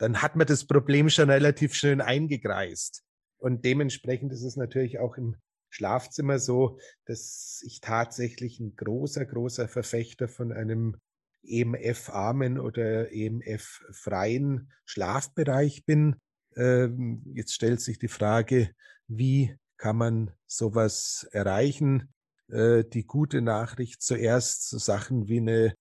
dann 0.04 0.22
hat 0.22 0.36
man 0.36 0.46
das 0.46 0.66
Problem 0.66 1.10
schon 1.10 1.30
relativ 1.30 1.74
schön 1.74 2.02
eingekreist. 2.02 3.04
Und 3.38 3.64
dementsprechend 3.64 4.34
ist 4.34 4.44
es 4.44 4.58
natürlich 4.58 5.00
auch 5.00 5.16
im 5.16 5.38
Schlafzimmer 5.70 6.40
so, 6.40 6.78
dass 7.06 7.64
ich 7.66 7.80
tatsächlich 7.80 8.60
ein 8.60 8.76
großer, 8.76 9.26
großer 9.26 9.70
Verfechter 9.70 10.28
von 10.28 10.52
einem 10.52 10.98
EMF-armen 11.46 12.60
oder 12.60 13.14
EMF-freien 13.14 14.70
Schlafbereich 14.84 15.86
bin. 15.86 16.18
Ähm, 16.58 17.24
jetzt 17.34 17.54
stellt 17.54 17.80
sich 17.80 17.98
die 17.98 18.10
Frage, 18.10 18.72
wie 19.08 19.56
kann 19.78 19.96
man 19.96 20.32
sowas 20.48 21.26
erreichen? 21.32 22.14
Äh, 22.50 22.84
die 22.84 23.06
gute 23.06 23.42
Nachricht 23.42 24.02
zuerst 24.02 24.68
so 24.68 24.78
Sachen 24.78 25.30
wie 25.30 25.38
eine 25.38 25.76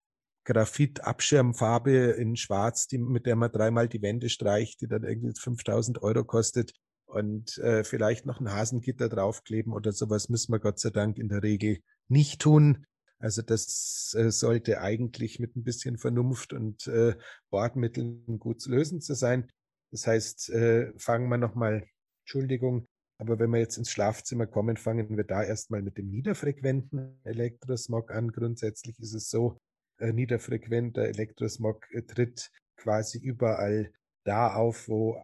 Graphit-Abschirmfarbe 0.45 1.91
in 1.91 2.37
Schwarz, 2.37 2.87
die, 2.87 2.99
mit 2.99 3.27
der 3.27 3.37
man 3.37 3.53
dreimal 3.53 3.89
die 3.89 4.03
Wände 4.03 4.29
streicht, 4.29 4.81
die 4.81 4.89
dann 4.89 5.05
irgendwie 5.05 5.33
5000 5.39 6.03
Euro 6.03 6.25
kostet 6.25 6.73
und 7.07 7.59
äh, 7.59 7.85
vielleicht 7.85 8.27
noch 8.27 8.41
ein 8.41 8.51
Hasengitter 8.51 9.09
draufkleben 9.09 9.73
oder 9.73 9.93
sowas 9.93 10.29
müssen 10.29 10.53
wir 10.53 10.59
Gott 10.59 10.81
sei 10.81 10.91
Dank 10.91 11.19
in 11.19 11.29
der 11.29 11.43
Regel 11.43 11.79
nicht 12.09 12.41
tun. 12.41 12.87
Also 13.19 13.43
das 13.43 14.15
äh, 14.19 14.31
sollte 14.31 14.81
eigentlich 14.81 15.39
mit 15.39 15.55
ein 15.55 15.63
bisschen 15.63 15.99
Vernunft 15.99 16.53
und 16.53 16.87
äh, 16.89 17.15
Bordmitteln 17.51 18.39
gut 18.39 18.61
zu 18.61 18.71
lösen 18.71 19.01
zu 19.01 19.15
sein. 19.15 19.49
Das 19.93 20.07
heißt, 20.07 20.51
äh, 20.51 20.93
fangen 20.99 21.29
wir 21.29 21.39
nochmal, 21.39 21.87
Entschuldigung, 22.25 22.87
aber 23.19 23.39
wenn 23.39 23.51
wir 23.51 23.61
jetzt 23.61 23.77
ins 23.77 23.91
Schlafzimmer 23.91 24.47
kommen, 24.47 24.77
fangen 24.77 25.17
wir 25.17 25.25
da 25.25 25.45
erstmal 25.45 25.83
mit 25.83 25.99
dem 25.99 26.09
niederfrequenten 26.09 27.21
Elektrosmog 27.23 28.11
an. 28.11 28.33
Grundsätzlich 28.33 28.99
ist 28.99 29.15
es 29.15 29.31
so, 29.31 29.59
niederfrequenter 30.11 31.05
Elektrosmog 31.05 31.87
äh, 31.93 32.03
tritt 32.03 32.51
quasi 32.77 33.19
überall 33.19 33.93
da 34.25 34.55
auf, 34.55 34.89
wo 34.89 35.23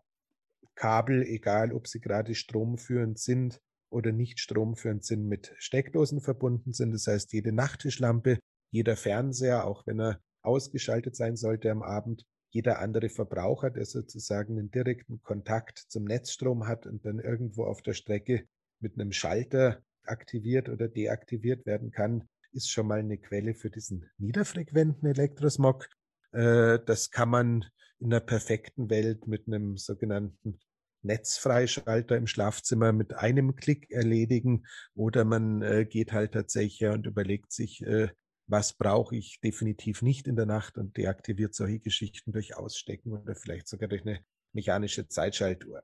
Kabel, 0.74 1.22
egal 1.24 1.72
ob 1.72 1.88
sie 1.88 2.00
gerade 2.00 2.34
stromführend 2.34 3.18
sind 3.18 3.60
oder 3.90 4.12
nicht 4.12 4.38
stromführend 4.38 5.04
sind, 5.04 5.26
mit 5.26 5.54
Steckdosen 5.58 6.20
verbunden 6.20 6.72
sind. 6.72 6.92
Das 6.92 7.06
heißt, 7.06 7.32
jede 7.32 7.52
Nachttischlampe, 7.52 8.38
jeder 8.70 8.96
Fernseher, 8.96 9.66
auch 9.66 9.86
wenn 9.86 10.00
er 10.00 10.20
ausgeschaltet 10.42 11.16
sein 11.16 11.36
sollte 11.36 11.70
am 11.70 11.82
Abend, 11.82 12.24
jeder 12.50 12.78
andere 12.78 13.08
Verbraucher, 13.08 13.70
der 13.70 13.84
sozusagen 13.84 14.58
einen 14.58 14.70
direkten 14.70 15.20
Kontakt 15.22 15.78
zum 15.78 16.04
Netzstrom 16.04 16.66
hat 16.66 16.86
und 16.86 17.04
dann 17.04 17.18
irgendwo 17.18 17.64
auf 17.64 17.82
der 17.82 17.92
Strecke 17.92 18.46
mit 18.80 18.94
einem 18.94 19.12
Schalter 19.12 19.82
aktiviert 20.04 20.68
oder 20.68 20.88
deaktiviert 20.88 21.66
werden 21.66 21.90
kann, 21.90 22.28
ist 22.52 22.70
schon 22.70 22.86
mal 22.86 23.00
eine 23.00 23.18
Quelle 23.18 23.54
für 23.54 23.70
diesen 23.70 24.10
niederfrequenten 24.18 25.08
Elektrosmog. 25.08 25.88
Äh, 26.32 26.78
das 26.84 27.10
kann 27.10 27.28
man 27.28 27.64
in 27.98 28.12
einer 28.12 28.20
perfekten 28.20 28.90
Welt 28.90 29.26
mit 29.26 29.46
einem 29.46 29.76
sogenannten 29.76 30.60
Netzfreischalter 31.02 32.16
im 32.16 32.26
Schlafzimmer 32.26 32.92
mit 32.92 33.14
einem 33.14 33.54
Klick 33.54 33.90
erledigen 33.90 34.66
oder 34.94 35.24
man 35.24 35.62
äh, 35.62 35.86
geht 35.86 36.12
halt 36.12 36.32
tatsächlich 36.32 36.88
und 36.88 37.06
überlegt 37.06 37.52
sich, 37.52 37.82
äh, 37.82 38.08
was 38.46 38.72
brauche 38.72 39.14
ich 39.14 39.40
definitiv 39.40 40.02
nicht 40.02 40.26
in 40.26 40.36
der 40.36 40.46
Nacht 40.46 40.78
und 40.78 40.96
deaktiviert 40.96 41.54
solche 41.54 41.80
Geschichten 41.80 42.32
durch 42.32 42.56
Ausstecken 42.56 43.12
oder 43.12 43.34
vielleicht 43.36 43.68
sogar 43.68 43.88
durch 43.88 44.02
eine 44.02 44.20
mechanische 44.52 45.06
Zeitschaltuhr. 45.06 45.82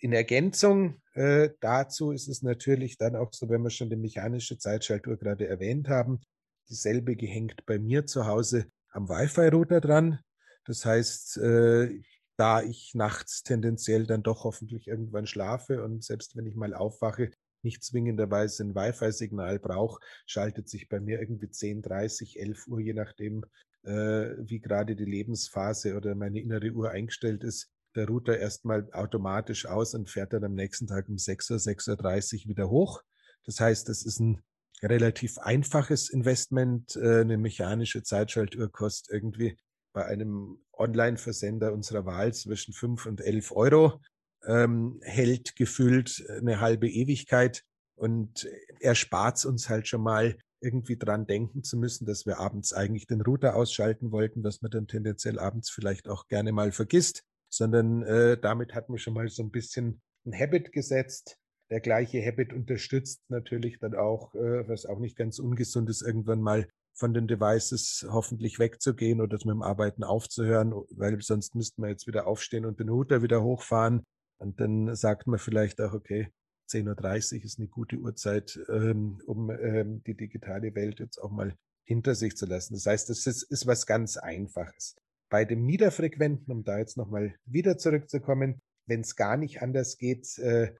In 0.00 0.12
Ergänzung 0.12 1.00
äh, 1.14 1.50
dazu 1.60 2.12
ist 2.12 2.28
es 2.28 2.42
natürlich 2.42 2.98
dann 2.98 3.16
auch 3.16 3.32
so, 3.32 3.48
wenn 3.48 3.62
wir 3.62 3.70
schon 3.70 3.90
die 3.90 3.96
mechanische 3.96 4.56
Zeitschaltuhr 4.56 5.16
gerade 5.16 5.48
erwähnt 5.48 5.88
haben, 5.88 6.20
dieselbe 6.68 7.16
gehängt 7.16 7.66
bei 7.66 7.78
mir 7.78 8.06
zu 8.06 8.26
Hause 8.26 8.66
am 8.90 9.08
Wi-Fi-Router 9.08 9.80
dran. 9.80 10.20
Das 10.64 10.84
heißt, 10.84 11.38
äh, 11.38 12.00
da 12.36 12.62
ich 12.62 12.94
nachts 12.94 13.42
tendenziell 13.42 14.06
dann 14.06 14.22
doch 14.22 14.44
hoffentlich 14.44 14.86
irgendwann 14.86 15.26
schlafe 15.26 15.82
und 15.82 16.04
selbst 16.04 16.36
wenn 16.36 16.46
ich 16.46 16.54
mal 16.54 16.74
aufwache, 16.74 17.32
nicht 17.62 17.82
zwingenderweise 17.82 18.62
ein 18.62 18.76
Wi-Fi-Signal 18.76 19.58
brauche, 19.58 20.00
schaltet 20.26 20.68
sich 20.68 20.88
bei 20.88 21.00
mir 21.00 21.20
irgendwie 21.20 21.50
10, 21.50 21.82
30, 21.82 22.38
11 22.38 22.68
Uhr, 22.68 22.78
je 22.78 22.94
nachdem, 22.94 23.44
äh, 23.82 24.36
wie 24.38 24.60
gerade 24.60 24.94
die 24.94 25.04
Lebensphase 25.04 25.96
oder 25.96 26.14
meine 26.14 26.40
innere 26.40 26.70
Uhr 26.70 26.90
eingestellt 26.90 27.42
ist, 27.42 27.72
der 27.98 28.08
Router 28.08 28.38
erstmal 28.38 28.90
automatisch 28.92 29.66
aus 29.66 29.94
und 29.94 30.08
fährt 30.08 30.32
dann 30.32 30.44
am 30.44 30.54
nächsten 30.54 30.86
Tag 30.86 31.08
um 31.08 31.18
6 31.18 31.50
Uhr, 31.50 31.56
6.30 31.58 32.44
Uhr 32.44 32.48
wieder 32.48 32.70
hoch. 32.70 33.02
Das 33.44 33.60
heißt, 33.60 33.88
das 33.88 34.04
ist 34.04 34.20
ein 34.20 34.42
relativ 34.82 35.38
einfaches 35.38 36.08
Investment. 36.08 36.96
Äh, 36.96 37.20
eine 37.20 37.36
mechanische 37.36 38.02
Zeitschaltuhr 38.02 38.70
kostet 38.70 39.12
irgendwie 39.12 39.58
bei 39.92 40.06
einem 40.06 40.58
Online-Versender 40.72 41.72
unserer 41.72 42.06
Wahl 42.06 42.32
zwischen 42.32 42.72
5 42.72 43.06
und 43.06 43.20
11 43.20 43.52
Euro 43.52 44.00
ähm, 44.46 45.00
hält 45.02 45.56
gefühlt 45.56 46.24
eine 46.28 46.60
halbe 46.60 46.88
Ewigkeit 46.88 47.64
und 47.96 48.48
erspart 48.80 49.44
uns 49.44 49.68
halt 49.68 49.88
schon 49.88 50.02
mal 50.02 50.38
irgendwie 50.60 50.96
dran 50.96 51.26
denken 51.26 51.62
zu 51.62 51.76
müssen, 51.76 52.06
dass 52.06 52.26
wir 52.26 52.38
abends 52.38 52.72
eigentlich 52.72 53.06
den 53.06 53.20
Router 53.20 53.54
ausschalten 53.54 54.10
wollten, 54.12 54.42
was 54.42 54.62
man 54.62 54.70
dann 54.70 54.86
tendenziell 54.86 55.38
abends 55.38 55.70
vielleicht 55.70 56.08
auch 56.08 56.26
gerne 56.28 56.52
mal 56.52 56.72
vergisst, 56.72 57.24
sondern 57.50 58.02
äh, 58.02 58.38
damit 58.38 58.74
hat 58.74 58.88
man 58.88 58.98
schon 58.98 59.14
mal 59.14 59.28
so 59.28 59.42
ein 59.42 59.50
bisschen 59.50 60.00
ein 60.26 60.38
Habit 60.38 60.72
gesetzt. 60.72 61.38
Der 61.70 61.80
gleiche 61.80 62.24
Habit 62.24 62.52
unterstützt 62.52 63.22
natürlich 63.28 63.78
dann 63.78 63.94
auch, 63.94 64.34
äh, 64.34 64.68
was 64.68 64.86
auch 64.86 64.98
nicht 64.98 65.16
ganz 65.16 65.38
ungesund 65.38 65.88
ist, 65.90 66.02
irgendwann 66.02 66.40
mal 66.40 66.68
von 66.94 67.14
den 67.14 67.28
Devices 67.28 68.06
hoffentlich 68.10 68.58
wegzugehen 68.58 69.20
oder 69.20 69.36
mit 69.36 69.54
dem 69.54 69.62
Arbeiten 69.62 70.02
aufzuhören, 70.02 70.72
weil 70.90 71.20
sonst 71.20 71.54
müssten 71.54 71.82
wir 71.82 71.90
jetzt 71.90 72.06
wieder 72.06 72.26
aufstehen 72.26 72.64
und 72.64 72.80
den 72.80 72.88
Router 72.88 73.22
wieder 73.22 73.42
hochfahren 73.42 74.04
und 74.38 74.60
dann 74.60 74.94
sagt 74.94 75.26
man 75.26 75.38
vielleicht 75.38 75.80
auch, 75.80 75.92
okay, 75.92 76.28
10.30 76.70 77.38
Uhr 77.38 77.44
ist 77.44 77.58
eine 77.58 77.68
gute 77.68 77.96
Uhrzeit, 77.96 78.58
ähm, 78.68 79.20
um 79.26 79.50
ähm, 79.50 80.02
die 80.04 80.16
digitale 80.16 80.74
Welt 80.74 81.00
jetzt 81.00 81.18
auch 81.18 81.30
mal 81.30 81.54
hinter 81.84 82.14
sich 82.14 82.36
zu 82.36 82.46
lassen. 82.46 82.74
Das 82.74 82.86
heißt, 82.86 83.08
das 83.08 83.26
ist, 83.26 83.42
ist 83.44 83.66
was 83.66 83.86
ganz 83.86 84.16
Einfaches. 84.16 84.94
Bei 85.28 85.44
dem 85.44 85.64
Niederfrequenten, 85.64 86.52
um 86.52 86.64
da 86.64 86.78
jetzt 86.78 86.96
nochmal 86.96 87.34
wieder 87.44 87.78
zurückzukommen, 87.78 88.60
wenn 88.86 89.00
es 89.00 89.16
gar 89.16 89.36
nicht 89.36 89.62
anders 89.62 89.98
geht, 89.98 90.38
äh, 90.38 90.74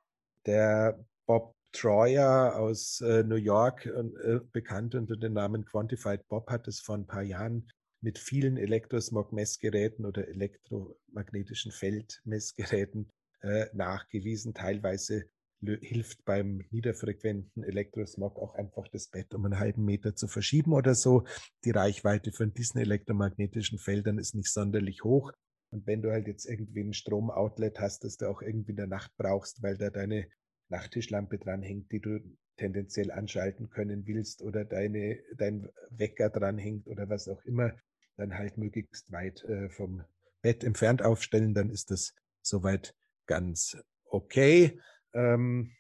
der 0.47 1.05
Bob 1.27 1.55
Troyer 1.73 2.57
aus 2.57 3.01
äh, 3.03 3.23
New 3.23 3.37
York, 3.37 3.87
äh, 3.87 4.41
bekannt 4.53 4.95
unter 4.95 5.17
dem 5.17 5.35
Namen 5.35 5.65
Quantified 5.67 6.27
Bob, 6.29 6.51
hat 6.51 6.67
es 6.67 6.81
vor 6.81 6.97
ein 6.97 7.07
paar 7.07 7.23
Jahren 7.23 7.71
mit 8.01 8.19
vielen 8.19 8.57
Elektrosmog-Messgeräten 8.57 10.07
oder 10.07 10.29
elektromagnetischen 10.29 11.73
Feldmessgeräten 11.73 13.11
äh, 13.43 13.67
nachgewiesen. 13.75 14.55
Teilweise 14.55 15.27
hilft 15.61 16.25
beim 16.25 16.65
niederfrequenten 16.71 17.65
Elektrosmog 17.65 18.39
auch 18.39 18.55
einfach 18.55 18.87
das 18.89 19.09
Bett 19.09 19.35
um 19.35 19.45
einen 19.45 19.59
halben 19.59 19.85
Meter 19.85 20.15
zu 20.15 20.29
verschieben 20.29 20.73
oder 20.73 20.95
so. 20.95 21.25
Die 21.65 21.71
Reichweite 21.71 22.33
von 22.33 22.55
diesen 22.55 22.81
elektromagnetischen 22.81 23.79
Feldern 23.79 24.19
ist 24.19 24.35
nicht 24.35 24.53
sonderlich 24.53 25.03
hoch. 25.03 25.33
Und 25.71 25.87
wenn 25.87 26.01
du 26.01 26.11
halt 26.11 26.27
jetzt 26.29 26.47
irgendwie 26.47 26.81
ein 26.81 26.95
Stromoutlet 26.95 27.81
hast, 27.81 28.05
das 28.05 28.17
du 28.17 28.27
auch 28.27 28.41
irgendwie 28.41 28.71
in 28.71 28.77
der 28.77 28.87
Nacht 28.87 29.13
brauchst, 29.17 29.63
weil 29.63 29.77
da 29.77 29.91
deine 29.91 30.29
Nachttischlampe 30.69 31.39
dranhängt, 31.39 31.91
die 31.93 32.01
du 32.01 32.21
tendenziell 32.57 33.11
anschalten 33.11 33.71
können 33.71 34.07
willst 34.07 34.43
oder 34.43 34.65
deine, 34.65 35.19
dein 35.37 35.69
Wecker 35.91 36.31
dranhängt 36.31 36.87
oder 36.87 37.09
was 37.09 37.29
auch 37.29 37.43
immer, 37.45 37.73
dann 38.17 38.37
halt 38.37 38.59
möglichst 38.59 39.11
weit 39.13 39.45
äh, 39.45 39.69
vom 39.69 40.03
Bett 40.43 40.65
entfernt 40.65 41.03
aufstellen, 41.03 41.55
dann 41.55 41.71
ist 41.71 41.91
das 41.91 42.15
soweit 42.43 42.95
ganz 43.27 43.77
okay. 44.05 44.79
Ähm, 45.19 45.73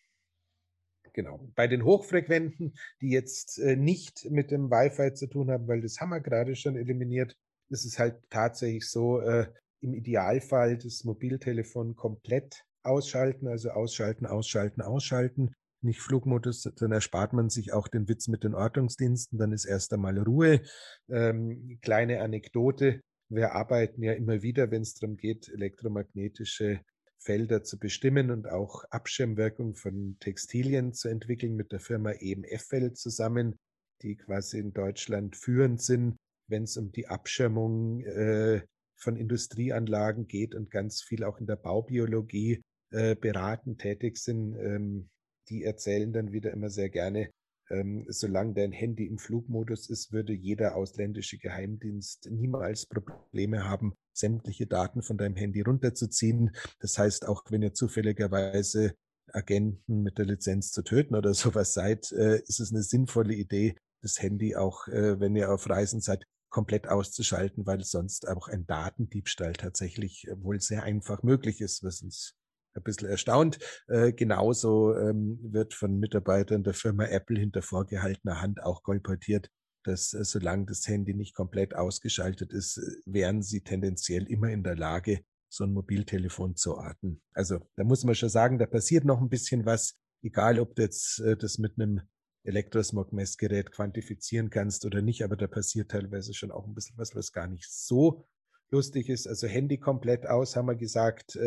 genau. 1.13 1.49
Bei 1.55 1.69
den 1.69 1.85
Hochfrequenten, 1.85 2.75
die 3.01 3.11
jetzt 3.11 3.59
äh, 3.59 3.77
nicht 3.77 4.29
mit 4.31 4.51
dem 4.51 4.71
Wi-Fi 4.71 5.15
zu 5.15 5.29
tun 5.29 5.51
haben, 5.51 5.69
weil 5.69 5.81
das 5.81 6.01
haben 6.01 6.11
wir 6.11 6.21
gerade 6.21 6.57
schon 6.57 6.77
eliminiert, 6.77 7.37
ist 7.71 7.85
es 7.85 7.99
halt 7.99 8.17
tatsächlich 8.31 8.89
so, 8.89 9.21
äh, 9.21 9.47
im 9.81 9.95
Idealfall 9.95 10.77
das 10.77 11.05
Mobiltelefon 11.05 11.95
komplett 11.95 12.65
ausschalten, 12.83 13.47
also 13.47 13.71
ausschalten, 13.71 14.27
ausschalten, 14.27 14.83
ausschalten. 14.83 15.55
Nicht 15.81 16.01
Flugmodus, 16.01 16.63
dann 16.63 16.91
erspart 16.91 17.33
man 17.33 17.51
sich 17.51 17.73
auch 17.73 17.87
den 17.87 18.09
Witz 18.09 18.27
mit 18.27 18.43
den 18.43 18.55
Ortungsdiensten, 18.55 19.39
dann 19.39 19.53
ist 19.53 19.65
erst 19.65 19.93
einmal 19.93 20.19
Ruhe. 20.19 20.63
Ähm, 21.09 21.79
kleine 21.81 22.21
Anekdote, 22.23 23.03
wir 23.29 23.53
arbeiten 23.53 24.03
ja 24.03 24.15
immer 24.15 24.43
wieder, 24.43 24.73
wenn 24.73 24.83
es 24.83 24.95
darum 24.95 25.17
geht, 25.17 25.49
elektromagnetische 25.49 26.81
Felder 27.19 27.63
zu 27.65 27.79
bestimmen 27.79 28.31
und 28.31 28.49
auch 28.49 28.85
Abschirmwirkung 28.91 29.75
von 29.75 30.17
Textilien 30.21 30.93
zu 30.93 31.09
entwickeln 31.09 31.57
mit 31.57 31.73
der 31.73 31.81
Firma 31.81 32.13
EMF-Feld 32.13 32.97
zusammen, 32.97 33.59
die 34.03 34.17
quasi 34.17 34.59
in 34.59 34.73
Deutschland 34.73 35.37
führend 35.37 35.83
sind, 35.83 36.17
wenn 36.49 36.65
es 36.65 36.77
um 36.77 36.93
die 36.93 37.09
Abschirmung 37.09 38.01
äh, 38.03 38.63
von 38.97 39.17
Industrieanlagen 39.17 40.27
geht 40.27 40.55
und 40.55 40.71
ganz 40.71 41.03
viel 41.03 41.25
auch 41.25 41.39
in 41.39 41.47
der 41.47 41.57
Baubiologie 41.57 42.63
äh, 42.91 43.15
beraten 43.15 43.79
tätig 43.79 44.19
sind. 44.19 44.57
Ähm, 44.57 45.09
die 45.49 45.65
erzählen 45.65 46.13
dann 46.13 46.33
wieder 46.33 46.53
immer 46.53 46.71
sehr 46.71 46.91
gerne, 46.91 47.31
ähm, 47.71 48.05
solange 48.09 48.55
dein 48.55 48.73
Handy 48.73 49.07
im 49.07 49.19
Flugmodus 49.19 49.91
ist, 49.91 50.13
würde 50.13 50.33
jeder 50.33 50.77
ausländische 50.77 51.39
Geheimdienst 51.39 52.31
niemals 52.31 52.87
Probleme 52.87 53.69
haben, 53.69 53.95
sämtliche 54.19 54.67
Daten 54.67 55.03
von 55.03 55.19
deinem 55.19 55.37
Handy 55.37 55.63
runterzuziehen. 55.63 56.51
Das 56.81 56.99
heißt, 56.99 57.27
auch 57.27 57.45
wenn 57.51 57.63
ihr 57.63 57.75
zufälligerweise 57.75 58.95
Agenten 59.33 60.03
mit 60.03 60.19
der 60.19 60.27
Lizenz 60.27 60.73
zu 60.73 60.83
töten 60.83 61.15
oder 61.15 61.35
sowas 61.35 61.73
seid, 61.75 62.13
äh, 62.13 62.41
ist 62.47 62.61
es 62.61 62.73
eine 62.73 62.83
sinnvolle 62.83 63.35
Idee, 63.35 63.77
das 64.03 64.21
Handy 64.21 64.57
auch, 64.57 64.89
äh, 64.89 65.21
wenn 65.21 65.37
ihr 65.37 65.53
auf 65.53 65.69
Reisen 65.69 66.01
seid, 66.01 66.25
komplett 66.51 66.89
auszuschalten, 66.89 67.67
weil 67.67 67.85
sonst 67.85 68.27
auch 68.27 68.49
ein 68.49 68.67
Datendiebstahl 68.67 69.53
tatsächlich 69.53 70.27
äh, 70.29 70.43
wohl 70.43 70.61
sehr 70.61 70.83
einfach 70.83 71.23
möglich 71.23 71.61
ist, 71.61 71.83
was 71.85 72.03
uns 72.03 72.35
ein 72.75 72.83
bisschen 72.83 73.09
erstaunt. 73.09 73.59
Genauso 73.89 74.95
ähm, 74.95 75.41
wird 75.43 75.75
von 75.75 75.99
Mitarbeitern 75.99 76.63
der 76.63 76.75
Firma 76.75 77.07
Apple 77.07 77.37
hinter 77.41 77.61
vorgehaltener 77.61 78.41
Hand 78.41 78.63
auch 78.63 78.85
kolportiert, 78.85 79.51
dass 79.85 80.15
äh, 80.15 80.25
solange 80.25 80.67
das 80.67 80.87
Handy 80.87 81.15
nicht 81.15 81.35
komplett 81.35 81.75
ausgeschaltet 81.75 82.53
ist, 82.53 82.79
äh, 82.79 82.83
wären 83.07 83.43
sie 83.43 83.61
tendenziell 83.61 84.25
immer 84.25 84.49
in 84.51 84.63
der 84.63 84.77
Lage, 84.77 85.21
so 85.49 85.65
ein 85.65 85.73
Mobiltelefon 85.73 86.57
zu 86.57 86.77
orten. 86.77 87.23
Also 87.33 87.61
da 87.77 87.85
muss 87.85 88.05
man 88.05 88.15
schon 88.15 88.29
sagen, 88.29 88.59
da 88.59 88.67
passiert 88.67 89.05
noch 89.05 89.21
ein 89.21 89.31
bisschen 89.31 89.65
was, 89.65 89.97
egal 90.23 90.61
ob 90.61 90.75
du 90.75 90.83
jetzt 90.83 91.21
äh, 91.21 91.37
das 91.37 91.59
mit 91.59 91.79
einem 91.79 92.03
Elektrosmog-Messgerät 92.45 93.73
quantifizieren 93.73 94.51
kannst 94.51 94.85
oder 94.85 95.01
nicht, 95.01 95.23
aber 95.23 95.37
da 95.37 95.47
passiert 95.47 95.91
teilweise 95.91 96.35
schon 96.35 96.51
auch 96.51 96.67
ein 96.67 96.75
bisschen 96.75 96.99
was, 96.99 97.15
was 97.15 97.33
gar 97.33 97.47
nicht 97.47 97.71
so 97.71 98.27
lustig 98.71 99.09
ist. 99.09 99.27
Also 99.27 99.47
Handy 99.47 99.79
komplett 99.79 100.27
aus, 100.27 100.55
haben 100.55 100.67
wir 100.67 100.77
gesagt, 100.77 101.39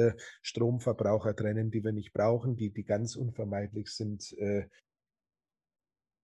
Stromverbraucher 0.42 1.36
trennen, 1.36 1.72
die 1.72 1.84
wir 1.84 1.92
nicht 1.92 2.14
brauchen, 2.14 2.56
die, 2.56 2.72
die 2.72 2.84
ganz 2.84 3.16
unvermeidlich 3.16 3.90
sind, 3.90 4.36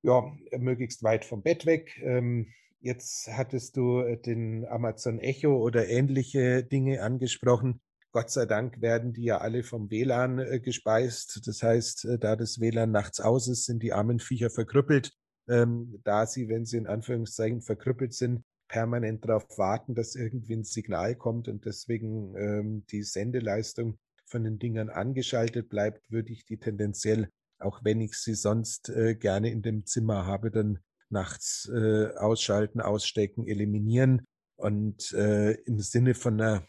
ja, 0.02 0.32
möglichst 0.58 1.04
weit 1.04 1.26
vom 1.26 1.42
Bett 1.42 1.66
weg. 1.66 2.00
Ähm, 2.02 2.48
jetzt 2.80 3.28
hattest 3.32 3.78
du 3.78 4.02
äh, 4.02 4.18
den 4.18 4.66
Amazon 4.66 5.20
Echo 5.20 5.58
oder 5.58 5.88
ähnliche 5.88 6.64
Dinge 6.64 7.02
angesprochen. 7.02 7.82
Gott 8.12 8.30
sei 8.32 8.46
Dank 8.46 8.82
werden 8.82 9.14
die 9.14 9.26
ja 9.26 9.40
alle 9.40 9.64
vom 9.64 9.92
WLAN 9.92 10.40
äh, 10.40 10.60
gespeist. 10.60 11.42
Das 11.46 11.62
heißt, 11.62 12.06
äh, 12.06 12.20
da 12.20 12.36
das 12.36 12.60
WLAN 12.60 12.92
nachts 12.92 13.20
aus 13.20 13.48
ist, 13.48 13.66
sind 13.66 13.84
die 13.84 13.94
armen 13.94 14.20
Viecher 14.20 14.50
verkrüppelt. 14.50 15.14
Ähm, 15.50 16.02
da 16.04 16.26
sie, 16.26 16.50
wenn 16.50 16.66
sie 16.66 16.78
in 16.78 16.88
Anführungszeichen 16.88 17.62
verkrüppelt 17.62 18.14
sind, 18.14 18.44
permanent 18.68 19.24
darauf 19.26 19.46
warten, 19.58 19.96
dass 19.96 20.16
irgendwie 20.16 20.56
ein 20.56 20.64
Signal 20.64 21.16
kommt 21.16 21.48
und 21.48 21.66
deswegen 21.66 22.36
ähm, 22.36 22.86
die 22.92 23.04
Sendeleistung 23.04 23.98
von 24.26 24.44
den 24.44 24.60
Dingern 24.60 24.90
angeschaltet 24.90 25.70
bleibt, 25.70 26.12
würde 26.12 26.34
ich 26.34 26.46
die 26.46 26.58
tendenziell, 26.58 27.30
auch 27.60 27.84
wenn 27.84 28.02
ich 28.02 28.16
sie 28.16 28.36
sonst 28.36 28.90
äh, 28.90 29.16
gerne 29.16 29.52
in 29.52 29.62
dem 29.62 29.86
Zimmer 29.86 30.26
habe, 30.26 30.52
dann 30.52 30.80
nachts 31.10 31.70
äh, 31.74 32.10
ausschalten, 32.16 32.82
ausstecken, 32.82 33.48
eliminieren 33.48 34.26
und 34.58 35.14
äh, 35.14 35.54
im 35.54 35.80
Sinne 35.80 36.14
von 36.14 36.40
einer 36.40 36.68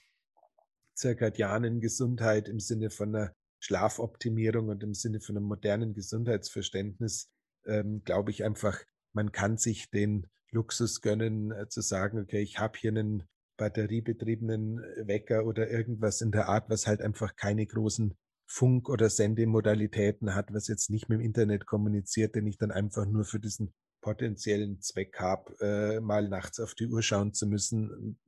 zirkadianen 0.95 1.81
Gesundheit, 1.81 2.49
im 2.49 2.61
Sinne 2.61 2.91
von 2.91 3.15
einer 3.15 3.33
Schlafoptimierung 3.61 4.69
und 4.69 4.83
im 4.83 4.95
Sinne 4.95 5.21
von 5.21 5.37
einem 5.37 5.47
modernen 5.47 5.95
Gesundheitsverständnis, 5.95 7.31
ähm, 7.67 8.03
glaube 8.05 8.31
ich 8.31 8.45
einfach, 8.45 8.79
man 9.13 9.33
kann 9.33 9.57
sich 9.57 9.91
den 9.91 10.27
Luxus 10.51 11.01
gönnen, 11.01 11.51
äh, 11.51 11.69
zu 11.69 11.81
sagen, 11.81 12.21
okay, 12.21 12.41
ich 12.41 12.59
habe 12.59 12.79
hier 12.79 12.91
einen 12.91 13.25
batteriebetriebenen 13.57 14.83
äh, 14.83 15.07
Wecker 15.07 15.45
oder 15.45 15.71
irgendwas 15.71 16.21
in 16.21 16.31
der 16.31 16.49
Art, 16.49 16.71
was 16.71 16.87
halt 16.87 17.03
einfach 17.03 17.37
keine 17.37 17.67
großen 17.67 18.17
Funk- 18.49 18.89
oder 18.89 19.11
Sendemodalitäten 19.11 20.35
hat, 20.35 20.53
was 20.53 20.69
jetzt 20.69 20.91
nicht 20.91 21.09
mit 21.09 21.21
dem 21.21 21.25
Internet 21.25 21.67
kommuniziert, 21.67 22.35
den 22.35 22.47
ich 22.47 22.57
dann 22.57 22.71
einfach 22.71 23.07
nur 23.07 23.25
für 23.25 23.39
diesen 23.39 23.75
potenziellen 24.01 24.81
Zweck 24.81 25.21
habe, 25.21 25.55
äh, 25.61 26.01
mal 26.01 26.29
nachts 26.29 26.59
auf 26.59 26.75
die 26.75 26.87
Uhr 26.87 27.03
schauen 27.03 27.35
zu 27.35 27.47
müssen 27.47 28.19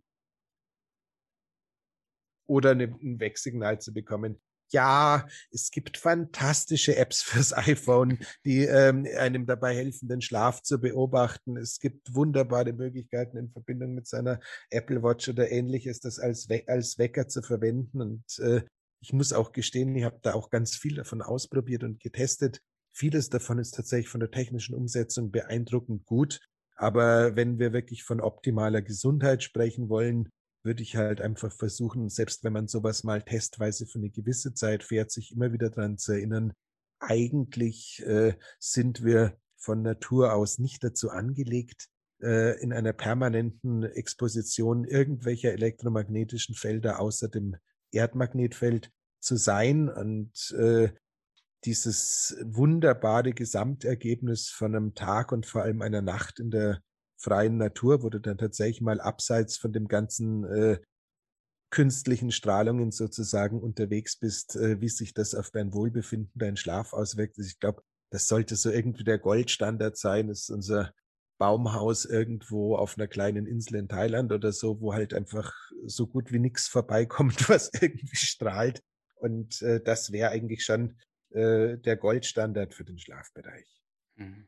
oder 2.47 2.73
eine, 2.73 2.85
ein 2.85 3.21
Wegsignal 3.21 3.81
zu 3.81 3.95
bekommen, 3.95 4.41
ja, 4.73 5.27
es 5.51 5.71
gibt 5.71 5.97
fantastische 5.97 6.97
Apps 6.97 7.23
fürs 7.23 7.53
iPhone, 7.53 8.19
die 8.45 8.65
ähm, 8.65 9.07
einem 9.19 9.47
dabei 9.47 9.75
helfen, 9.75 10.09
den 10.09 10.21
Schlaf 10.21 10.63
zu 10.63 10.81
beobachten. 10.81 11.57
Es 11.57 11.81
gibt 11.81 12.15
wunderbare 12.15 12.73
Möglichkeiten 12.73 13.37
in 13.37 13.51
Verbindung 13.51 13.95
mit 13.95 14.07
seiner 14.07 14.41
Apple 14.71 15.03
Watch 15.03 15.29
oder 15.29 15.51
ähnliches, 15.51 16.01
das 16.01 16.19
als, 16.19 16.49
We 16.49 16.63
als 16.67 16.99
Wecker 16.99 17.29
zu 17.29 17.43
verwenden. 17.43 18.01
Und 18.01 18.39
äh, 18.39 18.63
ich 19.01 19.13
muss 19.13 19.33
auch 19.33 19.53
gestehen, 19.53 19.95
ich 19.97 20.05
habe 20.05 20.19
da 20.23 20.35
auch 20.35 20.51
ganz 20.51 20.77
viel 20.77 20.95
davon 20.95 21.23
ausprobiert 21.23 21.85
und 21.85 22.01
getestet. 22.01 22.61
Vieles 22.93 23.31
davon 23.31 23.59
ist 23.59 23.73
tatsächlich 23.73 24.09
von 24.09 24.21
der 24.21 24.31
technischen 24.31 24.75
Umsetzung 24.75 25.31
beeindruckend 25.31 26.05
gut. 26.05 26.41
Aber 26.77 27.37
wenn 27.37 27.59
wir 27.59 27.73
wirklich 27.73 28.05
von 28.05 28.21
optimaler 28.21 28.83
Gesundheit 28.83 29.43
sprechen 29.43 29.89
wollen, 29.89 30.29
würde 30.63 30.83
ich 30.83 30.97
halt 30.97 31.21
einfach 31.21 31.53
versuchen, 31.53 32.11
selbst 32.11 32.45
wenn 32.45 32.53
man 32.53 32.69
sowas 32.69 33.05
mal 33.05 33.23
testweise 33.23 33.87
für 33.87 33.99
eine 33.99 34.11
gewisse 34.11 34.53
Zeit 34.53 34.85
fährt, 34.85 35.11
sich 35.11 35.33
immer 35.33 35.53
wieder 35.53 35.71
daran 35.71 35.97
zu 35.97 36.13
erinnern, 36.13 36.53
eigentlich 36.99 38.03
äh, 38.07 38.35
sind 38.59 39.03
wir 39.03 39.39
von 39.57 39.83
Natur 39.83 40.35
aus 40.35 40.59
nicht 40.59 40.85
dazu 40.85 41.11
angelegt, 41.11 41.89
äh, 42.23 42.61
in 42.61 42.73
einer 42.75 42.93
permanenten 42.93 43.85
Exposition 43.85 44.85
irgendwelcher 44.85 45.53
elektromagnetischen 45.53 46.55
Felder 46.55 47.01
außer 47.01 47.29
dem 47.29 47.57
Erdmagnetfeld 47.93 48.91
zu 49.21 49.37
sein. 49.37 49.89
Und 49.89 50.53
äh, 50.53 50.93
dieses 51.65 52.37
wunderbare 52.43 53.33
Gesamtergebnis 53.33 54.49
von 54.49 54.75
einem 54.75 54.95
Tag 54.95 55.33
und 55.33 55.47
vor 55.47 55.63
allem 55.63 55.83
einer 55.83 56.03
Nacht 56.03 56.41
in 56.41 56.51
der 56.51 56.81
freien 57.19 57.59
Natur, 57.59 58.03
wo 58.03 58.09
du 58.09 58.19
dann 58.19 58.39
tatsächlich 58.39 58.81
mal 58.81 59.01
abseits 59.01 59.59
von 59.59 59.73
dem 59.73 59.89
ganzen 59.89 60.45
äh, 60.45 60.79
künstlichen 61.71 62.33
Strahlungen 62.33 62.91
sozusagen 62.91 63.61
unterwegs 63.61 64.19
bist, 64.19 64.57
äh, 64.57 64.81
wie 64.81 64.89
sich 64.89 65.15
das 65.15 65.35
auf 65.35 65.51
dein 65.51 65.73
Wohlbefinden, 65.73 66.33
deinen 66.35 66.57
Schlaf 66.57 66.93
auswirkt. 66.93 67.39
Also 67.39 67.49
ich 67.49 67.61
glaube, 67.61 67.83
das 68.11 68.27
sollte 68.27 68.57
so 68.57 68.71
irgendwie 68.71 69.05
der 69.05 69.19
Goldstandard 69.19 69.97
sein. 69.97 70.29
Das 70.29 70.41
ist 70.41 70.51
unser 70.51 70.93
Baumhaus 71.41 72.05
irgendwo 72.05 72.77
auf 72.77 72.97
einer 72.97 73.09
kleinen 73.09 73.47
Insel 73.47 73.77
in 73.77 73.89
Thailand 73.89 74.31
oder 74.31 74.53
so, 74.53 74.81
wo 74.81 74.95
halt 74.95 75.15
einfach 75.15 75.53
so 75.85 76.07
gut 76.07 76.31
wie 76.31 76.39
nichts 76.39 76.69
vorbeikommt, 76.69 77.49
was 77.49 77.71
irgendwie 77.75 78.15
strahlt. 78.15 78.81
Und 79.17 79.61
äh, 79.63 79.81
das 79.83 80.13
wäre 80.13 80.31
eigentlich 80.31 80.65
schon 80.65 80.97
äh, 81.31 81.77
der 81.79 81.97
Goldstandard 81.97 82.75
für 82.75 82.85
den 82.85 82.99
Schlafbereich. 82.99 83.67
Mhm 84.15 84.47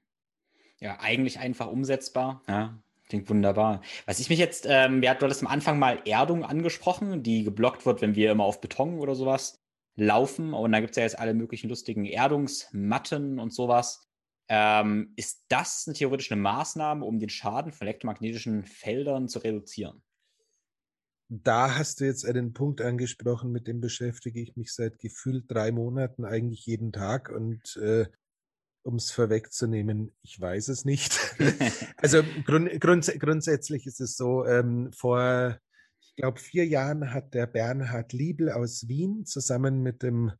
ja, 0.82 0.98
eigentlich 0.98 1.38
einfach 1.38 1.68
umsetzbar. 1.68 2.42
Ja, 2.48 2.82
klingt 3.08 3.30
wunderbar. 3.30 3.82
Was 4.04 4.18
ich 4.18 4.28
mich 4.28 4.40
jetzt, 4.40 4.66
ähm, 4.68 5.02
ja, 5.02 5.14
du 5.14 5.24
hattest 5.24 5.42
am 5.42 5.46
Anfang 5.46 5.78
mal 5.78 6.02
Erdung 6.04 6.44
angesprochen, 6.44 7.22
die 7.22 7.44
geblockt 7.44 7.86
wird, 7.86 8.02
wenn 8.02 8.16
wir 8.16 8.32
immer 8.32 8.44
auf 8.44 8.60
Beton 8.60 8.98
oder 8.98 9.14
sowas 9.14 9.60
laufen. 9.94 10.52
Und 10.52 10.72
da 10.72 10.80
gibt 10.80 10.90
es 10.90 10.96
ja 10.96 11.04
jetzt 11.04 11.18
alle 11.18 11.34
möglichen 11.34 11.68
lustigen 11.68 12.04
Erdungsmatten 12.04 13.38
und 13.38 13.54
sowas. 13.54 14.08
Ähm, 14.48 15.12
ist 15.16 15.44
das 15.48 15.84
eine 15.86 15.94
theoretische 15.94 16.36
Maßnahme, 16.36 17.04
um 17.04 17.18
den 17.18 17.28
Schaden 17.28 17.72
von 17.72 17.86
elektromagnetischen 17.86 18.64
Feldern 18.64 19.28
zu 19.28 19.38
reduzieren? 19.38 20.02
Da 21.28 21.78
hast 21.78 22.00
du 22.00 22.04
jetzt 22.04 22.26
einen 22.26 22.52
Punkt 22.52 22.82
angesprochen, 22.82 23.52
mit 23.52 23.66
dem 23.66 23.80
beschäftige 23.80 24.40
ich 24.40 24.54
mich 24.56 24.74
seit 24.74 24.98
gefühlt 24.98 25.44
drei 25.48 25.72
Monaten 25.72 26.26
eigentlich 26.26 26.66
jeden 26.66 26.92
Tag 26.92 27.30
und 27.30 27.76
äh, 27.76 28.06
um 28.82 28.96
es 28.96 29.10
vorwegzunehmen, 29.10 30.14
ich 30.22 30.38
weiß 30.38 30.68
es 30.68 30.84
nicht. 30.84 31.18
also 31.96 32.22
grund, 32.44 32.68
grunds 32.80 33.10
grundsätzlich 33.18 33.86
ist 33.86 34.00
es 34.00 34.16
so, 34.16 34.44
ähm, 34.44 34.92
vor, 34.92 35.58
ich 36.00 36.14
glaube, 36.16 36.38
vier 36.38 36.66
Jahren 36.66 37.14
hat 37.14 37.32
der 37.32 37.46
Bernhard 37.46 38.12
Liebel 38.12 38.50
aus 38.50 38.88
Wien 38.88 39.24
zusammen 39.24 39.82
mit 39.82 40.02
dem 40.02 40.32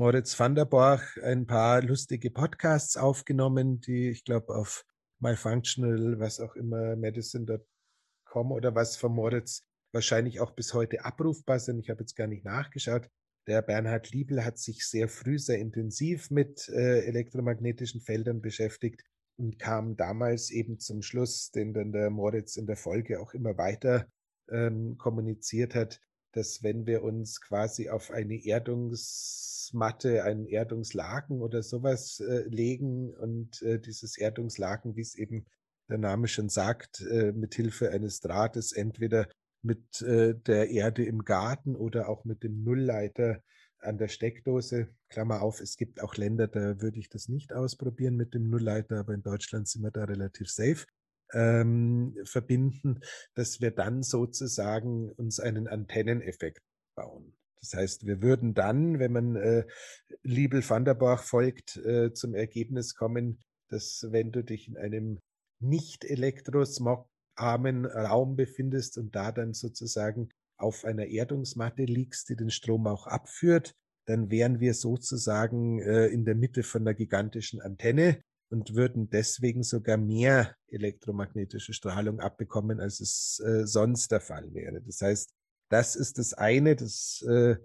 Moritz 0.00 0.40
van 0.40 0.54
der 0.54 0.64
Borch 0.64 1.22
ein 1.22 1.46
paar 1.46 1.82
lustige 1.82 2.30
Podcasts 2.30 2.96
aufgenommen, 2.96 3.82
die 3.82 4.08
ich 4.08 4.24
glaube 4.24 4.54
auf 4.54 4.86
myfunctional, 5.18 6.18
was 6.18 6.40
auch 6.40 6.56
immer, 6.56 6.96
medicine.com 6.96 8.50
oder 8.50 8.74
was 8.74 8.96
von 8.96 9.12
Moritz 9.12 9.66
wahrscheinlich 9.92 10.40
auch 10.40 10.52
bis 10.52 10.72
heute 10.72 11.04
abrufbar 11.04 11.58
sind. 11.58 11.80
Ich 11.80 11.90
habe 11.90 12.00
jetzt 12.00 12.16
gar 12.16 12.28
nicht 12.28 12.46
nachgeschaut. 12.46 13.10
Der 13.46 13.60
Bernhard 13.60 14.10
Liebel 14.10 14.42
hat 14.42 14.56
sich 14.56 14.86
sehr 14.86 15.06
früh, 15.06 15.38
sehr 15.38 15.58
intensiv 15.58 16.30
mit 16.30 16.66
äh, 16.70 17.00
elektromagnetischen 17.00 18.00
Feldern 18.00 18.40
beschäftigt 18.40 19.04
und 19.36 19.58
kam 19.58 19.98
damals 19.98 20.50
eben 20.50 20.78
zum 20.78 21.02
Schluss, 21.02 21.50
den 21.50 21.74
dann 21.74 21.92
der 21.92 22.08
Moritz 22.08 22.56
in 22.56 22.66
der 22.66 22.78
Folge 22.78 23.20
auch 23.20 23.34
immer 23.34 23.58
weiter 23.58 24.06
ähm, 24.48 24.96
kommuniziert 24.96 25.74
hat, 25.74 26.00
dass 26.32 26.62
wenn 26.62 26.86
wir 26.86 27.02
uns 27.02 27.40
quasi 27.40 27.88
auf 27.88 28.10
eine 28.10 28.44
Erdungsmatte, 28.44 30.24
einen 30.24 30.46
Erdungslaken 30.46 31.42
oder 31.42 31.62
sowas 31.62 32.20
äh, 32.20 32.42
legen 32.48 33.14
und 33.14 33.62
äh, 33.62 33.78
dieses 33.80 34.16
Erdungslaken, 34.16 34.96
wie 34.96 35.02
es 35.02 35.14
eben 35.14 35.46
der 35.88 35.98
Name 35.98 36.28
schon 36.28 36.48
sagt, 36.48 37.00
äh, 37.00 37.32
mit 37.32 37.54
Hilfe 37.54 37.90
eines 37.90 38.20
Drahtes 38.20 38.72
entweder 38.72 39.28
mit 39.62 40.00
äh, 40.02 40.34
der 40.34 40.70
Erde 40.70 41.04
im 41.04 41.24
Garten 41.24 41.76
oder 41.76 42.08
auch 42.08 42.24
mit 42.24 42.42
dem 42.42 42.62
Nullleiter 42.62 43.42
an 43.80 43.98
der 43.98 44.08
Steckdose. 44.08 44.88
Klammer 45.08 45.42
auf, 45.42 45.60
es 45.60 45.76
gibt 45.76 46.02
auch 46.02 46.16
Länder, 46.16 46.46
da 46.46 46.80
würde 46.80 46.98
ich 46.98 47.08
das 47.08 47.28
nicht 47.28 47.52
ausprobieren 47.52 48.16
mit 48.16 48.34
dem 48.34 48.48
Nullleiter, 48.48 49.00
aber 49.00 49.14
in 49.14 49.22
Deutschland 49.22 49.68
sind 49.68 49.82
wir 49.82 49.90
da 49.90 50.04
relativ 50.04 50.48
safe. 50.48 50.86
Ähm, 51.32 52.16
verbinden, 52.24 53.00
dass 53.34 53.60
wir 53.60 53.70
dann 53.70 54.02
sozusagen 54.02 55.10
uns 55.12 55.38
einen 55.38 55.68
Antenneneffekt 55.68 56.62
bauen. 56.96 57.36
Das 57.60 57.74
heißt, 57.74 58.06
wir 58.06 58.22
würden 58.22 58.54
dann, 58.54 58.98
wenn 58.98 59.12
man 59.12 59.36
äh, 59.36 59.64
Liebel 60.22 60.68
van 60.68 60.84
der 60.84 60.94
Borch 60.94 61.22
folgt, 61.22 61.76
äh, 61.76 62.12
zum 62.12 62.34
Ergebnis 62.34 62.94
kommen, 62.94 63.38
dass 63.68 64.06
wenn 64.10 64.32
du 64.32 64.42
dich 64.42 64.68
in 64.68 64.76
einem 64.76 65.18
nicht 65.60 66.04
elektrosmog-armen 66.04 67.84
Raum 67.86 68.36
befindest 68.36 68.98
und 68.98 69.14
da 69.14 69.30
dann 69.30 69.52
sozusagen 69.52 70.30
auf 70.56 70.84
einer 70.84 71.06
Erdungsmatte 71.06 71.84
liegst, 71.84 72.28
die 72.28 72.36
den 72.36 72.50
Strom 72.50 72.86
auch 72.86 73.06
abführt, 73.06 73.74
dann 74.06 74.30
wären 74.30 74.60
wir 74.60 74.74
sozusagen 74.74 75.80
äh, 75.80 76.06
in 76.06 76.24
der 76.24 76.34
Mitte 76.34 76.62
von 76.62 76.82
einer 76.82 76.94
gigantischen 76.94 77.60
Antenne 77.60 78.22
und 78.50 78.74
würden 78.74 79.08
deswegen 79.10 79.62
sogar 79.62 79.96
mehr 79.96 80.54
elektromagnetische 80.68 81.72
Strahlung 81.72 82.20
abbekommen, 82.20 82.80
als 82.80 83.00
es 83.00 83.42
äh, 83.46 83.66
sonst 83.66 84.10
der 84.10 84.20
Fall 84.20 84.52
wäre. 84.52 84.82
Das 84.82 85.00
heißt, 85.00 85.30
das 85.70 85.96
ist 85.96 86.18
das 86.18 86.34
eine, 86.34 86.76
das 86.76 87.24
äh, 87.28 87.56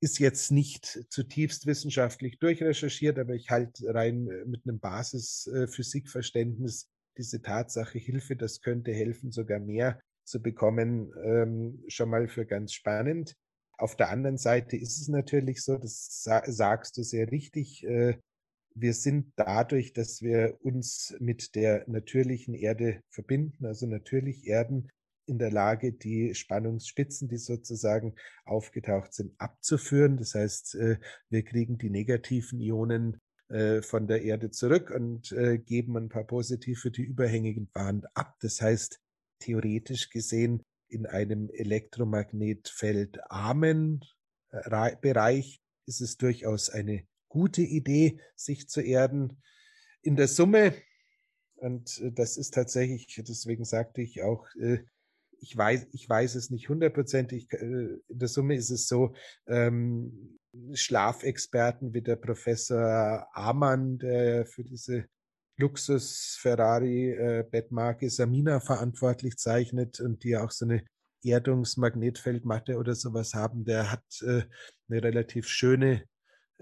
ist 0.00 0.18
jetzt 0.18 0.50
nicht 0.50 1.06
zutiefst 1.10 1.66
wissenschaftlich 1.66 2.40
durchrecherchiert, 2.40 3.20
aber 3.20 3.34
ich 3.34 3.50
halte 3.50 3.94
rein 3.94 4.28
äh, 4.28 4.44
mit 4.44 4.66
einem 4.66 4.80
Basisphysikverständnis 4.80 6.88
diese 7.16 7.40
Tatsache 7.40 7.98
Hilfe, 7.98 8.36
das 8.36 8.60
könnte 8.60 8.92
helfen, 8.92 9.30
sogar 9.30 9.60
mehr 9.60 10.00
zu 10.24 10.42
bekommen, 10.42 11.12
ähm, 11.22 11.84
schon 11.88 12.10
mal 12.10 12.26
für 12.26 12.46
ganz 12.46 12.72
spannend. 12.72 13.36
Auf 13.78 13.96
der 13.96 14.10
anderen 14.10 14.38
Seite 14.38 14.76
ist 14.76 15.00
es 15.00 15.08
natürlich 15.08 15.62
so, 15.62 15.76
das 15.76 16.22
sa 16.22 16.42
sagst 16.50 16.96
du 16.96 17.02
sehr 17.02 17.30
richtig, 17.30 17.84
äh, 17.84 18.16
wir 18.74 18.94
sind 18.94 19.32
dadurch, 19.36 19.92
dass 19.92 20.22
wir 20.22 20.56
uns 20.60 21.14
mit 21.20 21.54
der 21.54 21.84
natürlichen 21.88 22.54
Erde 22.54 23.02
verbinden, 23.10 23.66
also 23.66 23.86
natürlich 23.86 24.46
Erden, 24.46 24.88
in 25.26 25.38
der 25.38 25.52
Lage, 25.52 25.92
die 25.92 26.34
Spannungsspitzen, 26.34 27.28
die 27.28 27.38
sozusagen 27.38 28.16
aufgetaucht 28.44 29.14
sind, 29.14 29.32
abzuführen. 29.38 30.16
Das 30.16 30.34
heißt, 30.34 30.74
äh, 30.74 30.98
wir 31.30 31.44
kriegen 31.44 31.78
die 31.78 31.90
negativen 31.90 32.58
Ionen 32.60 33.20
äh, 33.48 33.82
von 33.82 34.08
der 34.08 34.22
Erde 34.22 34.50
zurück 34.50 34.90
und 34.90 35.30
äh, 35.32 35.58
geben 35.58 35.96
ein 35.96 36.08
paar 36.08 36.24
positive, 36.24 36.90
die 36.90 37.04
überhängigen 37.04 37.68
Bahnen 37.72 38.02
ab. 38.14 38.34
Das 38.40 38.60
heißt, 38.60 38.98
theoretisch 39.38 40.10
gesehen 40.10 40.64
in 40.88 41.06
einem 41.06 41.50
elektromagnetfeldarmen 41.50 44.00
Bereich 45.00 45.62
ist 45.86 46.02
es 46.02 46.18
durchaus 46.18 46.68
eine 46.68 47.06
gute 47.32 47.62
Idee, 47.62 48.20
sich 48.36 48.68
zu 48.68 48.82
erden. 48.82 49.42
In 50.02 50.16
der 50.16 50.28
Summe, 50.28 50.74
und 51.56 51.98
äh, 52.00 52.12
das 52.12 52.36
ist 52.36 52.52
tatsächlich, 52.52 53.06
deswegen 53.26 53.64
sagte 53.64 54.02
ich 54.02 54.22
auch, 54.22 54.46
äh, 54.56 54.80
ich 55.40 55.56
weiß, 55.56 55.86
ich 55.92 56.06
weiß 56.08 56.36
es 56.36 56.50
nicht 56.50 56.68
hundertprozentig. 56.68 57.50
In 57.52 58.00
der 58.08 58.28
Summe 58.28 58.54
ist 58.54 58.70
es 58.70 58.86
so, 58.86 59.14
ähm, 59.48 60.38
Schlafexperten 60.74 61.94
wie 61.94 62.02
der 62.02 62.16
Professor 62.16 63.26
Amann, 63.32 63.96
der 63.98 64.44
für 64.44 64.62
diese 64.62 65.06
Luxus-Ferrari-Bettmarke 65.56 68.06
äh, 68.06 68.10
Samina 68.10 68.60
verantwortlich 68.60 69.38
zeichnet 69.38 70.00
und 70.00 70.22
die 70.22 70.36
auch 70.36 70.50
so 70.50 70.66
eine 70.66 70.84
Erdungsmagnetfeldmatte 71.24 72.76
oder 72.76 72.94
sowas 72.94 73.32
haben, 73.34 73.64
der 73.64 73.90
hat 73.90 74.04
äh, 74.20 74.42
eine 74.88 75.02
relativ 75.02 75.48
schöne, 75.48 76.04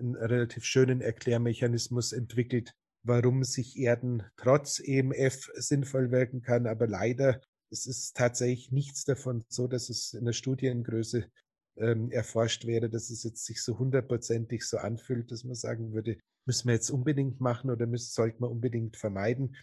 einen 0.00 0.16
relativ 0.16 0.64
schönen 0.64 1.00
Erklärmechanismus 1.00 2.12
entwickelt, 2.12 2.74
warum 3.04 3.44
sich 3.44 3.78
Erden 3.78 4.24
trotz 4.36 4.80
EMF 4.80 5.50
sinnvoll 5.54 6.10
wirken 6.10 6.42
kann. 6.42 6.66
Aber 6.66 6.86
leider 6.86 7.40
es 7.70 7.86
ist 7.86 8.16
tatsächlich 8.16 8.72
nichts 8.72 9.04
davon 9.04 9.44
so, 9.48 9.66
dass 9.68 9.88
es 9.90 10.12
in 10.12 10.24
der 10.24 10.32
Studiengröße 10.32 11.30
ähm, 11.76 12.10
erforscht 12.10 12.66
wäre, 12.66 12.90
dass 12.90 13.10
es 13.10 13.22
jetzt 13.22 13.44
sich 13.46 13.62
so 13.62 13.78
hundertprozentig 13.78 14.64
so 14.64 14.78
anfühlt, 14.78 15.30
dass 15.30 15.44
man 15.44 15.54
sagen 15.54 15.92
würde, 15.92 16.18
müssen 16.46 16.68
wir 16.68 16.74
jetzt 16.74 16.90
unbedingt 16.90 17.40
machen 17.40 17.70
oder 17.70 17.86
müssen, 17.86 18.10
sollten 18.10 18.42
wir 18.42 18.50
unbedingt 18.50 18.96
vermeiden. 18.96 19.56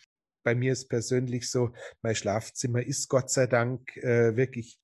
Bei 0.44 0.56
mir 0.56 0.72
ist 0.72 0.88
persönlich 0.88 1.50
so, 1.50 1.74
mein 2.02 2.16
Schlafzimmer 2.16 2.82
ist 2.82 3.10
Gott 3.10 3.30
sei 3.30 3.48
Dank 3.48 3.98
äh, 3.98 4.38
wirklich 4.38 4.80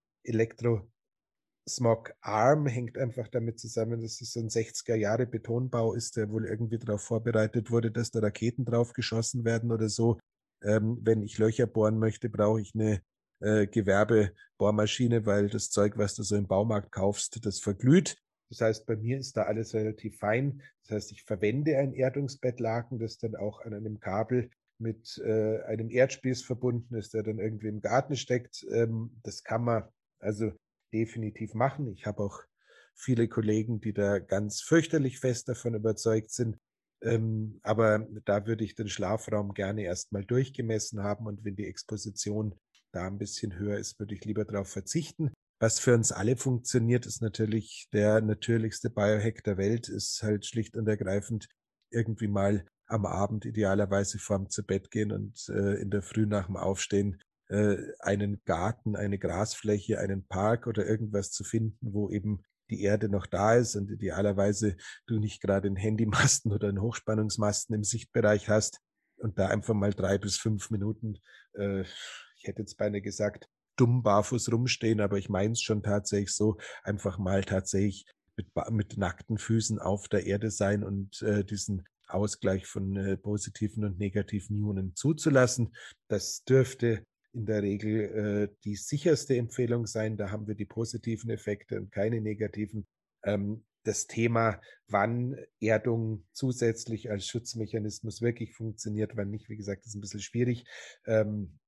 Elektrosmog 1.66 2.14
arm, 2.22 2.68
hängt 2.68 2.98
einfach 2.98 3.28
damit 3.30 3.60
zusammen, 3.60 4.02
dass 4.02 4.22
es 4.22 4.34
so 4.34 4.40
ein 4.40 4.50
60er 4.50 4.96
Jahre 4.96 5.26
Betonbau 5.26 5.94
ist, 5.94 6.18
der 6.18 6.30
wohl 6.30 6.46
irgendwie 6.46 6.78
darauf 6.78 7.02
vorbereitet 7.02 7.72
wurde, 7.72 7.92
dass 7.92 8.12
da 8.12 8.20
Raketen 8.20 8.66
drauf 8.66 8.94
geschossen 8.94 9.46
werden 9.46 9.72
oder 9.72 9.90
so. 9.90 10.20
Ähm, 10.62 11.00
wenn 11.02 11.22
ich 11.22 11.38
Löcher 11.38 11.68
bohren 11.68 12.00
möchte, 12.00 12.30
brauche 12.30 12.62
ich 12.62 12.74
eine 12.74 13.02
äh, 13.40 13.68
Gewerbebohrmaschine, 13.68 15.26
weil 15.26 15.50
das 15.50 15.70
Zeug, 15.70 15.98
was 15.98 16.16
du 16.16 16.24
so 16.24 16.36
im 16.36 16.48
Baumarkt 16.48 16.92
kaufst, 16.92 17.46
das 17.46 17.60
verglüht. 17.60 18.18
Das 18.50 18.62
heißt, 18.62 18.86
bei 18.86 18.96
mir 18.96 19.18
ist 19.18 19.36
da 19.36 19.44
alles 19.44 19.74
relativ 19.74 20.20
fein. 20.20 20.62
Das 20.84 20.96
heißt, 20.96 21.12
ich 21.12 21.24
verwende 21.24 21.78
ein 21.78 21.94
Erdungsbettlaken, 21.94 23.00
das 23.00 23.18
dann 23.18 23.36
auch 23.36 23.62
an 23.62 23.74
einem 23.74 24.00
Kabel 24.00 24.50
mit 24.80 25.18
äh, 25.24 25.62
einem 25.64 25.90
Erdspieß 25.90 26.44
verbunden 26.44 26.96
ist, 26.96 27.14
der 27.14 27.24
dann 27.24 27.40
irgendwie 27.40 27.68
im 27.68 27.82
Garten 27.82 28.16
steckt. 28.16 28.66
Ähm, 28.70 29.12
das 29.24 29.44
kann 29.44 29.64
man 29.64 29.84
also 30.20 30.52
definitiv 30.94 31.54
machen. 31.54 31.88
Ich 31.88 32.06
habe 32.06 32.24
auch 32.24 32.42
viele 32.96 33.28
Kollegen, 33.28 33.82
die 33.82 33.94
da 33.94 34.20
ganz 34.20 34.62
fürchterlich 34.62 35.20
fest 35.20 35.50
davon 35.50 35.74
überzeugt 35.74 36.32
sind. 36.32 36.58
Ähm, 37.02 37.60
aber 37.64 38.08
da 38.26 38.46
würde 38.46 38.64
ich 38.64 38.76
den 38.76 38.88
Schlafraum 38.88 39.54
gerne 39.54 39.84
erstmal 39.84 40.24
durchgemessen 40.24 41.04
haben 41.04 41.26
und 41.26 41.44
wenn 41.44 41.56
die 41.56 41.66
Exposition 41.66 42.56
da 42.94 43.08
ein 43.08 43.18
bisschen 43.18 43.58
höher 43.58 43.78
ist, 43.78 44.00
würde 44.00 44.14
ich 44.14 44.24
lieber 44.24 44.46
darauf 44.46 44.70
verzichten. 44.70 45.34
Was 45.60 45.80
für 45.80 45.94
uns 45.94 46.12
alle 46.12 46.38
funktioniert, 46.38 47.06
ist 47.06 47.22
natürlich 47.22 47.88
der 47.94 48.22
natürlichste 48.22 48.90
Biohack 48.90 49.44
der 49.44 49.58
Welt, 49.58 49.90
ist 49.90 50.22
halt 50.24 50.46
schlicht 50.46 50.78
und 50.78 50.88
ergreifend 50.88 51.48
irgendwie 51.90 52.28
mal 52.28 52.66
am 52.88 53.06
Abend 53.06 53.46
idealerweise 53.46 54.20
vorm 54.20 54.50
zu 54.50 54.64
Bett 54.66 54.92
gehen 54.92 55.12
und 55.12 55.50
äh, 55.50 55.82
in 55.82 55.90
der 55.90 56.02
Früh 56.02 56.26
nach 56.26 56.48
dem 56.48 56.58
Aufstehen 56.58 57.22
äh, 57.50 57.78
einen 58.00 58.42
Garten, 58.46 58.96
eine 58.96 59.20
Grasfläche, 59.20 60.00
einen 60.00 60.26
Park 60.28 60.68
oder 60.68 60.86
irgendwas 60.86 61.32
zu 61.32 61.44
finden, 61.44 61.94
wo 61.94 62.10
eben 62.10 62.44
die 62.70 62.82
Erde 62.82 63.10
noch 63.10 63.26
da 63.26 63.56
ist 63.56 63.76
und 63.76 63.92
idealerweise 63.92 64.78
du 65.06 65.20
nicht 65.20 65.42
gerade 65.42 65.68
einen 65.68 65.76
Handymasten 65.76 66.52
oder 66.54 66.70
einen 66.70 66.82
Hochspannungsmasten 66.82 67.76
im 67.76 67.84
Sichtbereich 67.84 68.50
hast 68.50 68.80
und 69.18 69.38
da 69.38 69.48
einfach 69.48 69.74
mal 69.74 69.94
drei 69.94 70.18
bis 70.18 70.38
fünf 70.38 70.70
Minuten 70.70 71.20
äh, 71.54 71.84
ich 72.44 72.50
hätte 72.50 72.62
jetzt 72.62 72.78
beinahe 72.78 73.02
gesagt, 73.02 73.48
dumm 73.78 74.04
barfuß 74.04 74.52
rumstehen, 74.52 75.00
aber 75.00 75.18
ich 75.18 75.30
meine 75.30 75.54
es 75.54 75.62
schon 75.62 75.82
tatsächlich 75.82 76.36
so, 76.36 76.58
einfach 76.84 77.18
mal 77.18 77.44
tatsächlich 77.46 78.06
mit, 78.36 78.48
mit 78.70 78.98
nackten 78.98 79.38
Füßen 79.38 79.80
auf 79.80 80.10
der 80.10 80.26
Erde 80.26 80.52
sein 80.52 80.84
und 80.84 81.22
äh, 81.22 81.46
diesen 81.46 81.86
Ausgleich 82.08 82.68
von 82.68 82.98
äh, 82.98 83.16
positiven 83.16 83.86
und 83.86 83.98
negativen 83.98 84.58
Ionen 84.58 84.94
zuzulassen. 84.94 85.74
Das 86.10 86.44
dürfte 86.44 87.06
in 87.34 87.46
der 87.46 87.64
Regel 87.64 88.50
äh, 88.52 88.56
die 88.64 88.76
sicherste 88.76 89.36
Empfehlung 89.36 89.88
sein. 89.88 90.18
Da 90.18 90.32
haben 90.32 90.48
wir 90.48 90.56
die 90.56 90.66
positiven 90.66 91.30
Effekte 91.30 91.80
und 91.80 91.92
keine 91.92 92.22
negativen. 92.22 92.86
Ähm, 93.24 93.66
das 93.84 94.08
Thema, 94.08 94.62
wann 94.88 95.36
Erdung 95.60 96.26
zusätzlich 96.32 97.12
als 97.12 97.28
Schutzmechanismus 97.28 98.22
wirklich 98.22 98.54
funktioniert, 98.54 99.18
wann 99.18 99.30
nicht, 99.30 99.50
wie 99.50 99.58
gesagt, 99.58 99.86
ist 99.86 99.96
ein 99.96 100.02
bisschen 100.02 100.22
schwierig. 100.22 100.66
Ähm, 101.06 101.60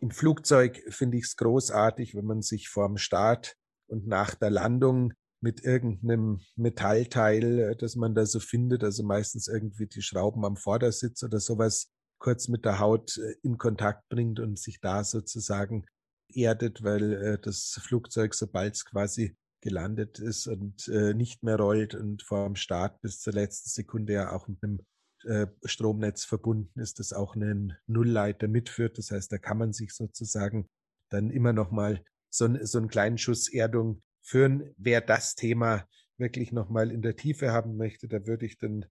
im 0.00 0.10
Flugzeug 0.10 0.82
finde 0.88 1.18
ich 1.18 1.24
es 1.24 1.36
großartig, 1.36 2.14
wenn 2.14 2.24
man 2.24 2.42
sich 2.42 2.68
vorm 2.68 2.96
Start 2.96 3.56
und 3.88 4.06
nach 4.06 4.34
der 4.34 4.50
Landung 4.50 5.12
mit 5.40 5.64
irgendeinem 5.64 6.40
Metallteil, 6.56 7.58
äh, 7.58 7.76
das 7.76 7.96
man 7.96 8.14
da 8.14 8.26
so 8.26 8.40
findet, 8.40 8.84
also 8.84 9.02
meistens 9.02 9.48
irgendwie 9.48 9.86
die 9.86 10.02
Schrauben 10.02 10.44
am 10.44 10.56
Vordersitz 10.56 11.22
oder 11.22 11.40
sowas, 11.40 11.90
kurz 12.18 12.48
mit 12.48 12.64
der 12.64 12.78
Haut 12.78 13.18
äh, 13.18 13.34
in 13.42 13.58
Kontakt 13.58 14.08
bringt 14.08 14.40
und 14.40 14.58
sich 14.58 14.80
da 14.80 15.04
sozusagen 15.04 15.86
erdet, 16.34 16.82
weil 16.82 17.12
äh, 17.12 17.38
das 17.40 17.80
Flugzeug, 17.82 18.34
sobald 18.34 18.74
es 18.74 18.84
quasi 18.84 19.36
gelandet 19.60 20.20
ist 20.20 20.46
und 20.46 20.86
nicht 20.86 21.42
mehr 21.42 21.56
rollt 21.56 21.96
und 21.96 22.22
vor 22.22 22.46
dem 22.46 22.54
Start 22.54 23.00
bis 23.00 23.18
zur 23.18 23.32
letzten 23.32 23.68
Sekunde 23.68 24.12
ja 24.12 24.30
auch 24.30 24.46
mit 24.46 24.62
einem 24.62 24.78
äh, 25.24 25.48
Stromnetz 25.64 26.24
verbunden 26.24 26.78
ist, 26.78 27.00
das 27.00 27.12
auch 27.12 27.34
einen 27.34 27.76
Nullleiter 27.86 28.46
mitführt. 28.46 28.98
Das 28.98 29.10
heißt, 29.10 29.32
da 29.32 29.38
kann 29.38 29.58
man 29.58 29.72
sich 29.72 29.92
sozusagen 29.92 30.68
dann 31.10 31.30
immer 31.30 31.52
noch 31.52 31.70
mal 31.70 32.04
so, 32.30 32.48
so 32.64 32.78
einen 32.78 32.88
kleinen 32.88 33.18
Schuss 33.18 33.52
Erdung 33.52 34.02
führen. 34.22 34.74
Wer 34.76 35.00
das 35.00 35.34
Thema 35.34 35.88
wirklich 36.18 36.52
nochmal 36.52 36.92
in 36.92 37.02
der 37.02 37.16
Tiefe 37.16 37.52
haben 37.52 37.76
möchte, 37.76 38.06
da 38.06 38.26
würde 38.26 38.46
ich 38.46 38.58
dann, 38.58 38.84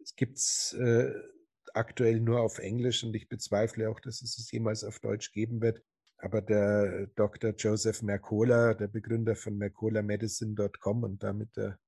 es 0.00 0.14
gibt's 0.14 0.72
äh, 0.74 1.12
aktuell 1.74 2.20
nur 2.20 2.40
auf 2.40 2.58
Englisch 2.58 3.04
und 3.04 3.14
ich 3.14 3.28
bezweifle 3.28 3.90
auch, 3.90 4.00
dass 4.00 4.22
es 4.22 4.38
es 4.38 4.50
jemals 4.50 4.84
auf 4.84 4.98
Deutsch 5.00 5.32
geben 5.32 5.60
wird. 5.60 5.82
Aber 6.18 6.40
der 6.40 7.08
Dr. 7.16 7.52
Joseph 7.56 8.02
Mercola, 8.02 8.74
der 8.74 8.86
Begründer 8.86 9.34
von 9.34 9.56
mercolamedicine.com 9.58 11.02
und 11.02 11.22
damit 11.22 11.56
der 11.56 11.78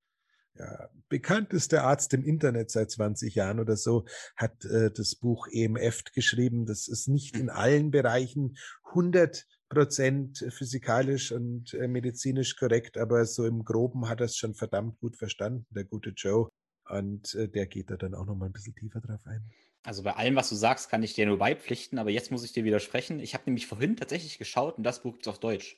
ja, 0.57 0.89
bekannteste 1.09 1.83
Arzt 1.83 2.15
im 2.15 2.25
Internet 2.25 2.71
seit 2.71 2.91
20 2.91 3.35
Jahren 3.35 3.61
oder 3.61 3.77
so, 3.77 4.07
hat 4.37 4.65
äh, 4.65 4.91
das 4.91 5.17
Buch 5.17 5.47
EMF 5.51 6.05
geschrieben. 6.15 6.67
Das 6.67 6.89
ist 6.89 7.09
nicht 7.09 7.37
in 7.37 7.51
allen 7.51 7.91
Bereichen 7.91 8.57
100 8.89 9.47
Prozent 9.69 10.45
physikalisch 10.51 11.33
und 11.33 11.75
äh, 11.75 11.89
medizinisch 11.89 12.57
korrekt, 12.57 12.97
aber 12.97 13.25
so 13.27 13.45
im 13.45 13.65
Groben 13.65 14.09
hat 14.09 14.21
er 14.21 14.27
es 14.27 14.37
schon 14.37 14.55
verdammt 14.55 14.99
gut 15.01 15.17
verstanden, 15.17 15.67
der 15.71 15.85
gute 15.85 16.11
Joe. 16.11 16.49
Und 16.89 17.35
äh, 17.35 17.49
der 17.49 17.67
geht 17.67 17.91
da 17.91 17.97
dann 17.97 18.15
auch 18.15 18.27
noch 18.27 18.37
mal 18.37 18.47
ein 18.47 18.53
bisschen 18.53 18.75
tiefer 18.75 19.01
drauf 19.01 19.21
ein. 19.25 19.43
Also 19.85 20.03
bei 20.03 20.13
allem, 20.15 20.35
was 20.35 20.49
du 20.49 20.55
sagst, 20.55 20.89
kann 20.89 21.03
ich 21.03 21.15
dir 21.15 21.27
nur 21.27 21.39
beipflichten, 21.39 21.99
aber 21.99 22.11
jetzt 22.11 22.31
muss 22.31 22.43
ich 22.43 22.53
dir 22.53 22.65
widersprechen. 22.65 23.21
Ich 23.21 23.35
habe 23.35 23.45
nämlich 23.47 23.67
vorhin 23.67 23.97
tatsächlich 23.97 24.39
geschaut 24.39 24.79
und 24.79 24.85
das 24.85 25.03
Buch 25.03 25.19
ist 25.19 25.29
auf 25.29 25.39
Deutsch. 25.39 25.77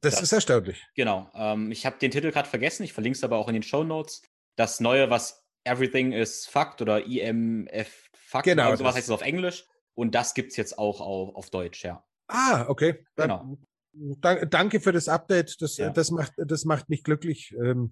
Das, 0.00 0.14
das 0.14 0.24
ist 0.24 0.32
erstaunlich. 0.32 0.84
Genau. 0.96 1.30
Ähm, 1.34 1.70
ich 1.70 1.86
habe 1.86 1.98
den 1.98 2.10
Titel 2.10 2.32
gerade 2.32 2.48
vergessen, 2.48 2.82
ich 2.82 2.92
verlinke 2.92 3.16
es 3.16 3.24
aber 3.24 3.38
auch 3.38 3.48
in 3.48 3.54
den 3.54 3.62
Show 3.62 3.84
Notes. 3.84 4.22
Das 4.56 4.80
neue, 4.80 5.10
was 5.10 5.46
Everything 5.64 6.12
is 6.12 6.46
Fucked 6.46 6.82
oder 6.82 7.04
IMF 7.06 8.10
Fucked, 8.14 8.44
genau, 8.44 8.68
oder 8.68 8.76
sowas 8.78 8.96
heißt 8.96 9.08
es 9.08 9.10
auf 9.10 9.22
Englisch. 9.22 9.66
Und 9.94 10.14
das 10.14 10.34
gibt 10.34 10.50
es 10.50 10.56
jetzt 10.56 10.78
auch 10.78 11.00
auf, 11.00 11.34
auf 11.36 11.50
Deutsch, 11.50 11.84
ja. 11.84 12.04
Ah, 12.28 12.64
okay. 12.68 13.04
Genau. 13.16 13.58
danke 13.92 14.80
für 14.80 14.92
das 14.92 15.08
Update. 15.08 15.60
Das, 15.60 15.76
ja. 15.76 15.90
das, 15.90 16.10
macht, 16.10 16.32
das 16.36 16.64
macht 16.64 16.88
mich 16.88 17.04
glücklich. 17.04 17.54
Ähm, 17.62 17.90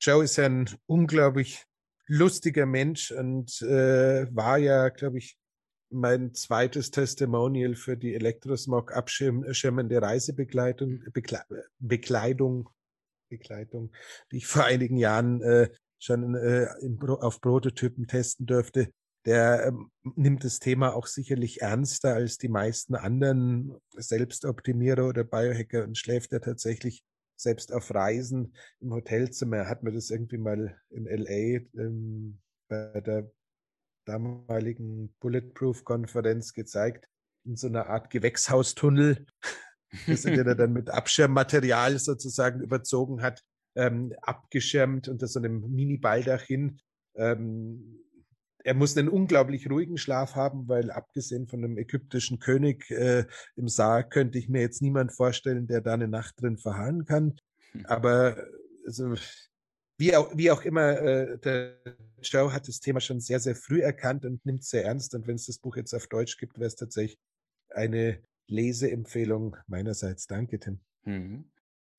Joe 0.00 0.24
ist 0.24 0.38
ein 0.38 0.70
unglaublich 0.86 1.66
lustiger 2.10 2.66
Mensch 2.66 3.12
und 3.12 3.62
äh, 3.62 4.26
war 4.34 4.58
ja, 4.58 4.88
glaube 4.88 5.18
ich, 5.18 5.38
mein 5.90 6.34
zweites 6.34 6.90
Testimonial 6.90 7.74
für 7.76 7.96
die 7.96 8.14
Elektrosmog 8.14 8.92
abschirmende 8.92 10.02
Reisebegleitung, 10.02 11.04
Bekle 11.12 11.44
Bekleidung, 11.78 12.68
Bekleidung, 13.28 13.92
die 14.30 14.38
ich 14.38 14.46
vor 14.46 14.64
einigen 14.64 14.96
Jahren 14.96 15.40
äh, 15.42 15.70
schon 16.00 16.34
äh, 16.34 16.66
im, 16.80 17.00
auf 17.00 17.40
Prototypen 17.40 18.06
testen 18.06 18.46
durfte. 18.46 18.92
Der 19.24 19.66
ähm, 19.66 19.90
nimmt 20.16 20.44
das 20.44 20.58
Thema 20.58 20.94
auch 20.94 21.06
sicherlich 21.06 21.60
ernster 21.60 22.14
als 22.14 22.38
die 22.38 22.48
meisten 22.48 22.94
anderen 22.94 23.76
Selbstoptimierer 23.96 25.06
oder 25.06 25.24
Biohacker 25.24 25.84
und 25.84 25.96
schläft 25.96 26.32
er 26.32 26.40
tatsächlich 26.40 27.04
selbst 27.42 27.72
auf 27.72 27.94
Reisen 27.94 28.54
im 28.80 28.92
Hotelzimmer. 28.92 29.68
Hat 29.68 29.82
mir 29.82 29.92
das 29.92 30.10
irgendwie 30.10 30.38
mal 30.38 30.80
in 30.90 31.06
LA 31.06 31.60
ähm, 31.80 32.40
bei 32.68 33.00
der 33.00 33.30
damaligen 34.04 35.14
Bulletproof-Konferenz 35.20 36.52
gezeigt, 36.52 37.08
in 37.44 37.56
so 37.56 37.66
einer 37.66 37.86
Art 37.86 38.10
Gewächshaustunnel, 38.10 39.26
das 40.06 40.24
er 40.24 40.54
dann 40.54 40.72
mit 40.72 40.90
Abschirmmaterial 40.90 41.98
sozusagen 41.98 42.60
überzogen 42.60 43.22
hat, 43.22 43.42
ähm, 43.76 44.14
abgeschirmt 44.22 45.08
unter 45.08 45.26
so 45.26 45.38
einem 45.38 45.60
Mini-Baldachin. 45.70 46.80
Ähm, 47.14 48.00
er 48.64 48.74
muss 48.74 48.96
einen 48.96 49.08
unglaublich 49.08 49.70
ruhigen 49.70 49.98
Schlaf 49.98 50.34
haben, 50.34 50.68
weil 50.68 50.90
abgesehen 50.90 51.46
von 51.46 51.64
einem 51.64 51.78
ägyptischen 51.78 52.38
König 52.38 52.90
äh, 52.90 53.24
im 53.56 53.68
Sarg 53.68 54.10
könnte 54.10 54.38
ich 54.38 54.48
mir 54.48 54.60
jetzt 54.60 54.82
niemand 54.82 55.12
vorstellen, 55.12 55.66
der 55.66 55.80
da 55.80 55.94
eine 55.94 56.08
Nacht 56.08 56.40
drin 56.40 56.58
verharren 56.58 57.04
kann. 57.04 57.36
Hm. 57.72 57.86
Aber 57.86 58.36
also, 58.86 59.14
wie 59.98 60.16
auch, 60.16 60.30
wie 60.34 60.50
auch 60.50 60.62
immer, 60.62 60.98
äh, 60.98 61.38
der 61.38 61.78
Joe 62.22 62.52
hat 62.52 62.68
das 62.68 62.80
Thema 62.80 63.00
schon 63.00 63.20
sehr, 63.20 63.40
sehr 63.40 63.54
früh 63.54 63.80
erkannt 63.80 64.24
und 64.24 64.44
nimmt 64.44 64.62
es 64.62 64.70
sehr 64.70 64.84
ernst. 64.84 65.14
Und 65.14 65.26
wenn 65.26 65.36
es 65.36 65.46
das 65.46 65.58
Buch 65.58 65.76
jetzt 65.76 65.94
auf 65.94 66.06
Deutsch 66.06 66.36
gibt, 66.38 66.58
wäre 66.58 66.68
es 66.68 66.76
tatsächlich 66.76 67.18
eine 67.70 68.22
Leseempfehlung 68.46 69.56
meinerseits. 69.66 70.26
Danke, 70.26 70.58
Tim. 70.58 70.80
Mhm. 71.04 71.50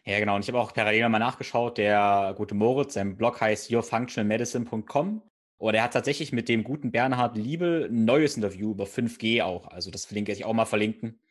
Ja, 0.03 0.19
genau. 0.19 0.35
Und 0.35 0.41
ich 0.41 0.47
habe 0.47 0.59
auch 0.59 0.73
parallel 0.73 1.09
mal 1.09 1.19
nachgeschaut. 1.19 1.77
Der 1.77 2.33
gute 2.35 2.55
Moritz, 2.55 2.95
sein 2.95 3.17
Blog 3.17 3.39
heißt 3.39 3.69
yourfunctionalmedicine.com. 3.69 5.21
Und 5.61 5.75
er 5.75 5.83
hat 5.83 5.93
tatsächlich 5.93 6.31
mit 6.31 6.49
dem 6.49 6.63
guten 6.63 6.91
Bernhard 6.91 7.37
Liebel 7.37 7.85
ein 7.85 8.03
neues 8.03 8.35
Interview 8.35 8.71
über 8.71 8.85
5G 8.85 9.43
auch. 9.43 9.67
Also 9.67 9.91
das 9.91 10.05
verlinke 10.05 10.31
ich 10.31 10.43
auch 10.43 10.53
mal 10.53 10.65
verlinken. 10.65 11.21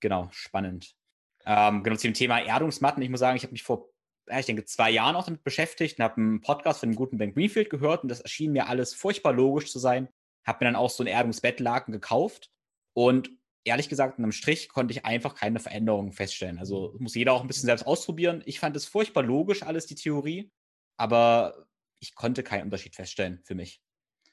Genau, 0.00 0.28
spannend. 0.30 0.96
Ähm, 1.44 1.82
genau 1.82 1.96
zu 1.96 2.08
dem 2.08 2.14
Thema 2.14 2.40
Erdungsmatten. 2.40 3.02
Ich 3.02 3.10
muss 3.10 3.20
sagen, 3.20 3.36
ich 3.36 3.42
habe 3.42 3.52
mich 3.52 3.62
vor 3.62 3.90
ich 4.30 4.46
denke, 4.46 4.64
zwei 4.64 4.90
Jahren 4.90 5.16
auch 5.16 5.26
damit 5.26 5.44
beschäftigt 5.44 5.98
und 5.98 6.04
habe 6.04 6.16
einen 6.16 6.40
Podcast 6.40 6.80
von 6.80 6.90
dem 6.90 6.96
guten 6.96 7.18
Ben 7.18 7.34
Greenfield 7.34 7.68
gehört 7.68 8.02
und 8.02 8.08
das 8.08 8.20
erschien 8.20 8.52
mir 8.52 8.68
alles 8.68 8.94
furchtbar 8.94 9.34
logisch 9.34 9.70
zu 9.70 9.78
sein. 9.78 10.08
Habe 10.46 10.64
mir 10.64 10.70
dann 10.70 10.76
auch 10.76 10.90
so 10.90 11.02
ein 11.02 11.06
Erdungsbettlaken 11.06 11.92
gekauft 11.92 12.50
und 12.94 13.30
ehrlich 13.64 13.90
gesagt, 13.90 14.18
in 14.18 14.24
einem 14.24 14.32
Strich 14.32 14.70
konnte 14.70 14.92
ich 14.92 15.04
einfach 15.04 15.34
keine 15.34 15.60
Veränderungen 15.60 16.12
feststellen. 16.12 16.58
Also 16.58 16.94
muss 16.98 17.14
jeder 17.14 17.34
auch 17.34 17.42
ein 17.42 17.46
bisschen 17.46 17.66
selbst 17.66 17.86
ausprobieren. 17.86 18.42
Ich 18.46 18.60
fand 18.60 18.76
es 18.76 18.86
furchtbar 18.86 19.24
logisch, 19.24 19.62
alles 19.62 19.84
die 19.84 19.94
Theorie, 19.94 20.50
aber 20.96 21.67
ich 22.00 22.14
konnte 22.14 22.42
keinen 22.42 22.64
Unterschied 22.64 22.94
feststellen 22.94 23.40
für 23.44 23.54
mich. 23.54 23.82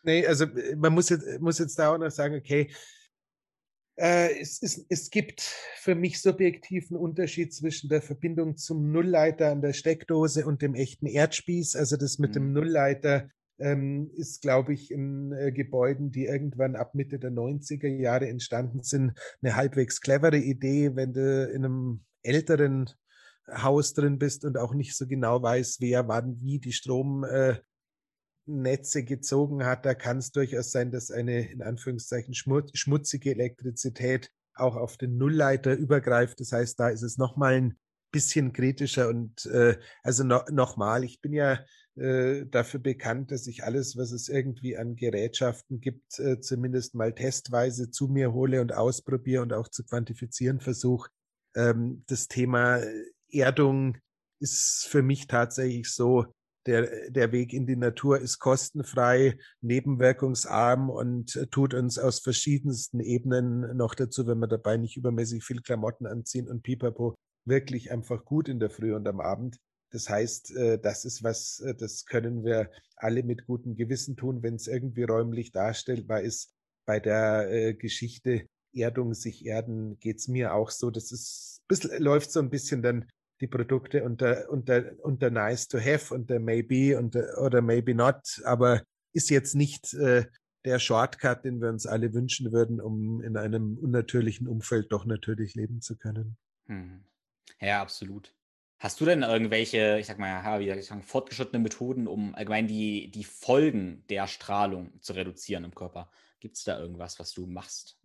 Nee, 0.04 0.26
also 0.26 0.46
man 0.78 0.94
muss 0.94 1.10
jetzt, 1.10 1.42
muss 1.42 1.60
jetzt 1.60 1.80
da 1.80 1.94
auch 1.94 1.98
noch 1.98 2.12
sagen, 2.12 2.36
okay, 2.36 2.70
äh, 3.98 4.40
es, 4.40 4.62
es, 4.62 4.86
es 4.90 5.10
gibt 5.10 5.42
für 5.78 5.96
mich 5.96 6.22
subjektiven 6.22 6.98
Unterschied 6.98 7.54
zwischen 7.54 7.90
der 7.90 8.02
Verbindung 8.02 8.58
zum 8.58 8.92
Nullleiter 8.92 9.52
an 9.52 9.62
der 9.62 9.74
Steckdose 9.74 10.46
und 10.46 10.62
dem 10.62 10.76
echten 10.76 11.08
Erdspieß. 11.08 11.76
Also 11.76 11.98
das 11.98 12.20
mit 12.20 12.32
mhm. 12.32 12.34
dem 12.34 12.54
Nullleiter 12.54 13.30
ähm, 13.58 14.12
ist, 14.14 14.42
glaube 14.42 14.74
ich, 14.74 14.92
in 14.92 15.32
äh, 15.32 15.52
Gebäuden, 15.52 16.12
die 16.12 16.26
irgendwann 16.26 16.76
ab 16.76 16.94
Mitte 16.94 17.20
der 17.20 17.32
90er 17.32 17.88
Jahre 17.88 18.28
entstanden 18.28 18.84
sind, 18.84 19.18
eine 19.42 19.56
halbwegs 19.56 20.02
clevere 20.02 20.38
Idee, 20.38 20.96
wenn 20.96 21.14
du 21.14 21.46
in 21.46 21.64
einem 21.64 22.06
älteren 22.22 22.90
Haus 23.52 23.94
drin 23.94 24.18
bist 24.18 24.46
und 24.46 24.58
auch 24.58 24.74
nicht 24.74 24.96
so 24.96 25.08
genau 25.08 25.42
weiß, 25.42 25.78
wer 25.80 26.08
wann 26.08 26.42
wie 26.42 26.60
die 26.60 26.74
Strom 26.74 27.24
äh, 27.24 27.60
Netze 28.48 29.04
gezogen 29.04 29.66
hat, 29.66 29.86
da 29.86 29.94
kann 29.94 30.18
es 30.18 30.32
durchaus 30.32 30.72
sein, 30.72 30.92
dass 30.92 31.12
eine 31.12 31.52
in 31.52 31.62
Anführungszeichen 31.62 32.34
schmutzige 32.34 33.32
Elektrizität 33.32 34.32
auch 34.54 34.76
auf 34.76 34.98
den 34.98 35.18
Nullleiter 35.18 35.74
übergreift. 35.76 36.40
Das 36.40 36.52
heißt, 36.52 36.80
da 36.80 36.90
ist 36.90 37.02
es 37.02 37.18
nochmal 37.18 37.56
ein 37.56 37.80
bisschen 38.12 38.54
kritischer 38.54 39.10
und 39.10 39.46
äh, 39.48 39.78
also 40.04 40.24
no, 40.24 40.42
nochmal, 40.50 41.04
ich 41.04 41.22
bin 41.22 41.34
ja 41.34 41.60
äh, 41.96 42.46
dafür 42.46 42.80
bekannt, 42.80 43.32
dass 43.32 43.48
ich 43.48 43.64
alles, 43.64 43.98
was 43.98 44.12
es 44.12 44.30
irgendwie 44.30 44.78
an 44.78 44.96
Gerätschaften 44.96 45.82
gibt, 45.82 46.20
äh, 46.20 46.40
zumindest 46.40 46.96
mal 46.96 47.14
testweise 47.14 47.90
zu 47.90 48.08
mir 48.08 48.32
hole 48.32 48.62
und 48.62 48.74
ausprobiere 48.74 49.42
und 49.42 49.54
auch 49.54 49.68
zu 49.68 49.84
quantifizieren 49.84 50.62
versuche. 50.62 51.10
Ähm, 51.56 52.04
das 52.08 52.28
Thema 52.28 52.80
Erdung 53.32 53.98
ist 54.40 54.88
für 54.90 55.02
mich 55.02 55.28
tatsächlich 55.28 55.90
so, 55.92 56.26
der, 56.66 57.12
der 57.12 57.32
Weg 57.32 57.54
in 57.54 57.68
die 57.68 57.76
Natur 57.76 58.20
ist 58.20 58.40
kostenfrei, 58.40 59.38
nebenwirkungsarm 59.62 60.90
und 60.90 61.36
äh, 61.36 61.48
tut 61.48 61.74
uns 61.74 62.00
aus 62.00 62.20
verschiedensten 62.20 63.00
Ebenen 63.00 63.78
noch 63.78 63.94
dazu, 63.94 64.26
wenn 64.26 64.40
wir 64.40 64.48
dabei 64.48 64.78
nicht 64.78 64.98
übermäßig 64.98 65.44
viel 65.44 65.62
Klamotten 65.62 66.08
anziehen 66.08 66.50
und 66.50 66.64
pipapo, 66.64 67.16
wirklich 67.46 67.92
einfach 67.92 68.26
gut 68.26 68.50
in 68.50 68.60
der 68.60 68.72
Früh 68.72 68.96
und 68.96 69.08
am 69.08 69.20
Abend. 69.20 69.58
Das 69.92 70.10
heißt, 70.10 70.56
äh, 70.56 70.80
das 70.80 71.06
ist 71.06 71.24
was, 71.24 71.60
äh, 71.60 71.76
das 71.76 72.06
können 72.06 72.44
wir 72.44 72.72
alle 72.96 73.22
mit 73.22 73.46
gutem 73.46 73.76
Gewissen 73.76 74.16
tun, 74.16 74.42
wenn 74.42 74.56
es 74.56 74.68
irgendwie 74.68 75.04
räumlich 75.04 75.52
darstellbar 75.52 76.22
ist. 76.22 76.52
Bei 76.88 77.00
der 77.00 77.74
Geschichte 77.74 78.48
Erdung, 78.76 79.14
sich 79.14 79.46
erden, 79.46 79.98
geht's 80.00 80.28
mir 80.28 80.54
auch 80.54 80.70
so. 80.70 80.92
Das 80.92 81.12
ist, 81.12 81.55
bisschen, 81.68 82.02
läuft 82.02 82.32
so 82.32 82.40
ein 82.40 82.50
bisschen 82.50 82.82
dann 82.82 83.06
die 83.42 83.48
Produkte 83.48 84.04
unter, 84.04 84.50
unter, 84.50 84.94
unter 85.04 85.30
nice 85.30 85.68
to 85.68 85.80
have, 85.80 86.14
unter 86.14 86.40
maybe 86.40 86.98
und, 86.98 87.16
oder 87.16 87.62
maybe 87.62 87.94
not, 87.94 88.42
aber 88.46 88.84
ist 89.14 89.30
jetzt 89.30 89.56
nicht 89.56 89.94
äh, 89.94 90.26
der 90.66 90.80
Shortcut, 90.80 91.46
den 91.46 91.62
wir 91.62 91.70
uns 91.70 91.86
alle 91.86 92.14
wünschen 92.14 92.52
würden, 92.52 92.82
um 92.82 93.22
in 93.22 93.38
einem 93.38 93.78
unnatürlichen 93.78 94.48
Umfeld 94.48 94.92
doch 94.92 95.06
natürlich 95.06 95.56
leben 95.56 95.82
zu 95.82 95.96
können. 95.96 96.38
Hm. 96.68 97.04
Ja, 97.62 97.82
absolut. 97.82 98.34
Hast 98.80 99.00
du 99.00 99.06
denn 99.06 99.24
irgendwelche, 99.24 99.98
ich 100.00 100.06
sag 100.06 100.20
mal, 100.20 100.28
ja, 100.28 100.60
wie 100.60 100.82
sagen, 100.82 101.02
fortgeschrittene 101.02 101.60
Methoden, 101.60 102.08
um 102.08 102.36
allgemein 102.36 102.68
die, 102.68 103.10
die 103.10 103.24
Folgen 103.24 104.04
der 104.10 104.28
Strahlung 104.28 105.00
zu 105.02 105.14
reduzieren 105.14 105.64
im 105.64 105.74
Körper? 105.74 106.12
Gibt 106.40 106.58
es 106.58 106.64
da 106.64 106.78
irgendwas, 106.80 107.20
was 107.20 107.32
du 107.32 107.48
machst? 107.48 107.98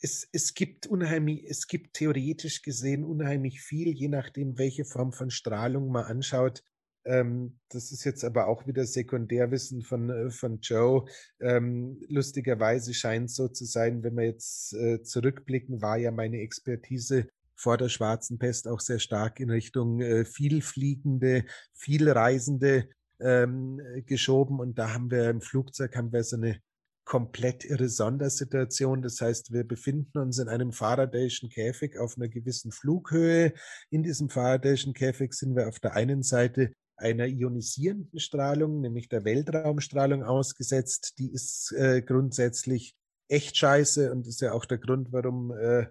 Es, 0.00 0.28
es 0.32 0.54
gibt 0.54 0.86
unheimlich, 0.86 1.44
es 1.48 1.66
gibt 1.66 1.94
theoretisch 1.94 2.62
gesehen 2.62 3.04
unheimlich 3.04 3.60
viel, 3.60 3.88
je 3.88 4.08
nachdem, 4.08 4.58
welche 4.58 4.84
Form 4.84 5.12
von 5.12 5.30
Strahlung 5.30 5.90
man 5.90 6.04
anschaut. 6.04 6.62
Ähm, 7.04 7.58
das 7.68 7.92
ist 7.92 8.04
jetzt 8.04 8.24
aber 8.24 8.48
auch 8.48 8.66
wieder 8.66 8.84
Sekundärwissen 8.84 9.82
von, 9.82 10.10
äh, 10.10 10.30
von 10.30 10.58
Joe. 10.60 11.06
Ähm, 11.40 12.00
lustigerweise 12.08 12.94
scheint 12.94 13.30
es 13.30 13.36
so 13.36 13.48
zu 13.48 13.64
sein, 13.64 14.02
wenn 14.02 14.16
wir 14.16 14.24
jetzt 14.24 14.74
äh, 14.74 15.02
zurückblicken, 15.02 15.80
war 15.80 15.96
ja 15.96 16.10
meine 16.10 16.40
Expertise 16.40 17.28
vor 17.54 17.78
der 17.78 17.88
schwarzen 17.88 18.38
Pest 18.38 18.68
auch 18.68 18.80
sehr 18.80 18.98
stark 18.98 19.40
in 19.40 19.50
Richtung 19.50 20.00
äh, 20.00 20.24
vielfliegende, 20.24 21.44
vielreisende 21.74 22.88
ähm, 23.20 23.80
geschoben. 24.04 24.60
Und 24.60 24.78
da 24.78 24.92
haben 24.92 25.10
wir 25.10 25.30
im 25.30 25.40
Flugzeug 25.40 25.96
haben 25.96 26.12
wir 26.12 26.24
so 26.24 26.36
eine 26.36 26.60
komplett 27.06 27.64
irre 27.64 27.88
Sondersituation. 27.88 29.00
Das 29.00 29.20
heißt, 29.20 29.52
wir 29.52 29.64
befinden 29.64 30.18
uns 30.18 30.38
in 30.38 30.48
einem 30.48 30.72
Faradayschen 30.72 31.48
Käfig 31.48 31.98
auf 31.98 32.16
einer 32.16 32.28
gewissen 32.28 32.72
Flughöhe. 32.72 33.54
In 33.90 34.02
diesem 34.02 34.28
Faradayschen 34.28 34.92
Käfig 34.92 35.32
sind 35.32 35.56
wir 35.56 35.68
auf 35.68 35.78
der 35.78 35.94
einen 35.94 36.22
Seite 36.22 36.72
einer 36.96 37.26
ionisierenden 37.26 38.18
Strahlung, 38.18 38.80
nämlich 38.80 39.08
der 39.08 39.24
Weltraumstrahlung 39.24 40.24
ausgesetzt. 40.24 41.14
Die 41.18 41.32
ist 41.32 41.72
äh, 41.72 42.02
grundsätzlich 42.02 42.94
echt 43.28 43.56
scheiße 43.56 44.10
und 44.10 44.26
ist 44.26 44.40
ja 44.40 44.52
auch 44.52 44.64
der 44.64 44.78
Grund, 44.78 45.12
warum 45.12 45.52
äh, 45.52 45.86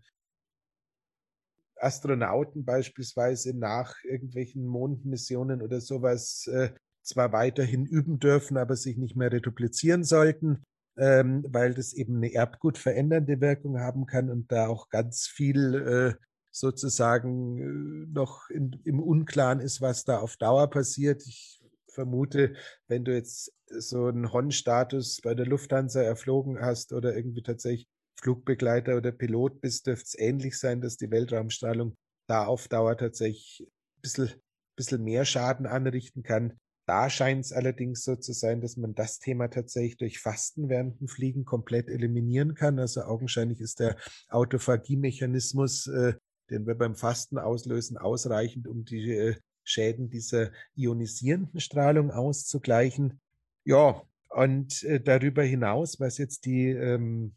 Astronauten 1.78 2.66
beispielsweise 2.66 3.58
nach 3.58 3.96
irgendwelchen 4.04 4.66
Mondmissionen 4.66 5.62
oder 5.62 5.80
sowas 5.80 6.48
äh, 6.48 6.72
zwar 7.04 7.32
weiterhin 7.32 7.86
üben 7.86 8.20
dürfen, 8.20 8.58
aber 8.58 8.76
sich 8.76 8.98
nicht 8.98 9.16
mehr 9.16 9.32
reduplizieren 9.32 10.04
sollten, 10.04 10.64
ähm, 10.98 11.46
weil 11.50 11.74
das 11.74 11.94
eben 11.94 12.18
eine 12.18 12.34
Erbgut 12.34 12.78
verändernde 12.78 13.42
Wirkung 13.42 13.80
haben 13.80 14.06
kann 14.06 14.30
und 14.30 14.52
da 14.52 14.68
auch 14.68 14.90
ganz 14.90 15.28
viel 15.28 15.76
äh, 15.76 16.26
sozusagen 16.52 17.58
äh, 17.58 18.12
noch 18.14 18.50
in, 18.50 18.80
im 18.86 19.00
Unklaren 19.00 19.60
ist, 19.60 19.82
was 19.82 20.06
da 20.06 20.20
auf 20.20 20.38
Dauer 20.38 20.70
passiert. 20.70 21.26
Ich 21.26 21.62
vermute, 21.90 22.56
wenn 22.88 23.04
du 23.04 23.14
jetzt 23.14 23.54
so 23.68 24.06
einen 24.06 24.32
Hon-Status 24.32 25.22
bei 25.22 25.34
der 25.34 25.46
Lufthansa 25.46 26.02
erflogen 26.02 26.60
hast 26.62 26.94
oder 26.94 27.16
irgendwie 27.16 27.42
tatsächlich 27.42 27.88
Flugbegleiter 28.22 28.96
oder 28.98 29.12
Pilot 29.12 29.62
bist, 29.62 29.88
dürfte 29.88 30.06
es 30.06 30.20
ähnlich 30.20 30.58
sein, 30.58 30.82
dass 30.82 30.98
die 30.98 31.12
Weltraumstrahlung 31.12 31.96
da 32.28 32.46
auf 32.46 32.68
Dauer 32.68 32.98
tatsächlich 32.98 33.62
ein 33.62 34.02
bisschen, 34.02 34.30
bisschen 34.76 35.04
mehr 35.04 35.26
Schaden 35.26 35.66
anrichten 35.66 36.24
kann. 36.24 36.58
Da 36.86 37.10
scheint 37.10 37.46
es 37.46 37.52
allerdings 37.52 38.04
so 38.04 38.16
zu 38.16 38.32
sein, 38.34 38.62
dass 38.62 38.78
man 38.78 38.94
das 38.94 39.20
Thema 39.20 39.48
tatsächlich 39.48 39.98
durch 39.98 40.20
Fasten 40.20 40.70
während 40.70 41.00
dem 41.00 41.08
Fliegen 41.08 41.44
komplett 41.44 41.90
eliminieren 41.90 42.54
kann. 42.54 42.78
Also 42.78 43.02
augenscheinlich 43.02 43.60
ist 43.60 43.80
der 43.80 43.98
Autophagie-Mechanismus, 44.30 45.88
äh, 45.88 46.14
den 46.52 46.68
wir 46.68 46.76
beim 46.76 46.96
Fasten 46.96 47.40
auslösen, 47.40 47.98
ausreichend, 47.98 48.68
um 48.68 48.86
die 48.86 49.12
äh, 49.12 49.36
Schäden 49.64 50.12
dieser 50.12 50.52
ionisierenden 50.76 51.60
Strahlung 51.60 52.12
auszugleichen. 52.12 53.20
Ja, 53.64 54.04
und 54.30 54.84
äh, 54.84 55.02
darüber 55.02 55.42
hinaus, 55.42 56.00
was 56.00 56.20
jetzt 56.20 56.46
die 56.46 56.70
ähm, 56.70 57.36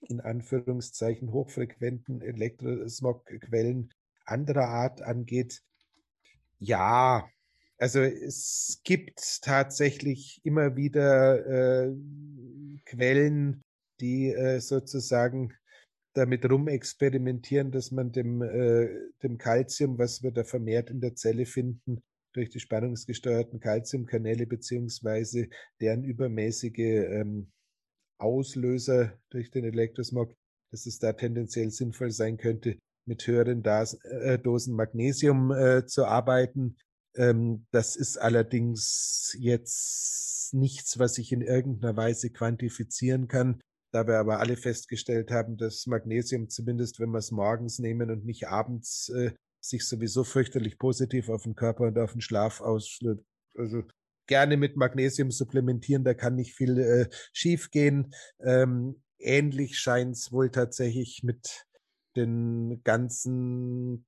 in 0.00 0.20
Anführungszeichen 0.20 1.30
hochfrequenten 1.30 2.20
Elektrosmogquellen 2.20 3.92
anderer 4.24 4.68
Art 4.68 5.02
angeht, 5.02 5.62
ja, 6.58 7.28
also 7.78 8.00
es 8.00 8.80
gibt 8.84 9.42
tatsächlich 9.42 10.40
immer 10.44 10.76
wieder 10.76 11.86
äh, 11.86 11.94
Quellen, 12.84 13.62
die 14.00 14.32
äh, 14.32 14.60
sozusagen 14.60 15.52
damit 16.14 16.48
rumexperimentieren, 16.50 17.70
dass 17.70 17.90
man 17.90 18.10
dem, 18.12 18.42
äh, 18.42 18.88
dem 19.22 19.38
was 19.98 20.22
wir 20.22 20.30
da 20.30 20.44
vermehrt 20.44 20.90
in 20.90 21.00
der 21.00 21.14
Zelle 21.14 21.44
finden, 21.44 22.00
durch 22.34 22.48
die 22.50 22.60
spannungsgesteuerten 22.60 23.60
Calciumkanäle 23.60 24.46
beziehungsweise 24.46 25.48
deren 25.80 26.04
übermäßige 26.04 26.78
ähm, 26.78 27.50
Auslöser 28.18 29.18
durch 29.30 29.50
den 29.50 29.64
Elektrosmog, 29.64 30.34
dass 30.70 30.86
es 30.86 30.98
da 30.98 31.12
tendenziell 31.12 31.70
sinnvoll 31.70 32.10
sein 32.10 32.36
könnte, 32.36 32.78
mit 33.06 33.26
höheren 33.26 33.62
Das, 33.62 33.94
äh, 34.04 34.38
Dosen 34.38 34.74
Magnesium 34.74 35.50
äh, 35.52 35.86
zu 35.86 36.06
arbeiten. 36.06 36.76
Ähm, 37.16 37.66
das 37.70 37.96
ist 37.96 38.18
allerdings 38.18 39.36
jetzt 39.38 40.54
nichts, 40.54 40.98
was 40.98 41.18
ich 41.18 41.32
in 41.32 41.42
irgendeiner 41.42 41.96
Weise 41.96 42.30
quantifizieren 42.30 43.28
kann. 43.28 43.60
Da 43.92 44.06
wir 44.06 44.18
aber 44.18 44.40
alle 44.40 44.56
festgestellt 44.56 45.30
haben, 45.30 45.56
dass 45.56 45.86
Magnesium 45.86 46.48
zumindest, 46.48 47.00
wenn 47.00 47.10
wir 47.10 47.18
es 47.18 47.30
morgens 47.30 47.78
nehmen 47.78 48.10
und 48.10 48.24
nicht 48.24 48.48
abends, 48.48 49.08
äh, 49.10 49.32
sich 49.60 49.86
sowieso 49.86 50.24
fürchterlich 50.24 50.78
positiv 50.78 51.28
auf 51.28 51.44
den 51.44 51.54
Körper 51.54 51.84
und 51.84 51.98
auf 51.98 52.12
den 52.12 52.20
Schlaf 52.20 52.60
ausschlägt. 52.60 53.24
Also 53.56 53.84
gerne 54.26 54.56
mit 54.56 54.76
Magnesium 54.76 55.30
supplementieren, 55.30 56.04
da 56.04 56.14
kann 56.14 56.34
nicht 56.34 56.54
viel 56.54 56.78
äh, 56.78 57.08
schief 57.32 57.70
gehen. 57.70 58.14
Ähm, 58.40 59.02
ähnlich 59.18 59.78
scheint 59.78 60.16
es 60.16 60.32
wohl 60.32 60.50
tatsächlich 60.50 61.22
mit 61.22 61.64
den 62.16 62.82
ganzen 62.82 64.04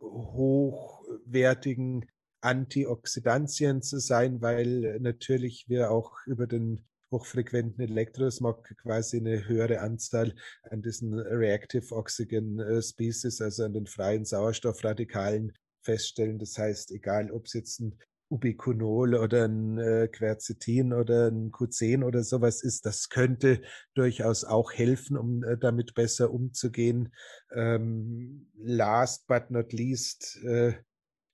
hochwertigen 0.00 2.06
Antioxidantien 2.42 3.82
zu 3.82 3.98
sein, 3.98 4.42
weil 4.42 4.98
natürlich 5.00 5.68
wir 5.68 5.90
auch 5.90 6.18
über 6.26 6.46
den 6.46 6.84
hochfrequenten 7.10 7.84
Elektrosmog 7.84 8.64
quasi 8.82 9.18
eine 9.18 9.46
höhere 9.46 9.80
Anzahl 9.80 10.34
an 10.70 10.82
diesen 10.82 11.14
Reactive 11.14 11.94
Oxygen 11.94 12.58
äh, 12.58 12.82
Species, 12.82 13.40
also 13.40 13.64
an 13.64 13.74
den 13.74 13.86
freien 13.86 14.24
Sauerstoffradikalen 14.24 15.52
feststellen. 15.82 16.38
Das 16.38 16.58
heißt, 16.58 16.90
egal 16.90 17.30
ob 17.30 17.46
es 17.46 17.52
jetzt 17.52 17.80
ein 17.80 17.98
Ubiquinol 18.30 19.14
oder 19.14 19.44
ein 19.44 19.78
äh, 19.78 20.08
Quercetin 20.08 20.94
oder 20.94 21.28
ein 21.28 21.52
Q10 21.52 22.02
oder 22.02 22.24
sowas 22.24 22.62
ist, 22.62 22.86
das 22.86 23.10
könnte 23.10 23.60
durchaus 23.94 24.44
auch 24.44 24.72
helfen, 24.72 25.18
um 25.18 25.44
äh, 25.44 25.58
damit 25.58 25.92
besser 25.92 26.32
umzugehen. 26.32 27.12
Ähm, 27.54 28.50
last 28.56 29.26
but 29.26 29.50
not 29.50 29.74
least 29.74 30.42
äh, 30.44 30.72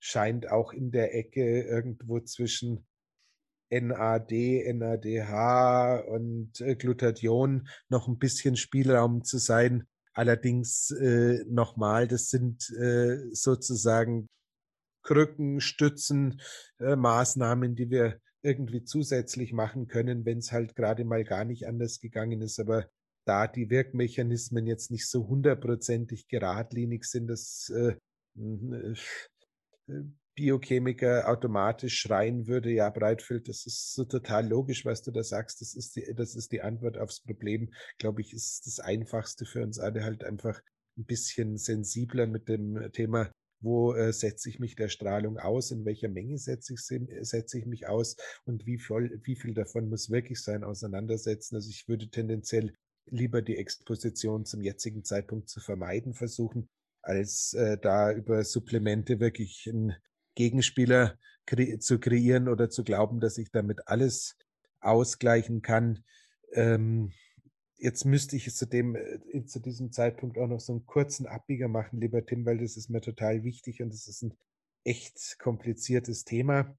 scheint 0.00 0.50
auch 0.50 0.72
in 0.72 0.90
der 0.90 1.14
Ecke 1.14 1.62
irgendwo 1.62 2.20
zwischen 2.20 2.86
NAD, 3.70 4.32
NADH 4.74 6.04
und 6.06 6.60
äh, 6.60 6.74
Glutathion 6.76 7.68
noch 7.88 8.08
ein 8.08 8.18
bisschen 8.18 8.56
Spielraum 8.56 9.24
zu 9.24 9.38
sein. 9.38 9.86
Allerdings 10.14 10.90
äh, 10.90 11.44
nochmal, 11.48 12.08
das 12.08 12.28
sind 12.28 12.70
äh, 12.70 13.18
sozusagen 13.32 14.26
Krücken, 15.02 15.60
Stützen, 15.60 16.40
äh, 16.80 16.96
Maßnahmen, 16.96 17.76
die 17.76 17.90
wir 17.90 18.20
irgendwie 18.42 18.84
zusätzlich 18.84 19.52
machen 19.52 19.86
können, 19.86 20.24
wenn 20.24 20.38
es 20.38 20.52
halt 20.52 20.74
gerade 20.74 21.04
mal 21.04 21.24
gar 21.24 21.44
nicht 21.44 21.66
anders 21.66 22.00
gegangen 22.00 22.40
ist. 22.40 22.58
Aber 22.58 22.88
da 23.26 23.46
die 23.46 23.70
Wirkmechanismen 23.70 24.66
jetzt 24.66 24.90
nicht 24.90 25.08
so 25.08 25.28
hundertprozentig 25.28 26.28
geradlinig 26.28 27.04
sind, 27.04 27.28
dass 27.28 27.70
äh, 27.70 27.96
äh, 28.38 28.94
Biochemiker 30.34 31.28
automatisch 31.28 31.98
schreien 31.98 32.46
würde, 32.46 32.70
ja, 32.70 32.90
Breitfeld, 32.90 33.48
das 33.48 33.66
ist 33.66 33.94
so 33.94 34.04
total 34.04 34.48
logisch, 34.48 34.84
was 34.84 35.02
du 35.02 35.10
da 35.10 35.24
sagst. 35.24 35.60
Das 35.60 35.74
ist 35.74 35.96
die, 35.96 36.14
das 36.14 36.36
ist 36.36 36.52
die 36.52 36.62
Antwort 36.62 36.96
aufs 36.96 37.20
Problem. 37.20 37.72
Glaube 37.98 38.20
ich, 38.20 38.32
ist 38.32 38.66
das 38.66 38.78
Einfachste 38.78 39.44
für 39.44 39.62
uns 39.62 39.78
alle 39.78 40.04
halt 40.04 40.22
einfach 40.22 40.60
ein 40.96 41.04
bisschen 41.04 41.56
sensibler 41.56 42.26
mit 42.26 42.48
dem 42.48 42.90
Thema 42.92 43.30
wo 43.60 43.94
äh, 43.94 44.12
setze 44.12 44.48
ich 44.48 44.58
mich 44.58 44.76
der 44.76 44.88
Strahlung 44.88 45.38
aus, 45.38 45.70
in 45.70 45.84
welcher 45.84 46.08
Menge 46.08 46.38
setze 46.38 46.74
ich, 46.74 46.80
setze 46.80 47.58
ich 47.58 47.66
mich 47.66 47.88
aus 47.88 48.16
und 48.44 48.66
wie 48.66 48.78
viel, 48.78 49.20
wie 49.24 49.36
viel 49.36 49.54
davon 49.54 49.88
muss 49.88 50.10
wirklich 50.10 50.42
sein, 50.42 50.64
auseinandersetzen. 50.64 51.56
Also 51.56 51.70
ich 51.70 51.88
würde 51.88 52.08
tendenziell 52.08 52.74
lieber 53.06 53.42
die 53.42 53.56
Exposition 53.56 54.44
zum 54.44 54.62
jetzigen 54.62 55.04
Zeitpunkt 55.04 55.48
zu 55.48 55.60
vermeiden 55.60 56.14
versuchen, 56.14 56.68
als 57.02 57.54
äh, 57.54 57.78
da 57.78 58.12
über 58.12 58.44
Supplemente 58.44 59.20
wirklich 59.20 59.68
einen 59.68 59.94
Gegenspieler 60.34 61.18
kre 61.46 61.78
zu 61.78 61.98
kreieren 61.98 62.48
oder 62.48 62.70
zu 62.70 62.84
glauben, 62.84 63.20
dass 63.20 63.38
ich 63.38 63.50
damit 63.50 63.88
alles 63.88 64.36
ausgleichen 64.80 65.62
kann. 65.62 66.04
Ähm, 66.52 67.12
jetzt 67.76 68.04
müsste 68.04 68.36
ich 68.36 68.54
zu 68.54 68.66
dem, 68.66 68.96
äh, 68.96 69.44
zu 69.46 69.60
diesem 69.60 69.92
Zeitpunkt 69.92 70.38
auch 70.38 70.46
noch 70.46 70.60
so 70.60 70.72
einen 70.72 70.86
kurzen 70.86 71.26
Abbieger 71.26 71.68
machen, 71.68 72.00
lieber 72.00 72.24
Tim, 72.24 72.44
weil 72.44 72.58
das 72.58 72.76
ist 72.76 72.90
mir 72.90 73.00
total 73.00 73.44
wichtig 73.44 73.82
und 73.82 73.92
es 73.92 74.06
ist 74.08 74.22
ein 74.22 74.34
echt 74.84 75.38
kompliziertes 75.38 76.24
Thema. 76.24 76.76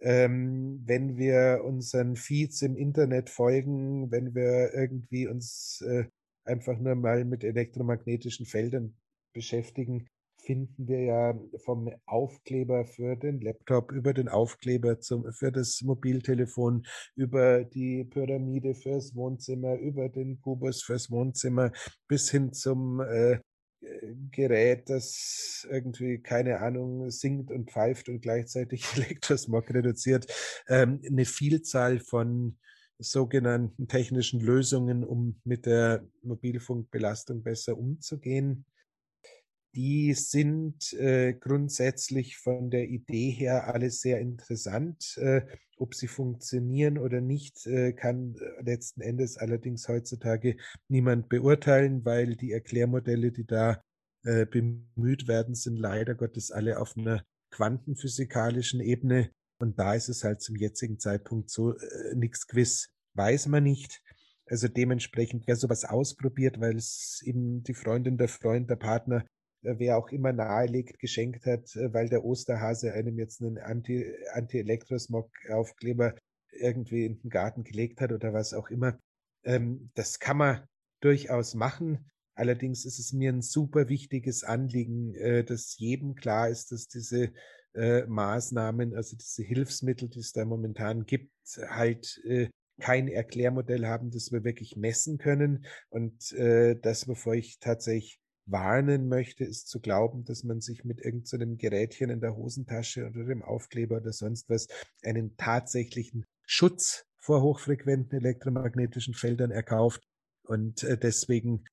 Ähm, 0.00 0.82
wenn 0.84 1.16
wir 1.16 1.62
unseren 1.64 2.16
Feeds 2.16 2.62
im 2.62 2.76
Internet 2.76 3.30
folgen, 3.30 4.10
wenn 4.10 4.34
wir 4.34 4.74
irgendwie 4.74 5.28
uns 5.28 5.80
äh, 5.86 6.06
einfach 6.44 6.78
nur 6.78 6.96
mal 6.96 7.24
mit 7.24 7.44
elektromagnetischen 7.44 8.46
Feldern 8.46 8.96
beschäftigen, 9.32 10.08
finden 10.44 10.88
wir 10.88 11.00
ja 11.02 11.40
vom 11.64 11.90
Aufkleber 12.06 12.84
für 12.84 13.16
den 13.16 13.40
Laptop 13.40 13.92
über 13.92 14.12
den 14.12 14.28
Aufkleber 14.28 15.00
zum, 15.00 15.32
für 15.32 15.52
das 15.52 15.80
Mobiltelefon, 15.82 16.84
über 17.14 17.64
die 17.64 18.04
Pyramide 18.04 18.74
fürs 18.74 19.14
Wohnzimmer, 19.14 19.76
über 19.76 20.08
den 20.08 20.40
Kubus 20.40 20.82
fürs 20.82 21.10
Wohnzimmer 21.10 21.72
bis 22.08 22.30
hin 22.30 22.52
zum 22.52 23.00
äh, 23.00 23.38
Gerät, 24.30 24.88
das 24.88 25.66
irgendwie, 25.68 26.18
keine 26.18 26.60
Ahnung, 26.60 27.10
singt 27.10 27.50
und 27.50 27.70
pfeift 27.70 28.08
und 28.08 28.20
gleichzeitig 28.20 28.84
Elektrosmog 28.96 29.72
reduziert, 29.72 30.26
ähm, 30.68 31.00
eine 31.04 31.24
Vielzahl 31.24 31.98
von 31.98 32.58
sogenannten 32.98 33.88
technischen 33.88 34.40
Lösungen, 34.40 35.02
um 35.02 35.40
mit 35.44 35.66
der 35.66 36.06
Mobilfunkbelastung 36.22 37.42
besser 37.42 37.76
umzugehen 37.76 38.64
die 39.74 40.12
sind 40.14 40.92
äh, 40.94 41.32
grundsätzlich 41.32 42.36
von 42.36 42.70
der 42.70 42.88
Idee 42.88 43.30
her 43.30 43.72
alles 43.72 44.00
sehr 44.00 44.20
interessant. 44.20 45.16
Äh, 45.16 45.42
ob 45.78 45.94
sie 45.94 46.06
funktionieren 46.06 46.98
oder 46.98 47.20
nicht, 47.20 47.66
äh, 47.66 47.92
kann 47.92 48.36
äh, 48.36 48.62
letzten 48.62 49.00
Endes 49.00 49.36
allerdings 49.38 49.88
heutzutage 49.88 50.56
niemand 50.88 51.28
beurteilen, 51.28 52.04
weil 52.04 52.36
die 52.36 52.52
Erklärmodelle, 52.52 53.32
die 53.32 53.46
da 53.46 53.82
äh, 54.24 54.46
bemüht 54.46 55.26
werden, 55.26 55.54
sind 55.54 55.76
leider 55.76 56.14
Gottes 56.14 56.50
alle 56.50 56.78
auf 56.78 56.96
einer 56.96 57.24
quantenphysikalischen 57.50 58.80
Ebene. 58.80 59.30
Und 59.58 59.78
da 59.78 59.94
ist 59.94 60.08
es 60.08 60.22
halt 60.22 60.42
zum 60.42 60.56
jetzigen 60.56 60.98
Zeitpunkt 60.98 61.50
so, 61.50 61.72
äh, 61.76 62.14
nichts 62.14 62.46
gewiss, 62.46 62.90
weiß 63.14 63.48
man 63.48 63.64
nicht. 63.64 64.02
Also 64.46 64.68
dementsprechend, 64.68 65.46
wer 65.46 65.56
sowas 65.56 65.84
ausprobiert, 65.84 66.60
weil 66.60 66.76
es 66.76 67.22
eben 67.24 67.62
die 67.62 67.74
Freundin, 67.74 68.18
der 68.18 68.28
Freund, 68.28 68.68
der 68.68 68.76
Partner 68.76 69.24
wer 69.62 69.96
auch 69.96 70.08
immer 70.08 70.32
nahelegt, 70.32 70.98
geschenkt 70.98 71.46
hat, 71.46 71.76
äh, 71.76 71.94
weil 71.94 72.08
der 72.08 72.24
Osterhase 72.24 72.92
einem 72.92 73.16
jetzt 73.18 73.40
einen 73.40 73.58
Anti-Elektrosmog-Aufkleber 73.58 76.08
Anti 76.08 76.18
irgendwie 76.60 77.06
in 77.06 77.18
den 77.20 77.30
Garten 77.30 77.64
gelegt 77.64 78.02
hat 78.02 78.12
oder 78.12 78.34
was 78.34 78.52
auch 78.52 78.68
immer. 78.68 78.98
Ähm, 79.44 79.90
das 79.94 80.18
kann 80.18 80.36
man 80.36 80.66
durchaus 81.00 81.54
machen. 81.54 82.10
Allerdings 82.34 82.84
ist 82.84 82.98
es 82.98 83.12
mir 83.12 83.32
ein 83.32 83.42
super 83.42 83.88
wichtiges 83.88 84.42
Anliegen, 84.44 85.14
äh, 85.14 85.44
dass 85.44 85.78
jedem 85.78 86.14
klar 86.14 86.48
ist, 86.48 86.72
dass 86.72 86.88
diese 86.88 87.32
Maßnahmen, 87.74 88.94
also 88.94 89.16
diese 89.16 89.44
Hilfsmittel, 89.44 90.10
die 90.10 90.18
es 90.18 90.32
da 90.32 90.44
momentan 90.44 91.06
gibt, 91.06 91.32
halt 91.70 92.20
kein 92.78 93.08
Erklärmodell 93.08 93.86
haben, 93.86 94.10
das 94.10 94.30
wir 94.30 94.44
wirklich 94.44 94.76
messen 94.76 95.16
können. 95.16 95.64
Und 95.88 96.36
das, 96.36 97.06
bevor 97.06 97.34
ich 97.34 97.60
tatsächlich 97.60 98.21
warnen 98.46 99.08
möchte, 99.08 99.44
ist 99.44 99.68
zu 99.68 99.80
glauben, 99.80 100.24
dass 100.24 100.44
man 100.44 100.60
sich 100.60 100.84
mit 100.84 101.00
irgendeinem 101.00 101.52
so 101.52 101.56
Gerätchen 101.56 102.10
in 102.10 102.20
der 102.20 102.36
Hosentasche 102.36 103.06
oder 103.06 103.24
dem 103.24 103.42
Aufkleber 103.42 103.98
oder 103.98 104.12
sonst 104.12 104.48
was 104.48 104.68
einen 105.02 105.36
tatsächlichen 105.36 106.24
Schutz 106.44 107.04
vor 107.18 107.42
hochfrequenten 107.42 108.18
elektromagnetischen 108.18 109.14
Feldern 109.14 109.52
erkauft 109.52 110.02
und 110.42 110.82
äh, 110.82 110.98
deswegen 110.98 111.64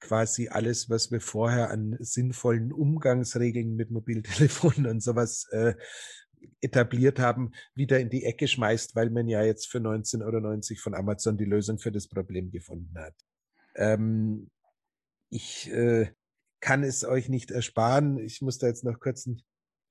quasi 0.00 0.48
alles, 0.48 0.90
was 0.90 1.10
wir 1.10 1.20
vorher 1.20 1.70
an 1.70 1.96
sinnvollen 1.98 2.72
Umgangsregeln 2.72 3.74
mit 3.74 3.90
Mobiltelefonen 3.90 4.86
und 4.90 5.02
sowas 5.02 5.46
äh, 5.50 5.74
etabliert 6.60 7.18
haben, 7.18 7.52
wieder 7.74 8.00
in 8.00 8.10
die 8.10 8.24
Ecke 8.24 8.48
schmeißt, 8.48 8.94
weil 8.96 9.10
man 9.10 9.28
ja 9.28 9.42
jetzt 9.42 9.70
für 9.70 9.78
19,90 9.78 10.22
Euro 10.24 10.80
von 10.80 10.94
Amazon 10.94 11.36
die 11.36 11.44
Lösung 11.44 11.78
für 11.78 11.92
das 11.92 12.08
Problem 12.08 12.50
gefunden 12.50 12.98
hat. 12.98 13.14
Ähm, 13.76 14.50
ich 15.34 15.68
äh, 15.70 16.12
kann 16.60 16.84
es 16.84 17.04
euch 17.04 17.28
nicht 17.28 17.50
ersparen. 17.50 18.18
Ich 18.18 18.40
muss 18.40 18.58
da 18.58 18.68
jetzt 18.68 18.84
noch 18.84 19.00
kurz 19.00 19.26
ein 19.26 19.42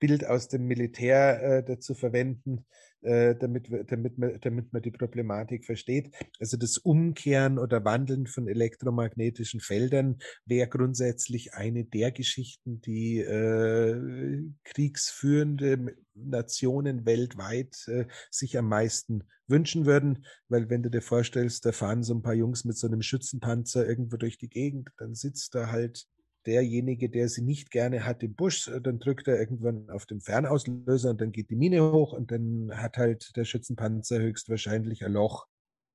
Bild 0.04 0.28
aus 0.28 0.50
dem 0.50 0.68
Militär 0.68 1.42
äh, 1.42 1.64
dazu 1.64 1.94
verwenden, 1.94 2.66
äh, 3.04 3.36
damit, 3.36 3.70
damit, 3.88 4.18
man, 4.18 4.38
damit 4.42 4.74
man 4.74 4.82
die 4.82 4.92
Problematik 4.92 5.64
versteht. 5.64 6.12
Also 6.42 6.58
das 6.58 6.78
Umkehren 6.78 7.58
oder 7.58 7.86
Wandeln 7.86 8.28
von 8.28 8.50
elektromagnetischen 8.50 9.62
Feldern 9.62 10.18
wäre 10.44 10.68
grundsätzlich 10.68 11.54
eine 11.54 11.86
der 11.86 12.12
Geschichten, 12.12 12.82
die 12.82 13.20
äh, 13.20 14.44
kriegsführende 14.66 15.96
Nationen 16.16 17.06
weltweit 17.06 17.88
äh, 17.88 18.06
sich 18.30 18.58
am 18.58 18.68
meisten 18.68 19.24
wünschen 19.48 19.86
würden, 19.86 20.26
weil 20.50 20.70
wenn 20.70 20.84
du 20.84 20.92
dir 20.92 21.02
vorstellst, 21.02 21.66
da 21.66 21.72
fahren 21.72 22.04
so 22.04 22.14
ein 22.14 22.24
paar 22.24 22.34
Jungs 22.34 22.66
mit 22.66 22.78
so 22.78 22.88
einem 22.88 23.02
Schützenpanzer 23.02 23.88
irgendwo 23.88 24.18
durch 24.18 24.38
die 24.38 24.50
Gegend, 24.50 24.90
dann 24.98 25.16
sitzt 25.16 25.56
da 25.56 25.72
halt 25.72 26.08
derjenige, 26.46 27.10
der 27.10 27.30
sie 27.30 27.42
nicht 27.42 27.72
gerne 27.72 28.06
hat 28.06 28.24
im 28.24 28.36
Busch, 28.36 28.68
äh, 28.68 28.82
dann 28.82 29.00
drückt 29.00 29.28
er 29.28 29.40
irgendwann 29.40 29.90
auf 29.90 30.06
den 30.06 30.22
Fernauslöser 30.22 31.12
und 31.12 31.22
dann 31.22 31.32
geht 31.32 31.50
die 31.50 31.56
Mine 31.56 31.92
hoch 31.92 32.14
und 32.14 32.32
dann 32.32 32.72
hat 32.74 32.98
halt 32.98 33.36
der 33.36 33.46
Schützenpanzer 33.46 34.20
höchstwahrscheinlich 34.20 35.06
ein 35.06 35.14
Loch. 35.14 35.48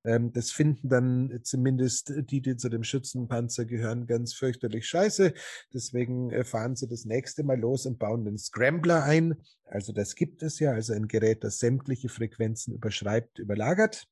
Ähm, 0.05 0.31
das 0.31 0.51
finden 0.51 0.89
dann 0.89 1.39
zumindest 1.43 2.13
die, 2.29 2.41
die 2.41 2.55
zu 2.55 2.69
dem 2.69 2.83
Schützenpanzer 2.83 3.65
gehören, 3.65 4.07
ganz 4.07 4.33
fürchterlich 4.33 4.87
scheiße. 4.87 5.33
Deswegen 5.73 6.31
äh, 6.31 6.43
fahren 6.43 6.75
sie 6.75 6.87
das 6.87 7.05
nächste 7.05 7.43
Mal 7.43 7.59
los 7.59 7.85
und 7.85 7.99
bauen 7.99 8.25
den 8.25 8.37
Scrambler 8.37 9.03
ein. 9.03 9.35
Also 9.65 9.93
das 9.93 10.15
gibt 10.15 10.41
es 10.41 10.59
ja, 10.59 10.71
also 10.71 10.93
ein 10.93 11.07
Gerät, 11.07 11.43
das 11.43 11.59
sämtliche 11.59 12.09
Frequenzen 12.09 12.73
überschreibt, 12.73 13.39
überlagert. 13.39 14.07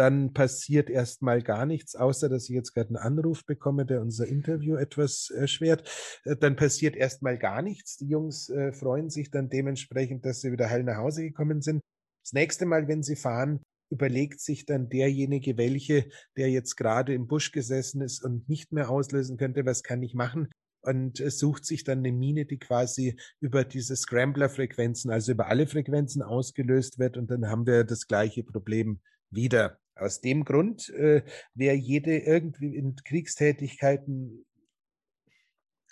Dann 0.00 0.32
passiert 0.32 0.88
erstmal 0.88 1.42
gar 1.42 1.66
nichts, 1.66 1.94
außer 1.94 2.30
dass 2.30 2.48
ich 2.48 2.54
jetzt 2.54 2.72
gerade 2.72 2.88
einen 2.88 2.96
Anruf 2.96 3.44
bekomme, 3.44 3.84
der 3.84 4.00
unser 4.00 4.26
Interview 4.26 4.76
etwas 4.76 5.28
erschwert. 5.28 5.86
Äh, 6.24 6.36
dann 6.36 6.56
passiert 6.56 6.96
erstmal 6.96 7.36
gar 7.36 7.60
nichts. 7.60 7.98
Die 7.98 8.08
Jungs 8.08 8.48
äh, 8.48 8.72
freuen 8.72 9.10
sich 9.10 9.30
dann 9.30 9.50
dementsprechend, 9.50 10.24
dass 10.24 10.40
sie 10.40 10.52
wieder 10.52 10.70
heil 10.70 10.84
nach 10.84 10.96
Hause 10.96 11.22
gekommen 11.22 11.60
sind. 11.60 11.82
Das 12.24 12.32
nächste 12.32 12.64
Mal, 12.64 12.88
wenn 12.88 13.02
sie 13.02 13.14
fahren, 13.14 13.60
überlegt 13.92 14.40
sich 14.40 14.64
dann 14.64 14.88
derjenige, 14.88 15.58
welche, 15.58 16.08
der 16.34 16.48
jetzt 16.48 16.76
gerade 16.76 17.12
im 17.12 17.26
Busch 17.26 17.52
gesessen 17.52 18.00
ist 18.00 18.24
und 18.24 18.48
nicht 18.48 18.72
mehr 18.72 18.88
auslösen 18.88 19.36
könnte, 19.36 19.66
was 19.66 19.82
kann 19.82 20.02
ich 20.02 20.14
machen? 20.14 20.48
und 20.82 21.20
äh, 21.20 21.30
sucht 21.30 21.66
sich 21.66 21.84
dann 21.84 21.98
eine 21.98 22.10
Mine, 22.10 22.46
die 22.46 22.58
quasi 22.58 23.20
über 23.38 23.64
diese 23.64 23.96
Scrambler-Frequenzen, 23.96 25.10
also 25.10 25.32
über 25.32 25.48
alle 25.48 25.66
Frequenzen 25.66 26.22
ausgelöst 26.22 26.98
wird 26.98 27.18
und 27.18 27.30
dann 27.30 27.48
haben 27.48 27.66
wir 27.66 27.84
das 27.84 28.06
gleiche 28.06 28.44
Problem 28.44 28.98
wieder. 29.30 29.79
Aus 29.94 30.20
dem 30.20 30.44
Grund 30.44 30.88
äh, 30.90 31.22
wäre 31.54 31.76
jede 31.76 32.18
irgendwie 32.18 32.74
in 32.74 32.96
Kriegstätigkeiten 32.96 34.44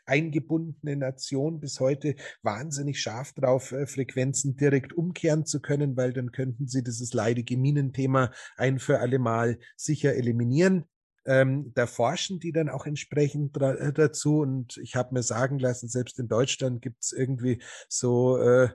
eingebundene 0.09 0.97
Nation 0.97 1.61
bis 1.61 1.81
heute 1.81 2.17
wahnsinnig 2.43 3.01
scharf 3.01 3.33
drauf, 3.35 3.73
äh, 3.73 3.87
Frequenzen 3.87 4.57
direkt 4.57 4.93
umkehren 4.93 5.45
zu 5.45 5.61
können, 5.61 5.97
weil 5.97 6.13
dann 6.13 6.33
könnten 6.33 6.67
sie 6.67 6.83
dieses 6.83 7.13
leidige 7.13 7.57
Minenthema 7.57 8.33
ein 8.57 8.79
für 8.79 9.01
alle 9.01 9.19
Mal 9.19 9.59
sicher 9.77 10.15
eliminieren. 10.15 10.85
Ähm, 11.27 11.73
da 11.75 11.87
forschen 11.87 12.41
die 12.41 12.53
dann 12.53 12.71
auch 12.71 12.87
entsprechend 12.87 13.61
äh, 13.61 13.93
dazu 13.93 14.39
und 14.39 14.79
ich 14.79 14.97
habe 14.97 15.13
mir 15.13 15.23
sagen 15.23 15.59
lassen, 15.59 15.89
selbst 15.89 16.19
in 16.19 16.29
Deutschland 16.29 16.81
gibt 16.81 17.05
es 17.05 17.13
irgendwie 17.13 17.61
so 17.89 18.39
äh, 18.39 18.71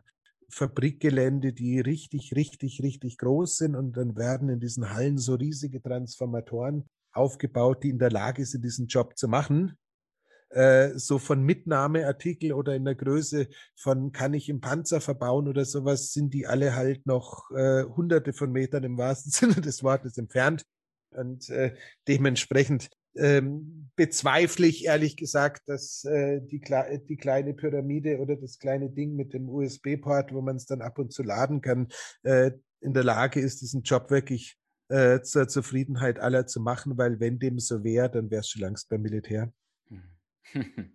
Fabrikgelände, 0.53 1.53
die 1.53 1.79
richtig, 1.79 2.35
richtig, 2.35 2.81
richtig 2.81 3.17
groß 3.17 3.57
sind 3.57 3.75
und 3.75 3.97
dann 3.97 4.15
werden 4.15 4.49
in 4.49 4.59
diesen 4.59 4.91
Hallen 4.91 5.17
so 5.17 5.35
riesige 5.35 5.81
Transformatoren 5.81 6.89
aufgebaut, 7.11 7.83
die 7.83 7.89
in 7.89 7.99
der 7.99 8.11
Lage 8.11 8.45
sind, 8.45 8.63
diesen 8.63 8.87
Job 8.87 9.17
zu 9.17 9.27
machen. 9.27 9.77
Äh, 10.49 10.99
so 10.99 11.17
von 11.17 11.41
Mitnahmeartikel 11.41 12.53
oder 12.53 12.75
in 12.75 12.85
der 12.85 12.93
Größe 12.93 13.47
von 13.75 14.11
kann 14.11 14.35
ich 14.35 14.49
im 14.49 14.61
Panzer 14.61 15.01
verbauen 15.01 15.47
oder 15.47 15.65
sowas, 15.65 16.13
sind 16.13 16.33
die 16.33 16.45
alle 16.45 16.75
halt 16.75 17.07
noch 17.07 17.49
äh, 17.51 17.83
hunderte 17.83 18.33
von 18.33 18.51
Metern 18.51 18.83
im 18.83 18.97
wahrsten 18.97 19.31
Sinne 19.51 19.61
des 19.61 19.83
Wortes 19.83 20.17
entfernt. 20.17 20.63
Und 21.09 21.49
äh, 21.49 21.75
dementsprechend 22.07 22.89
ähm, 23.15 23.89
bezweifle 23.95 24.67
ich 24.67 24.85
ehrlich 24.85 25.17
gesagt, 25.17 25.63
dass 25.67 26.03
äh, 26.05 26.41
die, 26.41 26.61
die 27.07 27.17
kleine 27.17 27.53
Pyramide 27.53 28.19
oder 28.19 28.35
das 28.35 28.57
kleine 28.57 28.89
Ding 28.89 29.15
mit 29.15 29.33
dem 29.33 29.49
USB-Port, 29.49 30.33
wo 30.33 30.41
man 30.41 30.55
es 30.55 30.65
dann 30.65 30.81
ab 30.81 30.97
und 30.97 31.13
zu 31.13 31.23
laden 31.23 31.61
kann, 31.61 31.87
äh, 32.23 32.51
in 32.81 32.93
der 32.93 33.03
Lage 33.03 33.39
ist, 33.39 33.61
diesen 33.61 33.83
Job 33.83 34.09
wirklich 34.09 34.57
äh, 34.89 35.21
zur 35.21 35.47
Zufriedenheit 35.47 36.19
aller 36.19 36.47
zu 36.47 36.59
machen, 36.59 36.97
weil 36.97 37.19
wenn 37.19 37.39
dem 37.39 37.59
so 37.59 37.83
wäre, 37.83 38.09
dann 38.09 38.29
wäre 38.29 38.41
es 38.41 38.49
schon 38.49 38.61
längst 38.61 38.89
beim 38.89 39.01
Militär. 39.01 39.51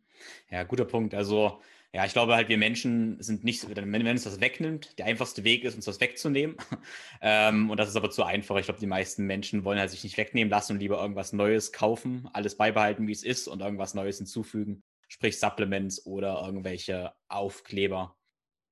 Ja, 0.51 0.65
guter 0.65 0.85
Punkt. 0.85 1.15
Also 1.15 1.61
ja, 1.95 2.05
ich 2.05 2.13
glaube 2.13 2.35
halt, 2.35 2.51
wir 2.51 2.59
Menschen 2.59 3.21
sind 3.23 3.45
nicht, 3.45 3.65
wenn, 3.75 4.07
uns 4.07 4.25
das 4.25 4.41
wegnimmt, 4.41 4.99
der 4.99 5.07
einfachste 5.07 5.43
Weg 5.45 5.65
ist, 5.65 5.75
uns 5.75 5.87
das 5.87 6.01
wegzunehmen. 6.01 6.57
ähm, 7.23 7.71
und 7.71 7.79
das 7.79 7.89
ist 7.89 7.97
aber 7.97 8.11
zu 8.11 8.25
einfach. 8.25 8.57
Ich 8.57 8.67
glaube, 8.67 8.81
die 8.81 8.87
meisten 8.87 9.25
Menschen 9.25 9.65
wollen 9.65 9.79
halt 9.79 9.91
sich 9.91 10.05
nicht 10.05 10.19
wegnehmen 10.19 10.51
lassen 10.51 10.75
und 10.75 10.81
lieber 10.81 11.01
irgendwas 11.01 11.33
Neues 11.33 11.73
kaufen, 11.73 12.29
alles 12.35 12.57
beibehalten, 12.57 13.07
wie 13.07 13.13
es 13.13 13.23
ist 13.23 13.49
und 13.49 13.61
irgendwas 13.61 13.95
Neues 13.95 14.19
hinzufügen. 14.19 14.83
Sprich 15.09 15.41
Supplements 15.41 16.05
oder 16.05 16.43
irgendwelche 16.45 17.15
Aufkleber. 17.29 18.19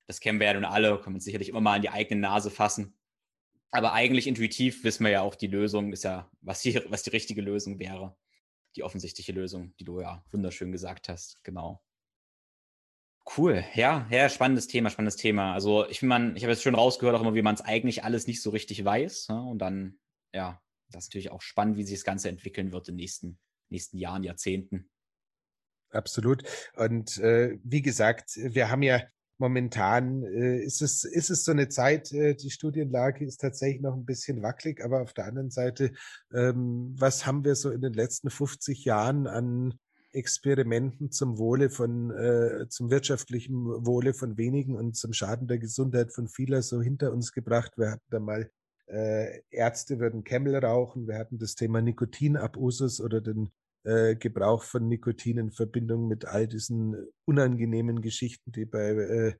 Das 0.06 0.20
kennen 0.20 0.38
wir 0.38 0.48
ja 0.48 0.54
nun 0.54 0.66
alle, 0.66 1.00
können 1.00 1.16
wir 1.16 1.20
sicherlich 1.20 1.48
immer 1.48 1.62
mal 1.62 1.76
in 1.76 1.82
die 1.82 1.90
eigene 1.90 2.20
Nase 2.20 2.50
fassen. 2.50 2.98
Aber 3.70 3.94
eigentlich 3.94 4.26
intuitiv 4.26 4.84
wissen 4.84 5.04
wir 5.04 5.10
ja 5.10 5.22
auch, 5.22 5.34
die 5.34 5.46
Lösung 5.46 5.92
ist 5.92 6.04
ja, 6.04 6.30
was 6.42 6.60
die, 6.60 6.80
was 6.88 7.02
die 7.02 7.10
richtige 7.10 7.40
Lösung 7.40 7.78
wäre. 7.78 8.14
Die 8.76 8.82
offensichtliche 8.82 9.32
Lösung, 9.32 9.74
die 9.80 9.84
du 9.84 10.02
ja 10.02 10.22
wunderschön 10.30 10.70
gesagt 10.70 11.08
hast. 11.08 11.42
Genau. 11.42 11.82
Cool, 13.36 13.64
ja, 13.74 14.06
ja, 14.10 14.28
spannendes 14.28 14.68
Thema, 14.68 14.88
spannendes 14.88 15.16
Thema. 15.16 15.52
Also 15.52 15.86
ich 15.88 16.00
man, 16.02 16.36
ich 16.36 16.44
habe 16.44 16.52
jetzt 16.52 16.62
schon 16.62 16.76
rausgehört 16.76 17.16
auch 17.16 17.22
immer, 17.22 17.34
wie 17.34 17.42
man 17.42 17.56
es 17.56 17.60
eigentlich 17.60 18.04
alles 18.04 18.26
nicht 18.26 18.40
so 18.40 18.50
richtig 18.50 18.84
weiß. 18.84 19.26
Ja? 19.28 19.40
Und 19.40 19.58
dann, 19.58 19.98
ja, 20.32 20.62
das 20.90 21.04
ist 21.04 21.10
natürlich 21.10 21.30
auch 21.30 21.42
spannend, 21.42 21.76
wie 21.76 21.82
sich 21.82 21.98
das 21.98 22.04
Ganze 22.04 22.28
entwickeln 22.28 22.70
wird 22.70 22.88
in 22.88 22.94
den 22.94 23.02
nächsten, 23.02 23.38
nächsten 23.68 23.98
Jahren, 23.98 24.22
Jahrzehnten. 24.22 24.88
Absolut. 25.90 26.44
Und 26.76 27.18
äh, 27.18 27.58
wie 27.64 27.82
gesagt, 27.82 28.36
wir 28.36 28.70
haben 28.70 28.82
ja 28.82 29.02
momentan 29.38 30.22
äh, 30.22 30.58
ist, 30.58 30.80
es, 30.80 31.04
ist 31.04 31.30
es 31.30 31.44
so 31.44 31.52
eine 31.52 31.68
Zeit, 31.68 32.12
äh, 32.12 32.34
die 32.34 32.50
Studienlage 32.50 33.24
ist 33.24 33.40
tatsächlich 33.40 33.82
noch 33.82 33.94
ein 33.94 34.06
bisschen 34.06 34.42
wackelig, 34.42 34.82
aber 34.84 35.02
auf 35.02 35.12
der 35.12 35.26
anderen 35.26 35.50
Seite, 35.50 35.92
ähm, 36.32 36.94
was 36.96 37.26
haben 37.26 37.44
wir 37.44 37.54
so 37.54 37.70
in 37.70 37.80
den 37.80 37.92
letzten 37.92 38.30
50 38.30 38.84
Jahren 38.84 39.26
an 39.26 39.78
Experimenten 40.16 41.12
zum 41.12 41.38
Wohle 41.38 41.70
von, 41.70 42.10
äh, 42.10 42.68
zum 42.68 42.90
wirtschaftlichen 42.90 43.54
Wohle 43.86 44.14
von 44.14 44.36
wenigen 44.36 44.74
und 44.74 44.96
zum 44.96 45.12
Schaden 45.12 45.46
der 45.46 45.58
Gesundheit 45.58 46.12
von 46.12 46.28
vieler 46.28 46.62
so 46.62 46.82
hinter 46.82 47.12
uns 47.12 47.32
gebracht. 47.32 47.72
Wir 47.76 47.92
hatten 47.92 48.06
da 48.10 48.18
mal 48.18 48.50
äh, 48.86 49.40
Ärzte 49.50 49.98
würden 49.98 50.24
Camel 50.24 50.56
rauchen, 50.56 51.06
wir 51.06 51.18
hatten 51.18 51.38
das 51.38 51.54
Thema 51.54 51.80
Nikotinabusus 51.82 53.00
oder 53.00 53.20
den 53.20 53.50
äh, 53.84 54.16
Gebrauch 54.16 54.62
von 54.62 54.88
Nikotin 54.88 55.38
in 55.38 55.50
Verbindung 55.50 56.08
mit 56.08 56.24
all 56.24 56.46
diesen 56.48 56.96
unangenehmen 57.24 58.00
Geschichten, 58.00 58.52
die 58.52 58.64
bei 58.64 58.90
äh, 58.90 59.34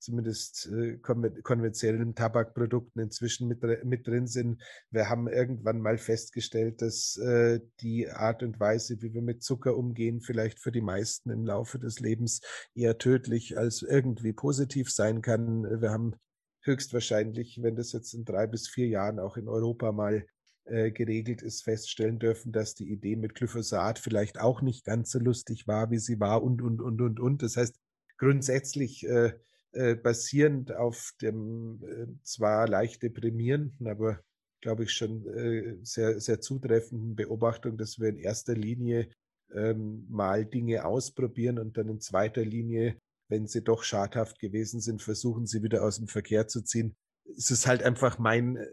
zumindest 0.00 0.70
äh, 0.72 0.96
konventionellen 0.98 2.14
Tabakprodukten 2.14 3.02
inzwischen 3.02 3.48
mit, 3.48 3.62
mit 3.84 4.06
drin 4.06 4.26
sind. 4.26 4.62
Wir 4.90 5.08
haben 5.08 5.28
irgendwann 5.28 5.80
mal 5.80 5.98
festgestellt, 5.98 6.82
dass 6.82 7.16
äh, 7.18 7.60
die 7.80 8.08
Art 8.08 8.42
und 8.42 8.58
Weise, 8.58 9.00
wie 9.02 9.12
wir 9.12 9.22
mit 9.22 9.42
Zucker 9.42 9.76
umgehen, 9.76 10.20
vielleicht 10.20 10.58
für 10.58 10.72
die 10.72 10.80
meisten 10.80 11.30
im 11.30 11.46
Laufe 11.46 11.78
des 11.78 12.00
Lebens 12.00 12.40
eher 12.74 12.98
tödlich 12.98 13.56
als 13.58 13.82
irgendwie 13.82 14.32
positiv 14.32 14.90
sein 14.90 15.22
kann. 15.22 15.64
Wir 15.80 15.90
haben 15.90 16.14
höchstwahrscheinlich, 16.62 17.60
wenn 17.62 17.76
das 17.76 17.92
jetzt 17.92 18.14
in 18.14 18.24
drei 18.24 18.46
bis 18.46 18.68
vier 18.68 18.88
Jahren 18.88 19.18
auch 19.18 19.36
in 19.36 19.48
Europa 19.48 19.92
mal 19.92 20.26
äh, 20.64 20.90
geregelt 20.90 21.42
ist, 21.42 21.64
feststellen 21.64 22.18
dürfen, 22.18 22.52
dass 22.52 22.74
die 22.74 22.90
Idee 22.90 23.16
mit 23.16 23.34
Glyphosat 23.34 23.98
vielleicht 23.98 24.38
auch 24.38 24.62
nicht 24.62 24.84
ganz 24.84 25.10
so 25.10 25.18
lustig 25.18 25.66
war, 25.66 25.90
wie 25.90 25.98
sie 25.98 26.20
war 26.20 26.42
und, 26.42 26.62
und, 26.62 26.80
und, 26.80 27.00
und, 27.00 27.18
und. 27.18 27.42
Das 27.42 27.56
heißt, 27.56 27.76
grundsätzlich 28.18 29.06
äh, 29.06 29.32
äh, 29.72 29.94
basierend 29.94 30.74
auf 30.74 31.12
dem 31.20 31.82
äh, 31.84 32.06
zwar 32.22 32.68
leicht 32.68 33.02
deprimierenden, 33.02 33.86
aber 33.86 34.20
glaube 34.60 34.84
ich 34.84 34.92
schon 34.92 35.26
äh, 35.28 35.76
sehr, 35.82 36.20
sehr 36.20 36.40
zutreffenden 36.40 37.16
Beobachtung, 37.16 37.78
dass 37.78 37.98
wir 37.98 38.08
in 38.08 38.18
erster 38.18 38.54
Linie 38.54 39.08
ähm, 39.52 40.06
mal 40.08 40.44
Dinge 40.44 40.84
ausprobieren 40.84 41.58
und 41.58 41.76
dann 41.76 41.88
in 41.88 42.00
zweiter 42.00 42.44
Linie, 42.44 42.98
wenn 43.28 43.46
sie 43.46 43.62
doch 43.62 43.82
schadhaft 43.82 44.38
gewesen 44.38 44.80
sind, 44.80 45.02
versuchen 45.02 45.46
sie 45.46 45.62
wieder 45.62 45.84
aus 45.84 45.96
dem 45.96 46.08
Verkehr 46.08 46.48
zu 46.48 46.62
ziehen. 46.62 46.94
Es 47.36 47.50
ist 47.50 47.66
halt 47.66 47.82
einfach 47.82 48.18
mein 48.18 48.56
äh, 48.56 48.66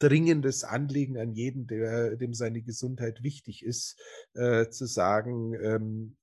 dringendes 0.00 0.64
Anliegen 0.64 1.18
an 1.18 1.32
jeden, 1.32 1.66
der, 1.66 2.16
dem 2.16 2.34
seine 2.34 2.62
Gesundheit 2.62 3.22
wichtig 3.22 3.64
ist, 3.64 4.00
äh, 4.34 4.68
zu 4.68 4.86
sagen, 4.86 5.54
ähm, 5.54 6.16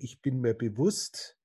ich 0.00 0.20
bin 0.20 0.40
mir 0.40 0.54
bewusst, 0.54 1.38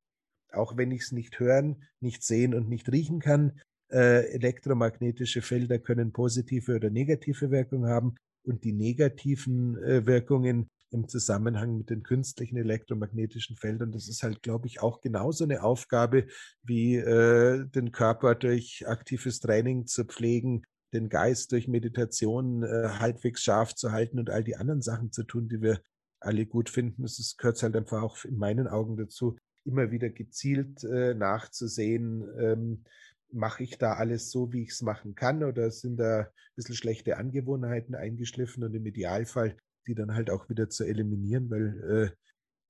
auch 0.53 0.77
wenn 0.77 0.91
ich 0.91 1.03
es 1.03 1.11
nicht 1.11 1.39
hören, 1.39 1.83
nicht 1.99 2.23
sehen 2.23 2.53
und 2.53 2.69
nicht 2.69 2.91
riechen 2.91 3.19
kann, 3.19 3.59
äh, 3.89 4.31
elektromagnetische 4.33 5.41
Felder 5.41 5.79
können 5.79 6.11
positive 6.11 6.75
oder 6.75 6.89
negative 6.89 7.51
Wirkungen 7.51 7.89
haben 7.89 8.15
und 8.43 8.63
die 8.63 8.73
negativen 8.73 9.77
äh, 9.83 10.05
Wirkungen 10.05 10.69
im 10.91 11.07
Zusammenhang 11.07 11.77
mit 11.77 11.89
den 11.89 12.03
künstlichen 12.03 12.57
elektromagnetischen 12.57 13.57
Feldern, 13.57 13.91
das 13.91 14.07
ist 14.07 14.23
halt, 14.23 14.41
glaube 14.41 14.67
ich, 14.67 14.81
auch 14.81 15.01
genauso 15.01 15.43
eine 15.43 15.63
Aufgabe 15.63 16.27
wie 16.63 16.95
äh, 16.95 17.65
den 17.67 17.91
Körper 17.91 18.35
durch 18.35 18.87
aktives 18.87 19.39
Training 19.39 19.85
zu 19.85 20.05
pflegen, 20.05 20.63
den 20.93 21.09
Geist 21.09 21.51
durch 21.51 21.67
Meditation 21.67 22.63
äh, 22.63 22.87
halbwegs 22.99 23.43
scharf 23.43 23.75
zu 23.75 23.91
halten 23.91 24.19
und 24.19 24.29
all 24.29 24.43
die 24.43 24.55
anderen 24.55 24.81
Sachen 24.81 25.11
zu 25.11 25.23
tun, 25.23 25.49
die 25.49 25.61
wir 25.61 25.81
alle 26.19 26.45
gut 26.45 26.69
finden. 26.69 27.03
Es 27.03 27.35
gehört 27.37 27.61
halt 27.61 27.75
einfach 27.75 28.01
auch 28.01 28.23
in 28.23 28.37
meinen 28.37 28.67
Augen 28.67 28.95
dazu, 28.95 29.37
immer 29.68 29.91
wieder 29.91 30.09
gezielt 30.09 30.84
äh, 30.84 31.13
nachzusehen, 31.13 32.26
ähm, 32.39 32.84
mache 33.32 33.63
ich 33.63 33.78
da 33.78 33.93
alles 33.93 34.32
so, 34.32 34.53
wie 34.53 34.63
ich 34.63 34.70
es 34.70 34.82
machen 34.82 35.13
kann 35.13 35.43
oder 35.43 35.70
sind 35.70 35.97
da 35.97 36.22
ein 36.22 36.28
bisschen 36.55 36.76
schlechte 36.76 37.18
Angewohnheiten 37.18 37.93
eingeschliffen 37.93 38.63
und 38.63 38.74
im 38.74 38.86
Idealfall 38.86 39.57
die 39.88 39.95
dann 39.95 40.13
halt 40.13 40.30
auch 40.30 40.49
wieder 40.49 40.70
zu 40.70 40.84
eliminieren, 40.84 41.49
weil 41.49 42.11
äh, 42.11 42.15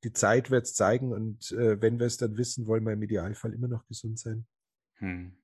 die 0.03 0.13
Zeit 0.13 0.51
wird 0.51 0.65
es 0.65 0.75
zeigen 0.75 1.11
und 1.11 1.51
äh, 1.51 1.81
wenn 1.81 1.99
wir 1.99 2.05
es 2.05 2.17
dann 2.17 2.37
wissen, 2.37 2.67
wollen 2.67 2.83
wir 2.83 2.93
im 2.93 3.01
Idealfall 3.01 3.53
immer 3.53 3.67
noch 3.67 3.87
gesund 3.87 4.19
sein. 4.19 4.45
Hm. 4.99 5.35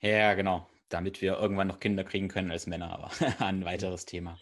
Ja, 0.00 0.34
genau 0.34 0.68
damit 0.88 1.20
wir 1.20 1.38
irgendwann 1.38 1.68
noch 1.68 1.80
Kinder 1.80 2.04
kriegen 2.04 2.28
können 2.28 2.50
als 2.50 2.66
Männer, 2.66 2.92
aber 2.92 3.10
ein 3.44 3.64
weiteres 3.64 4.04
Thema. 4.04 4.38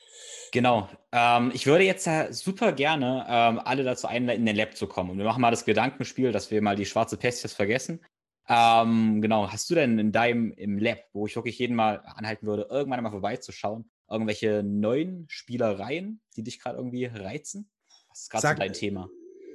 Genau. 0.53 0.89
Ähm, 1.13 1.51
ich 1.55 1.67
würde 1.67 1.85
jetzt 1.85 2.09
super 2.31 2.73
gerne 2.73 3.25
ähm, 3.29 3.61
alle 3.65 3.83
dazu 3.83 4.07
einleiten, 4.07 4.43
in 4.43 4.47
den 4.47 4.57
Lab 4.57 4.77
zu 4.77 4.87
kommen. 4.87 5.11
Und 5.11 5.19
wir 5.19 5.25
machen 5.25 5.41
mal 5.41 5.51
das 5.51 5.65
Gedankenspiel, 5.65 6.33
dass 6.33 6.51
wir 6.51 6.63
mal 6.63 6.77
die 6.77 6.87
schwarze 6.87 7.17
Pest 7.17 7.43
jetzt 7.43 7.55
vergessen. 7.55 8.05
Ähm, 8.49 9.23
genau. 9.23 9.51
Hast 9.51 9.71
du 9.71 9.75
denn 9.75 9.99
in 9.99 10.13
deinem 10.13 10.53
im 10.53 10.79
Lab, 10.79 10.99
wo 11.13 11.27
ich 11.27 11.35
wirklich 11.37 11.59
jeden 11.59 11.77
mal 11.77 12.03
anhalten 12.05 12.47
würde, 12.47 12.69
irgendwann 12.71 13.03
mal 13.03 13.11
vorbeizuschauen, 13.11 13.91
irgendwelche 14.09 14.63
neuen 14.63 15.27
Spielereien, 15.29 16.21
die 16.37 16.43
dich 16.43 16.61
gerade 16.61 16.77
irgendwie 16.77 17.07
reizen? 17.07 17.71
Was 18.11 18.23
ist 18.23 18.31
gerade 18.31 18.49
so 18.49 18.55
dein 18.55 18.73
Thema? 18.73 19.09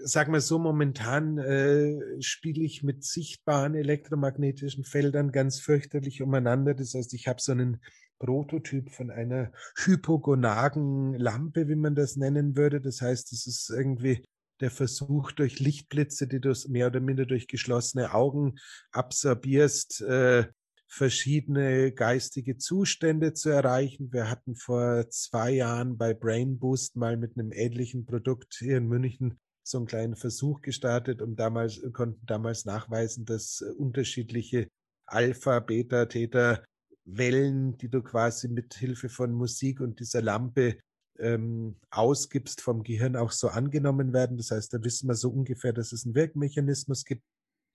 Sag 0.04 0.30
mal 0.30 0.42
so, 0.42 0.60
momentan 0.60 1.38
äh, 1.38 2.22
spiele 2.22 2.64
ich 2.64 2.84
mit 2.84 3.04
sichtbaren 3.04 3.76
elektromagnetischen 3.76 4.84
Feldern 4.84 5.32
ganz 5.32 5.60
fürchterlich 5.60 6.22
umeinander. 6.22 6.74
Das 6.74 6.94
heißt, 6.94 7.14
ich 7.14 7.28
habe 7.28 7.42
so 7.42 7.52
einen 7.52 7.82
Prototyp 8.20 8.92
von 8.92 9.12
einer 9.12 9.52
hypogonagen 9.78 11.14
Lampe, 11.14 11.68
wie 11.68 11.76
man 11.76 11.96
das 11.96 12.16
nennen 12.18 12.56
würde. 12.56 12.82
Das 12.82 13.02
heißt, 13.02 13.32
es 13.32 13.48
ist 13.48 13.70
irgendwie 13.70 14.26
der 14.60 14.72
Versuch, 14.72 15.32
durch 15.32 15.60
Lichtblitze, 15.60 16.28
die 16.28 16.42
du 16.42 16.54
mehr 16.68 16.88
oder 16.88 17.00
minder 17.00 17.26
durch 17.26 17.48
geschlossene 17.48 18.14
Augen 18.14 18.60
absorbierst, 18.92 20.02
äh, 20.02 20.48
verschiedene 20.92 21.92
geistige 21.92 22.58
Zustände 22.58 23.34
zu 23.34 23.50
erreichen. 23.50 24.12
Wir 24.12 24.30
hatten 24.30 24.56
vor 24.56 25.08
zwei 25.10 25.52
Jahren 25.52 25.98
bei 25.98 26.14
Brain 26.14 26.58
Boost 26.58 26.96
mal 26.96 27.16
mit 27.16 27.38
einem 27.38 27.52
ähnlichen 27.52 28.06
Produkt 28.06 28.56
hier 28.58 28.78
in 28.78 28.88
München 28.88 29.40
so 29.70 29.78
einen 29.78 29.88
kleinen 29.88 30.16
Versuch 30.16 30.62
gestartet 30.62 31.22
und 31.22 31.36
damals 31.40 31.82
konnten 31.94 32.26
damals 32.26 32.66
nachweisen, 32.66 33.26
dass 33.26 33.62
äh, 33.62 33.72
unterschiedliche 33.72 34.68
Alpha, 35.06 35.60
Beta, 35.60 36.06
Theta 36.06 36.64
Wellen, 37.06 37.78
die 37.78 37.90
du 37.90 38.04
quasi 38.04 38.48
mit 38.48 38.74
Hilfe 38.74 39.10
von 39.10 39.32
Musik 39.32 39.80
und 39.80 40.00
dieser 40.00 40.22
Lampe 40.22 40.78
ähm, 41.18 41.76
ausgibst, 41.90 42.62
vom 42.62 42.84
Gehirn 42.84 43.16
auch 43.16 43.32
so 43.32 43.50
angenommen 43.50 44.14
werden. 44.14 44.38
Das 44.38 44.52
heißt, 44.52 44.74
da 44.74 44.84
wissen 44.84 45.08
wir 45.08 45.16
so 45.16 45.30
ungefähr, 45.30 45.74
dass 45.74 45.92
es 45.92 46.06
einen 46.06 46.16
Wirkmechanismus 46.16 47.06
gibt. 47.06 47.24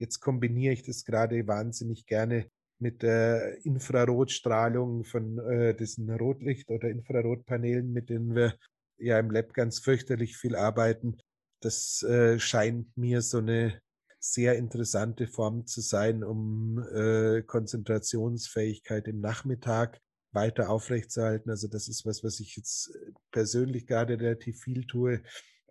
Jetzt 0.01 0.21
kombiniere 0.21 0.73
ich 0.73 0.83
das 0.83 1.05
gerade 1.05 1.47
wahnsinnig 1.47 2.07
gerne 2.07 2.49
mit 2.81 3.03
der 3.03 3.65
Infrarotstrahlung 3.65 5.05
von 5.05 5.39
äh, 5.39 5.75
diesen 5.75 6.11
Rotlicht- 6.11 6.71
oder 6.71 6.89
Infrarotpanelen, 6.89 7.93
mit 7.93 8.11
denen 8.11 8.35
wir 8.35 8.55
ja 8.99 9.19
im 9.19 9.31
Lab 9.31 9.55
ganz 9.55 9.79
fürchterlich 9.79 10.37
viel 10.37 10.57
arbeiten. 10.57 11.19
Das 11.65 12.03
äh, 12.03 12.39
scheint 12.39 12.95
mir 12.95 13.23
so 13.23 13.39
eine 13.39 13.81
sehr 14.21 14.57
interessante 14.57 15.27
Form 15.27 15.67
zu 15.67 15.81
sein, 15.81 16.23
um 16.23 16.79
äh, 16.95 17.43
Konzentrationsfähigkeit 17.43 19.09
im 19.09 19.21
Nachmittag 19.21 19.99
weiter 20.33 20.69
aufrechtzuerhalten. 20.69 21.49
Also 21.49 21.67
das 21.69 21.89
ist 21.89 22.05
was, 22.05 22.23
was 22.23 22.39
ich 22.41 22.57
jetzt 22.57 22.95
äh, 22.95 23.13
persönlich 23.31 23.87
gerade 23.87 24.21
relativ 24.21 24.61
viel 24.61 24.87
tue. 24.87 25.23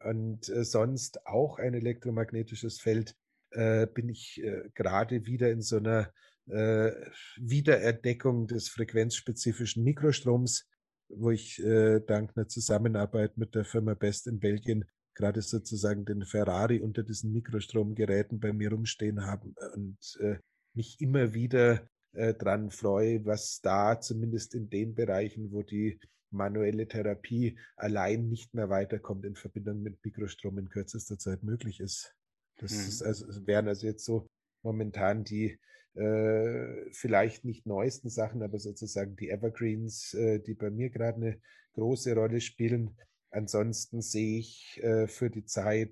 Und 0.03 0.49
äh, 0.49 0.65
sonst 0.65 1.27
auch 1.27 1.59
ein 1.59 1.75
elektromagnetisches 1.75 2.81
Feld 2.81 3.15
äh, 3.51 3.85
bin 3.85 4.09
ich 4.09 4.41
äh, 4.43 4.69
gerade 4.73 5.27
wieder 5.27 5.51
in 5.51 5.61
so 5.61 5.77
einer 5.77 6.11
äh, 6.47 6.91
Wiedererdeckung 7.37 8.47
des 8.47 8.69
frequenzspezifischen 8.69 9.83
Mikrostroms, 9.83 10.67
wo 11.07 11.29
ich 11.29 11.63
äh, 11.63 11.99
dank 11.99 12.35
einer 12.35 12.47
Zusammenarbeit 12.47 13.37
mit 13.37 13.53
der 13.53 13.63
Firma 13.63 13.93
Best 13.93 14.25
in 14.25 14.39
Belgien 14.39 14.85
gerade 15.15 15.41
sozusagen 15.41 16.05
den 16.05 16.25
Ferrari 16.25 16.79
unter 16.79 17.03
diesen 17.03 17.31
Mikrostromgeräten 17.33 18.39
bei 18.39 18.53
mir 18.53 18.71
rumstehen 18.71 19.25
haben 19.25 19.55
und 19.73 20.17
äh, 20.19 20.37
mich 20.73 20.99
immer 20.99 21.33
wieder 21.33 21.87
äh, 22.13 22.33
dran 22.33 22.71
freue, 22.71 23.25
was 23.25 23.61
da 23.61 23.99
zumindest 23.99 24.55
in 24.55 24.69
den 24.69 24.95
Bereichen, 24.95 25.51
wo 25.51 25.61
die 25.61 25.99
manuelle 26.31 26.87
Therapie 26.87 27.57
allein 27.75 28.27
nicht 28.27 28.53
mehr 28.53 28.69
weiterkommt 28.69 29.25
in 29.25 29.35
Verbindung 29.35 29.81
mit 29.81 30.03
Mikrostrom 30.03 30.57
in 30.57 30.69
kürzester 30.69 31.17
Zeit 31.17 31.43
möglich 31.43 31.79
ist. 31.79 32.13
Das 32.57 32.71
hm. 32.71 32.87
ist 32.87 33.01
also, 33.03 33.47
wären 33.47 33.67
also 33.67 33.87
jetzt 33.87 34.05
so 34.05 34.27
momentan 34.63 35.23
die 35.23 35.57
äh, 35.95 36.91
vielleicht 36.91 37.45
nicht 37.45 37.67
neuesten 37.67 38.09
Sachen, 38.09 38.41
aber 38.41 38.57
sozusagen 38.57 39.15
die 39.15 39.29
Evergreens, 39.29 40.13
äh, 40.15 40.39
die 40.39 40.55
bei 40.55 40.71
mir 40.71 40.89
gerade 40.89 41.17
eine 41.17 41.41
große 41.73 42.15
Rolle 42.15 42.41
spielen. 42.41 42.97
Ansonsten 43.33 44.01
sehe 44.01 44.39
ich 44.39 44.79
äh, 44.83 45.07
für 45.07 45.29
die 45.29 45.45
Zeit 45.45 45.91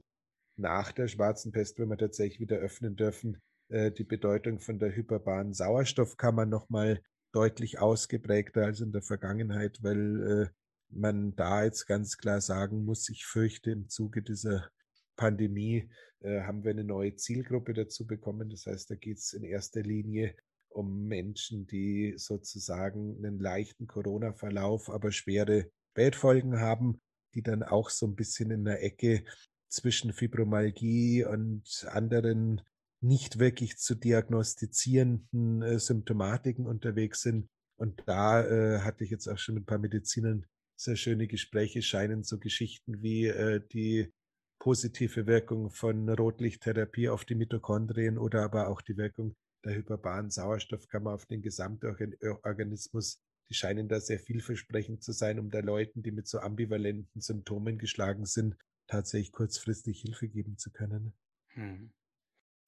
nach 0.58 0.92
der 0.92 1.08
schwarzen 1.08 1.52
Pest, 1.52 1.80
wenn 1.80 1.90
wir 1.90 1.98
tatsächlich 1.98 2.40
wieder 2.40 2.58
öffnen 2.58 2.96
dürfen, 2.96 3.42
äh, 3.70 3.92
die 3.92 4.04
Bedeutung 4.04 4.60
von 4.60 4.78
der 4.78 4.96
hyperbanen 4.96 5.54
Sauerstoffkammer 5.54 6.46
nochmal 6.46 7.02
deutlich 7.32 7.80
ausgeprägter 7.80 8.66
als 8.66 8.82
in 8.82 8.92
der 8.92 9.02
Vergangenheit, 9.02 9.80
weil 9.82 10.28
äh, 10.30 10.50
man 10.90 11.36
da 11.36 11.64
jetzt 11.64 11.88
ganz 11.88 12.18
klar 12.18 12.42
sagen 12.42 12.86
muss, 12.86 13.10
ich 13.10 13.26
fürchte 13.26 13.72
im 13.72 13.90
Zuge 13.90 14.22
dieser 14.22 14.70
Pandemie 15.16 15.90
äh, 16.20 16.42
haben 16.42 16.64
wir 16.64 16.72
eine 16.72 16.84
neue 16.84 17.16
Zielgruppe 17.16 17.74
dazu 17.74 18.06
bekommen. 18.06 18.50
Das 18.50 18.68
heißt, 18.68 18.92
da 18.92 18.96
geht 18.96 19.18
es 19.18 19.34
in 19.34 19.44
erster 19.44 19.82
Linie 19.82 20.36
um 20.70 21.08
Menschen, 21.08 21.66
die 21.66 22.14
sozusagen 22.18 23.18
einen 23.18 23.40
leichten 23.40 23.88
Corona-Verlauf, 23.88 24.90
aber 24.90 25.12
schwere 25.12 25.72
Spätfolgen 25.92 26.60
haben, 26.60 27.02
die 27.34 27.42
dann 27.42 27.64
auch 27.64 27.90
so 27.90 28.06
ein 28.06 28.16
bisschen 28.16 28.52
in 28.52 28.66
der 28.66 28.84
Ecke 28.84 29.24
zwischen 29.70 30.14
Fibromyalgie 30.14 31.26
und 31.26 31.88
anderen 31.90 32.62
nicht 33.02 33.40
wirklich 33.40 33.78
zu 33.78 33.96
diagnostizierenden 33.96 35.62
äh, 35.62 35.80
Symptomatiken 35.80 36.68
unterwegs 36.68 37.22
sind. 37.22 37.50
Und 37.78 38.04
da 38.06 38.46
äh, 38.46 38.80
hatte 38.82 39.04
ich 39.04 39.10
jetzt 39.10 39.28
auch 39.28 39.40
schon 39.40 39.56
mit 39.56 39.64
ein 39.64 39.66
paar 39.66 39.80
Medizinern 39.80 40.46
sehr 40.76 40.96
schöne 40.96 41.28
Gespräche, 41.28 41.82
scheinen 41.82 42.24
so 42.24 42.38
Geschichten 42.38 43.02
wie 43.02 43.28
äh, 43.28 43.62
die 43.72 44.12
positive 44.60 45.26
Wirkung 45.26 45.72
von 45.72 46.08
Rotlichttherapie 46.10 47.10
auf 47.10 47.26
die 47.26 47.36
Mitochondrien 47.36 48.20
oder 48.20 48.44
aber 48.44 48.68
auch 48.68 48.82
die 48.82 48.98
Wirkung 48.98 49.36
der 49.66 49.76
hyperbanen 49.76 50.30
Sauerstoffkammer 50.30 51.14
auf 51.14 51.26
den 51.26 51.42
Gesamtorganismus. 51.42 53.20
Die 53.52 53.56
scheinen 53.56 53.90
da 53.90 54.00
sehr 54.00 54.18
vielversprechend 54.18 55.04
zu 55.04 55.12
sein, 55.12 55.38
um 55.38 55.50
da 55.50 55.60
Leuten, 55.60 56.02
die 56.04 56.12
mit 56.12 56.26
so 56.26 56.40
ambivalenten 56.40 57.20
Symptomen 57.20 57.78
geschlagen 57.78 58.26
sind, 58.26 58.56
tatsächlich 58.88 59.34
kurzfristig 59.34 60.00
Hilfe 60.00 60.30
geben 60.30 60.58
zu 60.58 60.72
können. 60.72 61.14
Hm. 61.50 61.92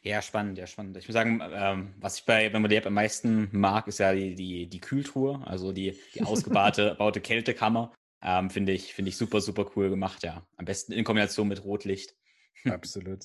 Ja, 0.02 0.22
spannend, 0.22 0.58
ja, 0.58 0.68
spannend. 0.68 0.98
Ich 0.98 1.08
muss 1.08 1.14
sagen, 1.14 1.40
ähm, 1.42 1.94
was 2.00 2.20
ich 2.20 2.26
bei 2.26 2.52
wenn 2.52 2.62
man 2.62 2.70
die 2.70 2.76
App 2.76 2.86
am 2.86 2.96
meisten 2.96 3.48
mag, 3.54 3.88
ist 3.88 4.00
ja 4.00 4.14
die, 4.14 4.36
die, 4.36 4.68
die 4.68 4.82
Kühltruhe, 4.82 5.42
also 5.48 5.72
die, 5.72 5.98
die 6.16 6.24
ausgebaute 6.24 6.96
baute 7.00 7.22
Kältekammer. 7.22 7.94
Ähm, 8.22 8.50
Finde 8.50 8.74
ich, 8.74 8.94
find 8.94 9.08
ich 9.08 9.16
super, 9.16 9.40
super 9.40 9.72
cool 9.78 9.90
gemacht, 9.90 10.24
ja. 10.24 10.46
Am 10.58 10.66
besten 10.66 10.92
in 10.92 11.06
Kombination 11.06 11.48
mit 11.48 11.64
Rotlicht. 11.64 12.14
Absolut. 12.66 13.24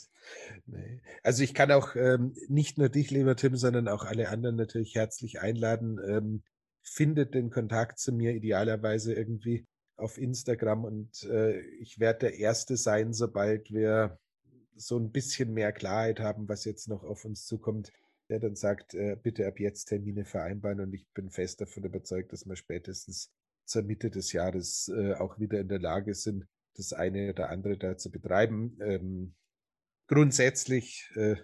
Nee. 0.67 1.01
Also 1.25 1.43
ich 1.43 1.55
kann 1.55 1.73
auch 1.73 1.97
ähm, 1.97 2.37
nicht 2.47 2.79
nur 2.79 2.89
dich, 2.89 3.11
lieber 3.11 3.35
Tim, 3.35 3.57
sondern 3.57 3.89
auch 3.89 4.05
alle 4.05 4.29
anderen 4.29 4.55
natürlich 4.55 4.95
herzlich 4.95 5.41
einladen. 5.41 5.99
Ähm, 6.09 6.45
findet 6.89 7.35
den 7.35 7.51
Kontakt 7.51 7.99
zu 7.99 8.13
mir 8.13 8.33
idealerweise 8.35 9.15
irgendwie 9.15 9.67
auf 9.97 10.19
Instagram 10.19 10.85
und 10.85 11.25
äh, 11.25 11.61
ich 11.81 11.99
werde 11.99 12.31
der 12.31 12.39
Erste 12.39 12.77
sein, 12.77 13.13
sobald 13.13 13.71
wir 13.73 14.19
so 14.77 14.97
ein 14.97 15.11
bisschen 15.11 15.53
mehr 15.53 15.73
Klarheit 15.73 16.21
haben, 16.21 16.49
was 16.49 16.65
jetzt 16.65 16.89
noch 16.89 17.03
auf 17.03 17.25
uns 17.25 17.47
zukommt, 17.47 17.93
der 18.29 18.39
dann 18.39 18.55
sagt, 18.55 18.95
äh, 18.95 19.17
bitte 19.21 19.47
ab 19.47 19.59
jetzt 19.59 19.87
Termine 19.87 20.25
vereinbaren 20.25 20.81
und 20.81 20.93
ich 20.95 21.07
bin 21.15 21.31
fest 21.31 21.61
davon 21.61 21.85
überzeugt, 21.85 22.33
dass 22.33 22.47
wir 22.47 22.57
spätestens 22.57 23.33
zur 23.65 23.83
Mitte 23.83 24.11
des 24.11 24.33
Jahres 24.33 24.89
äh, 24.95 25.15
auch 25.15 25.39
wieder 25.39 25.61
in 25.61 25.69
der 25.69 25.81
Lage 25.81 26.15
sind, 26.15 26.47
das 26.77 26.93
eine 26.93 27.31
oder 27.31 27.51
andere 27.51 27.77
da 27.77 27.97
zu 27.97 28.11
betreiben. 28.11 28.79
Ähm, 28.81 29.35
grundsätzlich 30.07 31.11
äh, 31.17 31.37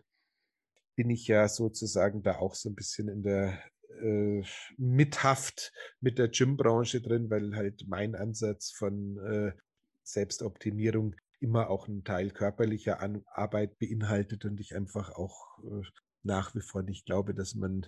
bin 0.94 1.10
ich 1.10 1.26
ja 1.26 1.48
sozusagen 1.48 2.22
da 2.22 2.36
auch 2.36 2.54
so 2.54 2.68
ein 2.70 2.74
bisschen 2.74 3.08
in 3.08 3.22
der 3.22 3.58
äh, 4.02 4.42
Mithaft 4.76 5.72
mit 6.00 6.18
der 6.18 6.28
Gymbranche 6.28 7.00
drin, 7.00 7.30
weil 7.30 7.54
halt 7.54 7.84
mein 7.86 8.14
Ansatz 8.14 8.70
von 8.70 9.18
äh, 9.18 9.52
Selbstoptimierung 10.02 11.14
immer 11.40 11.68
auch 11.68 11.88
einen 11.88 12.04
Teil 12.04 12.30
körperlicher 12.30 13.00
An 13.00 13.22
Arbeit 13.26 13.78
beinhaltet 13.78 14.44
und 14.44 14.60
ich 14.60 14.74
einfach 14.74 15.10
auch 15.10 15.58
äh, 15.64 15.82
nach 16.22 16.54
wie 16.54 16.62
vor 16.62 16.82
nicht 16.82 17.06
glaube, 17.06 17.34
dass 17.34 17.54
man 17.54 17.86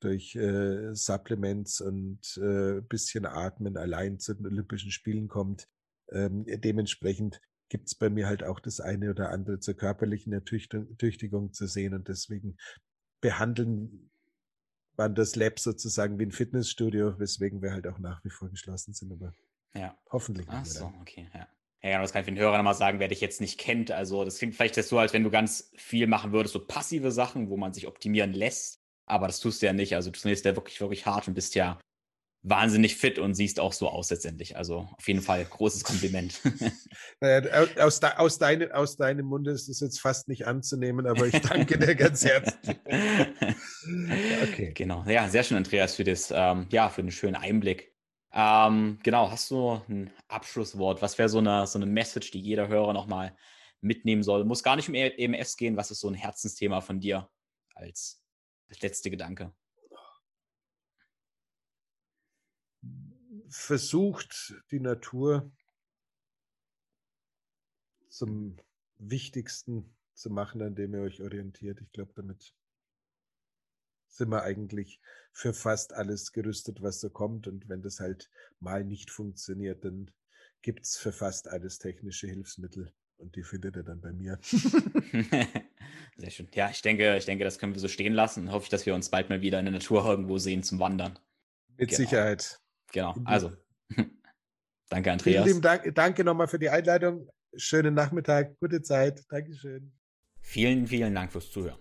durch 0.00 0.36
äh, 0.36 0.94
Supplements 0.94 1.80
und 1.80 2.20
äh, 2.36 2.80
bisschen 2.82 3.26
Atmen 3.26 3.76
allein 3.76 4.18
zu 4.18 4.34
den 4.34 4.46
Olympischen 4.46 4.92
Spielen 4.92 5.28
kommt. 5.28 5.68
Ähm, 6.10 6.44
dementsprechend 6.46 7.40
gibt 7.68 7.88
es 7.88 7.94
bei 7.94 8.08
mir 8.08 8.26
halt 8.26 8.44
auch 8.44 8.60
das 8.60 8.80
eine 8.80 9.10
oder 9.10 9.30
andere 9.30 9.58
zur 9.58 9.74
körperlichen 9.74 10.32
Ertüchtigung 10.32 11.52
zu 11.52 11.66
sehen 11.66 11.94
und 11.94 12.08
deswegen 12.08 12.56
behandeln 13.20 14.07
man 14.98 15.14
das 15.14 15.36
Lab 15.36 15.58
sozusagen 15.58 16.18
wie 16.18 16.26
ein 16.26 16.32
Fitnessstudio, 16.32 17.18
weswegen 17.18 17.62
wir 17.62 17.72
halt 17.72 17.86
auch 17.86 17.98
nach 17.98 18.22
wie 18.24 18.30
vor 18.30 18.50
geschlossen 18.50 18.92
sind, 18.92 19.12
aber 19.12 19.32
ja. 19.74 19.96
hoffentlich. 20.10 20.46
Ach 20.50 20.64
so, 20.64 20.92
okay, 21.00 21.28
ja. 21.34 21.48
Ja, 21.80 22.02
das 22.02 22.12
kann 22.12 22.22
ich 22.22 22.24
für 22.24 22.32
den 22.32 22.40
Hörer 22.40 22.56
nochmal 22.56 22.74
sagen, 22.74 22.98
wer 22.98 23.06
dich 23.06 23.20
jetzt 23.20 23.40
nicht 23.40 23.58
kennt. 23.58 23.92
Also, 23.92 24.24
das 24.24 24.38
klingt 24.38 24.56
vielleicht 24.56 24.74
so, 24.74 24.98
als 24.98 25.12
wenn 25.12 25.22
du 25.22 25.30
ganz 25.30 25.70
viel 25.76 26.08
machen 26.08 26.32
würdest, 26.32 26.52
so 26.52 26.66
passive 26.66 27.12
Sachen, 27.12 27.50
wo 27.50 27.56
man 27.56 27.72
sich 27.72 27.86
optimieren 27.86 28.32
lässt. 28.32 28.80
Aber 29.06 29.26
das 29.26 29.40
tust 29.40 29.62
du 29.62 29.66
ja 29.66 29.72
nicht. 29.72 29.94
Also 29.94 30.10
du 30.10 30.18
trainierst 30.18 30.44
ja 30.44 30.54
wirklich, 30.54 30.80
wirklich 30.80 31.06
hart 31.06 31.28
und 31.28 31.34
bist 31.34 31.54
ja 31.54 31.80
wahnsinnig 32.48 32.96
fit 32.96 33.18
und 33.18 33.34
siehst 33.34 33.60
auch 33.60 33.72
so 33.72 33.88
aus 33.88 34.10
letztendlich. 34.10 34.56
Also 34.56 34.88
auf 34.96 35.06
jeden 35.06 35.22
Fall 35.22 35.44
großes 35.44 35.84
Kompliment. 35.84 36.40
Naja, 37.20 37.66
aus, 37.78 38.00
de, 38.00 38.10
aus, 38.10 38.38
deine, 38.38 38.74
aus 38.74 38.96
deinem 38.96 39.26
Munde 39.26 39.50
ist 39.50 39.68
es 39.68 39.80
jetzt 39.80 40.00
fast 40.00 40.28
nicht 40.28 40.46
anzunehmen, 40.46 41.06
aber 41.06 41.26
ich 41.26 41.40
danke 41.40 41.78
dir 41.78 41.94
ganz 41.94 42.24
herzlich. 42.24 42.76
okay. 44.42 44.72
Genau. 44.74 45.04
Ja, 45.06 45.28
sehr 45.28 45.42
schön, 45.42 45.56
Andreas, 45.56 45.96
für 45.96 46.04
das, 46.04 46.32
ähm, 46.34 46.66
ja, 46.70 46.88
für 46.88 47.02
den 47.02 47.10
schönen 47.10 47.34
Einblick. 47.34 47.92
Ähm, 48.32 48.98
genau, 49.02 49.30
hast 49.30 49.50
du 49.50 49.80
ein 49.88 50.10
Abschlusswort? 50.28 51.02
Was 51.02 51.18
wäre 51.18 51.28
so 51.28 51.38
eine, 51.38 51.66
so 51.66 51.78
eine 51.78 51.86
Message, 51.86 52.30
die 52.30 52.40
jeder 52.40 52.68
Hörer 52.68 52.92
nochmal 52.92 53.36
mitnehmen 53.80 54.22
soll? 54.22 54.44
Muss 54.44 54.62
gar 54.62 54.76
nicht 54.76 54.88
um 54.88 54.94
EMS 54.94 55.56
gehen. 55.56 55.76
Was 55.76 55.90
ist 55.90 56.00
so 56.00 56.08
ein 56.08 56.14
Herzensthema 56.14 56.80
von 56.80 57.00
dir 57.00 57.28
als 57.74 58.22
das 58.68 58.80
letzte 58.82 59.10
Gedanke. 59.10 59.52
Versucht 63.48 64.54
die 64.70 64.80
Natur 64.80 65.50
zum 68.08 68.56
Wichtigsten 68.98 69.96
zu 70.14 70.30
machen, 70.30 70.62
an 70.62 70.74
dem 70.74 70.94
ihr 70.94 71.00
euch 71.00 71.22
orientiert. 71.22 71.80
Ich 71.80 71.92
glaube, 71.92 72.12
damit 72.14 72.54
sind 74.08 74.30
wir 74.30 74.42
eigentlich 74.42 75.00
für 75.32 75.54
fast 75.54 75.92
alles 75.92 76.32
gerüstet, 76.32 76.82
was 76.82 77.00
so 77.00 77.10
kommt. 77.10 77.46
Und 77.46 77.68
wenn 77.68 77.82
das 77.82 78.00
halt 78.00 78.30
mal 78.58 78.84
nicht 78.84 79.10
funktioniert, 79.10 79.84
dann 79.84 80.10
gibt 80.62 80.84
es 80.84 80.96
für 80.96 81.12
fast 81.12 81.48
alles 81.48 81.78
technische 81.78 82.26
Hilfsmittel. 82.26 82.92
Und 83.16 83.36
die 83.36 83.42
findet 83.42 83.76
ihr 83.76 83.82
dann 83.82 84.00
bei 84.00 84.12
mir. 84.12 84.38
Sehr 86.16 86.30
schön. 86.30 86.48
Ja, 86.54 86.70
ich 86.70 86.82
denke, 86.82 87.16
ich 87.16 87.24
denke, 87.24 87.44
das 87.44 87.58
können 87.58 87.74
wir 87.74 87.80
so 87.80 87.88
stehen 87.88 88.14
lassen. 88.14 88.50
Hoffe 88.50 88.64
ich, 88.64 88.70
dass 88.70 88.86
wir 88.86 88.94
uns 88.94 89.10
bald 89.10 89.28
mal 89.28 89.40
wieder 89.40 89.58
in 89.58 89.66
der 89.66 89.72
Natur 89.72 90.04
irgendwo 90.04 90.38
sehen 90.38 90.62
zum 90.62 90.78
Wandern. 90.78 91.18
Mit 91.76 91.90
genau. 91.90 91.96
Sicherheit. 91.96 92.60
Genau. 92.92 93.14
Also, 93.24 93.52
danke, 94.88 95.12
Andreas. 95.12 95.22
Vielen 95.22 95.44
lieben 95.44 95.62
Dank. 95.62 95.94
Danke 95.94 96.24
nochmal 96.24 96.48
für 96.48 96.58
die 96.58 96.70
Einleitung. 96.70 97.28
Schönen 97.54 97.94
Nachmittag, 97.94 98.58
gute 98.60 98.82
Zeit. 98.82 99.22
Dankeschön. 99.28 99.92
Vielen, 100.40 100.86
vielen 100.86 101.14
Dank 101.14 101.32
fürs 101.32 101.50
Zuhören. 101.50 101.78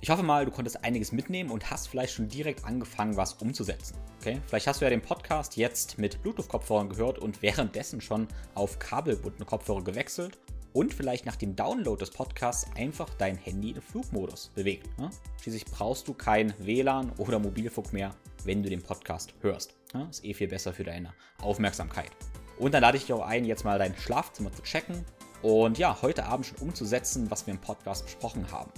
Ich 0.00 0.10
hoffe 0.10 0.22
mal, 0.22 0.44
du 0.44 0.52
konntest 0.52 0.84
einiges 0.84 1.10
mitnehmen 1.10 1.50
und 1.50 1.70
hast 1.72 1.88
vielleicht 1.88 2.14
schon 2.14 2.28
direkt 2.28 2.64
angefangen, 2.64 3.16
was 3.16 3.34
umzusetzen. 3.34 3.96
Okay? 4.20 4.40
Vielleicht 4.46 4.68
hast 4.68 4.80
du 4.80 4.84
ja 4.84 4.90
den 4.90 5.02
Podcast 5.02 5.56
jetzt 5.56 5.98
mit 5.98 6.22
Bluetooth-Kopfhörern 6.22 6.88
gehört 6.88 7.18
und 7.18 7.42
währenddessen 7.42 8.00
schon 8.00 8.28
auf 8.54 8.78
kabelbundene 8.78 9.44
Kopfhörer 9.44 9.82
gewechselt 9.82 10.38
und 10.72 10.94
vielleicht 10.94 11.26
nach 11.26 11.36
dem 11.36 11.56
Download 11.56 11.98
des 11.98 12.10
Podcasts 12.10 12.66
einfach 12.76 13.08
dein 13.18 13.36
Handy 13.36 13.70
in 13.70 13.80
Flugmodus 13.80 14.50
bewegt. 14.54 14.98
Ne? 14.98 15.10
Schließlich 15.42 15.64
brauchst 15.64 16.08
du 16.08 16.14
kein 16.14 16.54
WLAN 16.58 17.12
oder 17.18 17.38
Mobilfunk 17.38 17.92
mehr, 17.92 18.14
wenn 18.44 18.62
du 18.62 18.68
den 18.68 18.82
Podcast 18.82 19.34
hörst. 19.40 19.74
Ne? 19.94 20.06
Ist 20.10 20.24
eh 20.24 20.34
viel 20.34 20.48
besser 20.48 20.72
für 20.72 20.84
deine 20.84 21.12
Aufmerksamkeit. 21.40 22.10
Und 22.58 22.74
dann 22.74 22.82
lade 22.82 22.96
ich 22.96 23.04
dich 23.04 23.12
auch 23.12 23.26
ein, 23.26 23.44
jetzt 23.44 23.64
mal 23.64 23.78
dein 23.78 23.96
Schlafzimmer 23.96 24.52
zu 24.52 24.62
checken 24.62 25.04
und 25.42 25.78
ja, 25.78 25.96
heute 26.02 26.24
Abend 26.24 26.46
schon 26.46 26.58
umzusetzen, 26.58 27.30
was 27.30 27.46
wir 27.46 27.54
im 27.54 27.60
Podcast 27.60 28.04
besprochen 28.04 28.50
haben. 28.50 28.72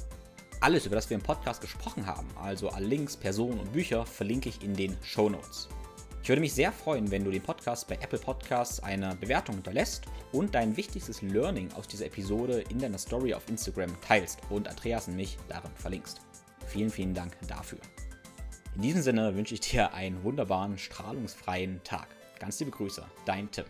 Alles, 0.60 0.84
über 0.84 0.96
das 0.96 1.08
wir 1.08 1.16
im 1.16 1.22
Podcast 1.22 1.62
gesprochen 1.62 2.06
haben, 2.06 2.28
also 2.38 2.68
alle 2.68 2.86
Links, 2.86 3.16
Personen 3.16 3.58
und 3.58 3.72
Bücher, 3.72 4.04
verlinke 4.04 4.50
ich 4.50 4.62
in 4.62 4.74
den 4.74 4.94
Show 5.02 5.30
Notes. 5.30 5.70
Ich 6.22 6.28
würde 6.28 6.40
mich 6.40 6.52
sehr 6.52 6.70
freuen, 6.70 7.10
wenn 7.10 7.24
du 7.24 7.30
den 7.30 7.42
Podcast 7.42 7.88
bei 7.88 7.94
Apple 7.96 8.18
Podcasts 8.18 8.80
eine 8.80 9.16
Bewertung 9.16 9.56
hinterlässt 9.56 10.04
und 10.32 10.54
dein 10.54 10.76
wichtigstes 10.76 11.22
Learning 11.22 11.72
aus 11.72 11.88
dieser 11.88 12.06
Episode 12.06 12.62
in 12.68 12.78
deiner 12.78 12.98
Story 12.98 13.32
auf 13.32 13.48
Instagram 13.48 13.90
teilst 14.02 14.38
und 14.50 14.68
Andreas 14.68 15.08
und 15.08 15.16
mich 15.16 15.38
darin 15.48 15.72
verlinkst. 15.74 16.20
Vielen, 16.66 16.90
vielen 16.90 17.14
Dank 17.14 17.36
dafür. 17.48 17.80
In 18.76 18.82
diesem 18.82 19.02
Sinne 19.02 19.34
wünsche 19.34 19.54
ich 19.54 19.60
dir 19.60 19.92
einen 19.94 20.22
wunderbaren, 20.22 20.78
strahlungsfreien 20.78 21.80
Tag. 21.84 22.08
Ganz 22.38 22.60
liebe 22.60 22.70
Grüße, 22.70 23.04
dein 23.24 23.50
Tim. 23.50 23.64